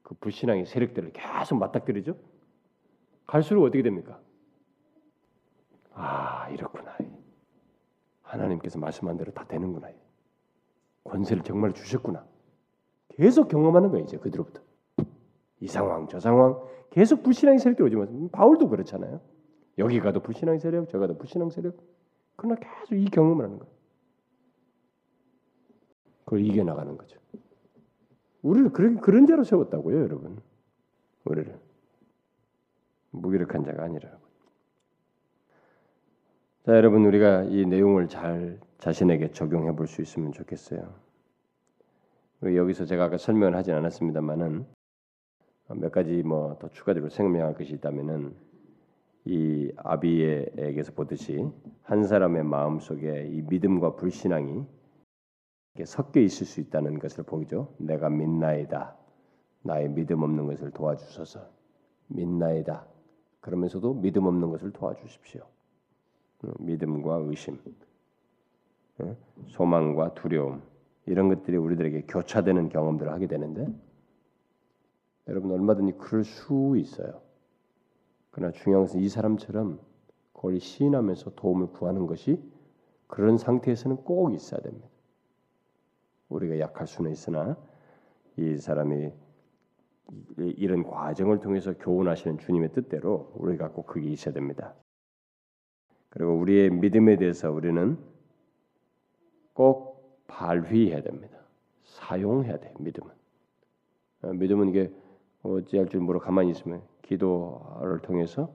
그 0.02 0.14
불신앙의 0.16 0.66
세력들을 0.66 1.12
계속 1.14 1.56
맞닥뜨리죠. 1.56 2.14
갈수록 3.26 3.64
어떻게 3.64 3.82
됩니까? 3.82 4.20
아 5.98 6.48
이렇구나. 6.50 6.96
하나님께서 8.22 8.78
말씀한 8.78 9.16
대로 9.16 9.32
다 9.32 9.44
되는구나. 9.46 9.88
권세를 11.02 11.42
정말 11.42 11.72
주셨구나. 11.72 12.24
계속 13.08 13.48
경험하는 13.48 13.90
거예요, 13.90 14.04
이제 14.04 14.16
그들로부터. 14.16 14.62
이 15.60 15.66
상황, 15.66 16.06
저 16.08 16.20
상황 16.20 16.60
계속 16.90 17.24
불신앙의 17.24 17.58
세력들 17.58 17.84
오지만 17.84 18.30
바울도 18.30 18.68
그렇잖아요. 18.68 19.20
여기 19.78 19.98
가도 19.98 20.20
불신앙 20.20 20.58
세력, 20.60 20.88
저 20.88 20.98
가도 21.00 21.18
불신앙 21.18 21.50
세력. 21.50 21.76
그러나 22.36 22.56
계속 22.56 22.94
이 22.94 23.06
경험을 23.06 23.44
하는 23.44 23.58
거예요. 23.58 23.72
그걸 26.24 26.44
이겨 26.44 26.62
나가는 26.62 26.96
거죠. 26.96 27.18
우리를 28.42 28.70
그런 28.72 29.00
그런 29.00 29.26
자로 29.26 29.42
세웠다고요, 29.42 30.00
여러분. 30.00 30.40
우리를 31.24 31.58
무기력한 33.10 33.64
자가 33.64 33.82
아니라고. 33.82 34.27
자, 36.68 36.76
여러분 36.76 37.06
우리가 37.06 37.44
이 37.44 37.64
내용을 37.64 38.08
잘 38.08 38.60
자신에게 38.76 39.30
적용해 39.32 39.74
볼 39.74 39.86
수 39.86 40.02
있으면 40.02 40.32
좋겠어요. 40.32 40.82
여기서 42.42 42.84
제가 42.84 43.04
아까 43.04 43.16
설명을 43.16 43.56
하진 43.56 43.72
않았습니다만은 43.72 44.66
몇 45.76 45.90
가지 45.90 46.22
뭐 46.22 46.58
더 46.58 46.68
추가적으로 46.68 47.08
생명할 47.08 47.54
것이 47.54 47.72
있다면은 47.72 48.36
이 49.24 49.72
아비에게서 49.76 50.92
보듯이 50.92 51.50
한 51.84 52.04
사람의 52.04 52.44
마음 52.44 52.80
속에 52.80 53.30
이 53.32 53.40
믿음과 53.48 53.96
불신앙이 53.96 54.66
섞여 55.86 56.20
있을 56.20 56.44
수 56.46 56.60
있다는 56.60 56.98
것을 56.98 57.24
보이죠. 57.24 57.72
내가 57.78 58.10
믿나이다. 58.10 58.94
나의 59.62 59.88
믿음 59.88 60.22
없는 60.22 60.46
것을 60.46 60.70
도와주소서. 60.72 61.48
믿나이다. 62.08 62.86
그러면서도 63.40 63.94
믿음 63.94 64.26
없는 64.26 64.50
것을 64.50 64.70
도와주십시오. 64.72 65.46
믿음과 66.58 67.16
의심, 67.26 67.58
소망과 69.48 70.14
두려움 70.14 70.62
이런 71.06 71.28
것들이 71.28 71.56
우리들에게 71.56 72.02
교차되는 72.02 72.68
경험들을 72.68 73.10
하게 73.10 73.26
되는데 73.26 73.66
여러분 75.26 75.50
얼마든지 75.52 75.92
그럴 75.98 76.24
수 76.24 76.74
있어요. 76.76 77.20
그러나 78.30 78.52
중요한 78.52 78.86
것은 78.86 79.00
이 79.00 79.08
사람처럼 79.08 79.80
그걸 80.32 80.60
시인하면서 80.60 81.34
도움을 81.34 81.68
구하는 81.68 82.06
것이 82.06 82.40
그런 83.06 83.38
상태에서는 83.38 83.96
꼭 83.98 84.34
있어야 84.34 84.60
됩니다. 84.60 84.86
우리가 86.28 86.58
약할 86.60 86.86
수는 86.86 87.10
있으나 87.10 87.56
이 88.36 88.56
사람이 88.56 89.12
이런 90.36 90.84
과정을 90.84 91.40
통해서 91.40 91.74
교훈하시는 91.76 92.38
주님의 92.38 92.72
뜻대로 92.72 93.32
우리가 93.34 93.72
꼭 93.72 93.86
그게 93.86 94.08
있어야 94.08 94.32
됩니다. 94.32 94.74
그리고 96.10 96.32
우리의 96.34 96.70
믿음에 96.70 97.16
대해서 97.16 97.50
우리는 97.50 97.98
꼭 99.52 100.24
발휘해야 100.26 101.02
됩니다. 101.02 101.38
사용해야 101.84 102.58
돼 102.58 102.72
믿음은. 102.78 103.10
어, 104.22 104.32
믿음은 104.32 104.68
이게 104.70 104.90
어찌할 105.42 105.88
줄 105.88 106.00
모르고 106.00 106.24
가만히 106.24 106.50
있으면 106.50 106.82
기도를 107.02 108.00
통해서 108.02 108.52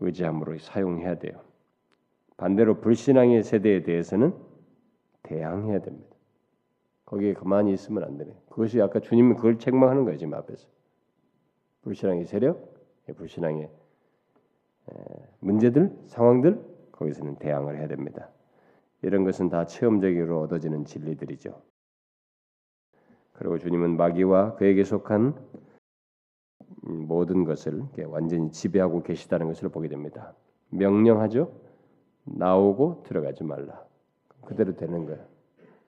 의지함으로 0.00 0.58
사용해야 0.58 1.18
돼요. 1.18 1.40
반대로 2.36 2.80
불신앙의 2.80 3.42
세대에 3.42 3.82
대해서는 3.82 4.34
대항해야 5.22 5.80
됩니다. 5.80 6.16
거기에 7.04 7.34
가만히 7.34 7.72
있으면 7.72 8.04
안 8.04 8.16
되네. 8.16 8.32
그것이 8.50 8.80
아까 8.80 9.00
주님은 9.00 9.36
그걸 9.36 9.58
책망하는 9.58 10.04
거예요 10.04 10.18
지금 10.18 10.34
앞에서. 10.34 10.68
불신앙의 11.82 12.26
세력, 12.26 12.74
예, 13.08 13.12
불신앙의 13.12 13.70
문제들, 15.40 15.96
상황들 16.06 16.64
거기서는 16.92 17.36
대항을 17.36 17.78
해야 17.78 17.88
됩니다. 17.88 18.30
이런 19.02 19.24
것은 19.24 19.48
다 19.48 19.64
체험적으로 19.66 20.40
얻어지는 20.40 20.84
진리들이죠. 20.84 21.60
그리고 23.34 23.58
주님은 23.58 23.96
마귀와 23.96 24.56
그에게 24.56 24.82
속한 24.82 25.34
모든 26.82 27.44
것을 27.44 27.84
완전히 28.06 28.50
지배하고 28.50 29.02
계시다는 29.02 29.46
것을 29.46 29.68
보게 29.68 29.88
됩니다. 29.88 30.34
명령하죠. 30.70 31.52
나오고 32.24 33.04
들어가지 33.04 33.44
말라. 33.44 33.84
그대로 34.44 34.74
되는 34.74 35.06
거예요. 35.06 35.24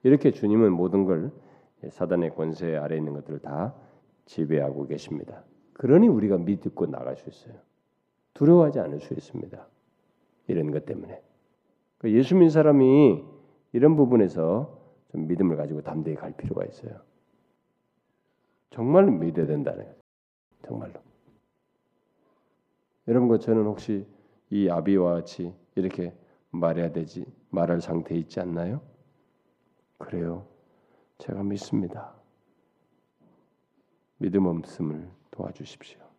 이렇게 0.03 0.31
주님은 0.31 0.71
모든 0.71 1.05
걸 1.05 1.31
사단의 1.89 2.35
권세 2.35 2.75
아래 2.77 2.95
있는 2.95 3.13
것들을 3.13 3.39
다 3.39 3.75
지배하고 4.25 4.87
계십니다. 4.87 5.43
그러니 5.73 6.07
우리가 6.07 6.37
믿고 6.37 6.85
나갈 6.85 7.17
수 7.17 7.29
있어요. 7.29 7.55
두려워하지 8.33 8.79
않을 8.79 8.99
수 8.99 9.13
있습니다. 9.13 9.67
이런 10.47 10.71
것 10.71 10.85
때문에 10.85 11.21
그 11.97 12.11
예수 12.11 12.35
믿는 12.35 12.49
사람이 12.49 13.23
이런 13.73 13.95
부분에서 13.95 14.79
좀 15.11 15.27
믿음을 15.27 15.55
가지고 15.55 15.81
담대히 15.81 16.15
갈 16.15 16.35
필요가 16.35 16.65
있어요. 16.65 17.01
정말로 18.69 19.11
믿어야 19.11 19.45
된다는 19.45 19.85
거죠. 19.85 20.01
정말로. 20.63 20.93
여러분과 23.07 23.39
저는 23.39 23.65
혹시 23.65 24.07
이 24.49 24.69
아비와 24.69 25.13
같이 25.13 25.53
이렇게 25.75 26.13
말해야 26.51 26.91
되지 26.91 27.25
말할 27.49 27.81
상태에 27.81 28.17
있지 28.17 28.39
않나요? 28.39 28.81
그래요. 29.97 30.47
제가 31.17 31.43
믿습니다. 31.43 32.13
믿음 34.17 34.45
없음을 34.45 35.09
도와주십시오. 35.31 36.10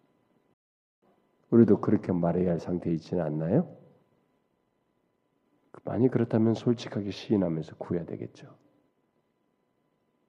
우리도 1.53 1.81
그렇게 1.81 2.13
말해야 2.13 2.53
할 2.53 2.61
상태에 2.61 2.95
있지는 2.95 3.23
않나요? 3.23 3.77
많이 5.85 6.09
그렇다면 6.09 6.55
솔직하게 6.55 7.11
시인하면서 7.11 7.77
구해야 7.77 8.07
되겠죠. 8.07 8.57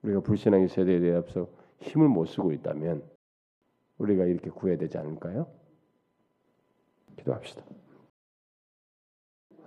우리가 0.02 0.20
불신앙의 0.20 0.68
세대에 0.68 1.00
대해서 1.00 1.48
힘을 1.80 2.08
못 2.08 2.26
쓰고 2.26 2.52
있다면 2.52 3.02
우리가 3.98 4.24
이렇게 4.24 4.50
구해야 4.50 4.76
되지 4.76 4.98
않을까요? 4.98 5.46
기도합시다. 7.16 7.64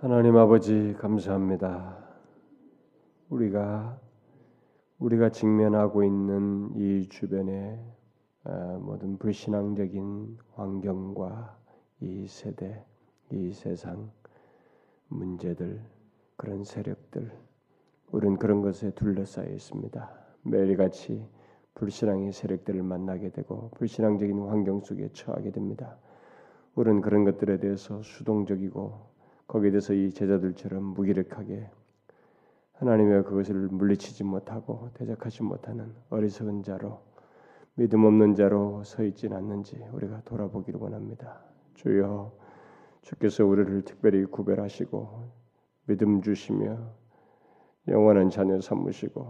하나님 0.00 0.36
아버지 0.36 0.94
감사합니다. 0.98 2.06
우리가 3.30 4.00
우리가 5.00 5.30
직면하고 5.30 6.04
있는 6.04 6.70
이 6.76 7.08
주변의 7.08 7.78
아, 7.80 7.97
모든 8.80 9.18
불신앙적인 9.18 10.38
환경과 10.54 11.58
이 12.00 12.26
세대, 12.26 12.84
이 13.30 13.52
세상 13.52 14.10
문제들 15.08 15.82
그런 16.36 16.64
세력들 16.64 17.30
우리는 18.10 18.38
그런 18.38 18.62
것에 18.62 18.90
둘러싸여 18.92 19.50
있습니다. 19.50 20.10
매일같이 20.42 21.26
불신앙의 21.74 22.32
세력들을 22.32 22.82
만나게 22.82 23.30
되고 23.30 23.70
불신앙적인 23.74 24.48
환경 24.48 24.80
속에 24.80 25.10
처하게 25.12 25.50
됩니다. 25.50 25.98
우리는 26.74 27.00
그런 27.00 27.24
것들에 27.24 27.58
대해서 27.58 28.02
수동적이고 28.02 29.08
거기에 29.46 29.70
대해서 29.70 29.92
이 29.92 30.10
제자들처럼 30.10 30.82
무기력하게 30.82 31.68
하나님의 32.74 33.24
그것을 33.24 33.68
물리치지 33.68 34.24
못하고 34.24 34.90
대적하지 34.94 35.42
못하는 35.42 35.92
어리석은 36.10 36.62
자로 36.62 37.00
믿음 37.78 38.04
없는 38.06 38.34
자로 38.34 38.82
서 38.82 39.04
있진 39.04 39.32
않는지 39.32 39.80
우리가 39.92 40.22
돌아보기를 40.24 40.80
원합니다. 40.80 41.38
주여 41.74 42.32
주께서 43.02 43.46
우리를 43.46 43.82
특별히 43.82 44.24
구별하시고 44.24 45.28
믿음 45.86 46.20
주시며 46.20 46.76
영원한 47.86 48.30
자녀 48.30 48.60
삼으시고 48.60 49.28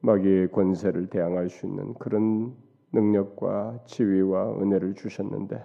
마귀의 0.00 0.50
권세를 0.50 1.08
대항할 1.08 1.50
수 1.50 1.66
있는 1.66 1.92
그런 1.94 2.54
능력과 2.92 3.80
지위와 3.84 4.62
은혜를 4.62 4.94
주셨는데 4.94 5.62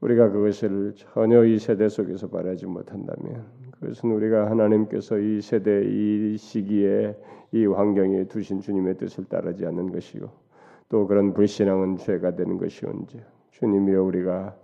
우리가 0.00 0.30
그것을 0.30 0.94
전혀 0.94 1.44
이 1.44 1.58
세대 1.58 1.88
속에서 1.88 2.28
바라지 2.28 2.66
못한다면 2.66 3.44
그것은 3.72 4.12
우리가 4.12 4.48
하나님께서 4.48 5.18
이 5.18 5.40
세대 5.40 5.82
이 5.84 6.36
시기에 6.36 7.16
이 7.50 7.66
환경에 7.66 8.28
두신 8.28 8.60
주님의 8.60 8.98
뜻을 8.98 9.24
따르지 9.24 9.66
않는 9.66 9.90
것이고 9.90 10.47
또 10.88 11.06
그런 11.06 11.34
불신앙은 11.34 11.96
죄가 11.96 12.36
되는 12.36 12.56
것이온지 12.58 13.22
주님이여 13.50 14.02
우리가 14.02 14.56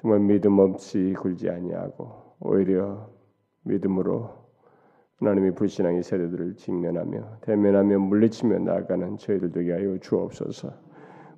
정말 0.00 0.20
믿음 0.20 0.58
없이 0.58 1.14
굴지 1.18 1.50
아니하고 1.50 2.10
오히려 2.40 3.08
믿음으로 3.62 4.30
하나님의 5.18 5.54
불신앙의 5.54 6.02
세대들을 6.02 6.56
직면하며 6.56 7.38
대면하며 7.40 7.98
물리치며 7.98 8.58
나아가는 8.58 9.16
저희들 9.16 9.50
되게 9.52 9.72
하여 9.72 9.98
주옵소서. 9.98 10.70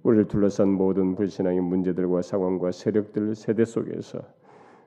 우리를 0.03 0.27
둘러싼 0.27 0.69
모든 0.69 1.15
불신앙의 1.15 1.61
문제들과 1.61 2.23
상황과 2.23 2.73
세력들 2.73 3.35
세대 3.35 3.65
속에서 3.65 4.21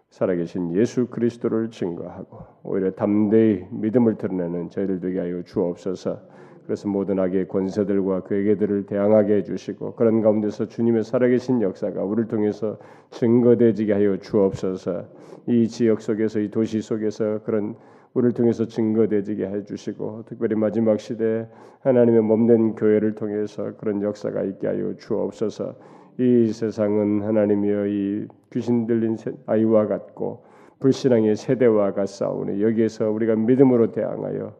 살아계신 0.10 0.74
예수 0.74 1.08
그리스도를 1.08 1.70
증거하고 1.70 2.40
오히려 2.64 2.92
담대히 2.92 3.66
믿음을 3.72 4.18
드러내는 4.18 4.70
저희들 4.70 5.00
되게 5.00 5.20
하여 5.20 5.42
주옵소서. 5.44 6.20
그래서 6.66 6.88
모든 6.88 7.20
악의 7.20 7.48
권세들과 7.48 8.24
괴계들을 8.24 8.86
대항하게 8.86 9.38
해주시고 9.38 9.96
그런 9.96 10.22
가운데서 10.22 10.68
주님의 10.68 11.04
살아계신 11.04 11.62
역사가 11.62 12.04
우리를 12.04 12.28
통해서 12.28 12.78
증거되지게 13.12 13.94
하여 13.94 14.18
주옵소서. 14.18 15.06
이 15.48 15.68
지역 15.68 16.02
속에서 16.02 16.40
이 16.40 16.50
도시 16.50 16.82
속에서 16.82 17.40
그런 17.44 17.76
우리를 18.14 18.34
통해서 18.34 18.66
증거되지게 18.66 19.48
해주시고 19.48 20.24
특별히 20.28 20.56
마지막 20.56 21.00
시대 21.00 21.48
하나님의 21.82 22.22
몸된 22.22 22.76
교회를 22.76 23.16
통해서 23.16 23.74
그런 23.78 24.02
역사가 24.02 24.44
있게 24.44 24.68
하여 24.68 24.94
주옵소서. 24.98 25.76
이 26.20 26.52
세상은 26.52 27.22
하나님이여 27.22 27.88
이 27.88 28.28
귀신 28.52 28.86
들린 28.86 29.18
아이와 29.46 29.88
같고 29.88 30.44
불신앙의 30.80 31.36
세대와 31.36 31.94
같사오니 31.94 32.62
여기에서 32.62 33.10
우리가 33.10 33.36
믿음으로 33.36 33.92
대항하여 33.92 34.54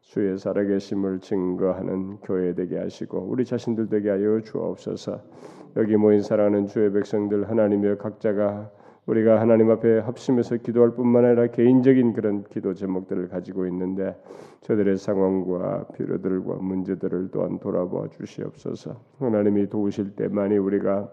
주의 0.00 0.36
살아계심을 0.36 1.20
증거하는 1.20 2.18
교회 2.18 2.54
되게 2.54 2.78
하시고 2.78 3.26
우리 3.28 3.44
자신들 3.44 3.88
되게 3.88 4.10
하여 4.10 4.40
주옵소서. 4.40 5.20
여기 5.76 5.96
모인 5.96 6.20
사랑하는 6.20 6.66
주의 6.66 6.92
백성들 6.92 7.48
하나님의 7.48 7.98
각자가 7.98 8.70
우리가 9.06 9.40
하나님 9.40 9.70
앞에 9.70 10.00
합심해서 10.00 10.56
기도할 10.58 10.94
뿐만 10.94 11.24
아니라 11.24 11.46
개인적인 11.48 12.12
그런 12.12 12.44
기도 12.44 12.74
제목들을 12.74 13.28
가지고 13.28 13.66
있는데 13.66 14.16
저들의 14.62 14.98
상황과 14.98 15.88
필요들과 15.96 16.54
문제들을 16.56 17.30
또한 17.32 17.58
돌아보아 17.58 18.08
주시옵소서. 18.08 19.00
하나님이 19.18 19.68
도우실 19.68 20.16
때만이 20.16 20.58
우리가 20.58 21.10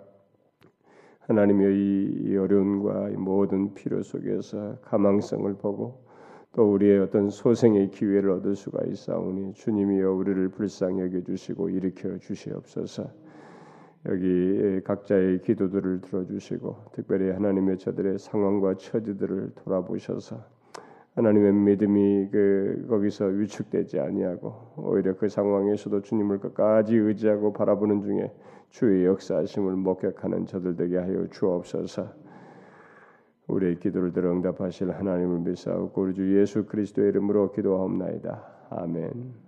하나님의 1.28 1.76
이 1.76 2.38
어려움과 2.38 3.10
이 3.10 3.14
모든 3.14 3.74
필요 3.74 4.02
속에서 4.02 4.78
가망성을 4.82 5.54
보고 5.56 6.07
또 6.54 6.72
우리의 6.74 7.00
어떤 7.00 7.30
소생의 7.30 7.92
기회를 7.92 8.32
얻을 8.32 8.56
수가 8.56 8.86
있사오니 8.86 9.54
주님이여 9.54 10.12
우리를 10.12 10.50
불쌍히 10.50 11.02
여겨 11.02 11.22
주시고 11.22 11.70
일으켜 11.70 12.18
주시옵소서. 12.18 13.10
여기 14.08 14.82
각자의 14.84 15.42
기도들을 15.42 16.02
들어주시고 16.02 16.76
특별히 16.94 17.32
하나님의 17.32 17.78
저들의 17.78 18.20
상황과 18.20 18.76
처지들을 18.76 19.52
돌아보셔서 19.56 20.44
하나님의 21.16 21.52
믿음이 21.52 22.30
그 22.32 22.86
거기서 22.88 23.26
위축되지 23.26 24.00
아니하고 24.00 24.54
오히려 24.78 25.18
그 25.18 25.28
상황에서도 25.28 26.02
주님을 26.04 26.40
끝까지 26.40 26.96
의지하고 26.96 27.54
바라보는 27.54 28.02
중에 28.02 28.32
주의 28.70 29.06
역사하심을 29.06 29.76
목격하는 29.78 30.46
저들 30.46 30.76
되게 30.76 30.98
하여 30.98 31.28
주옵소서. 31.32 32.27
우리의 33.48 33.80
기도를 33.80 34.12
들어 34.12 34.32
응답하실 34.32 34.92
하나님을 34.92 35.40
믿사오고 35.40 36.02
우리 36.02 36.14
주 36.14 36.40
예수 36.40 36.66
그리스도의 36.66 37.10
이름으로 37.10 37.52
기도하옵나이다. 37.52 38.44
아멘. 38.70 39.47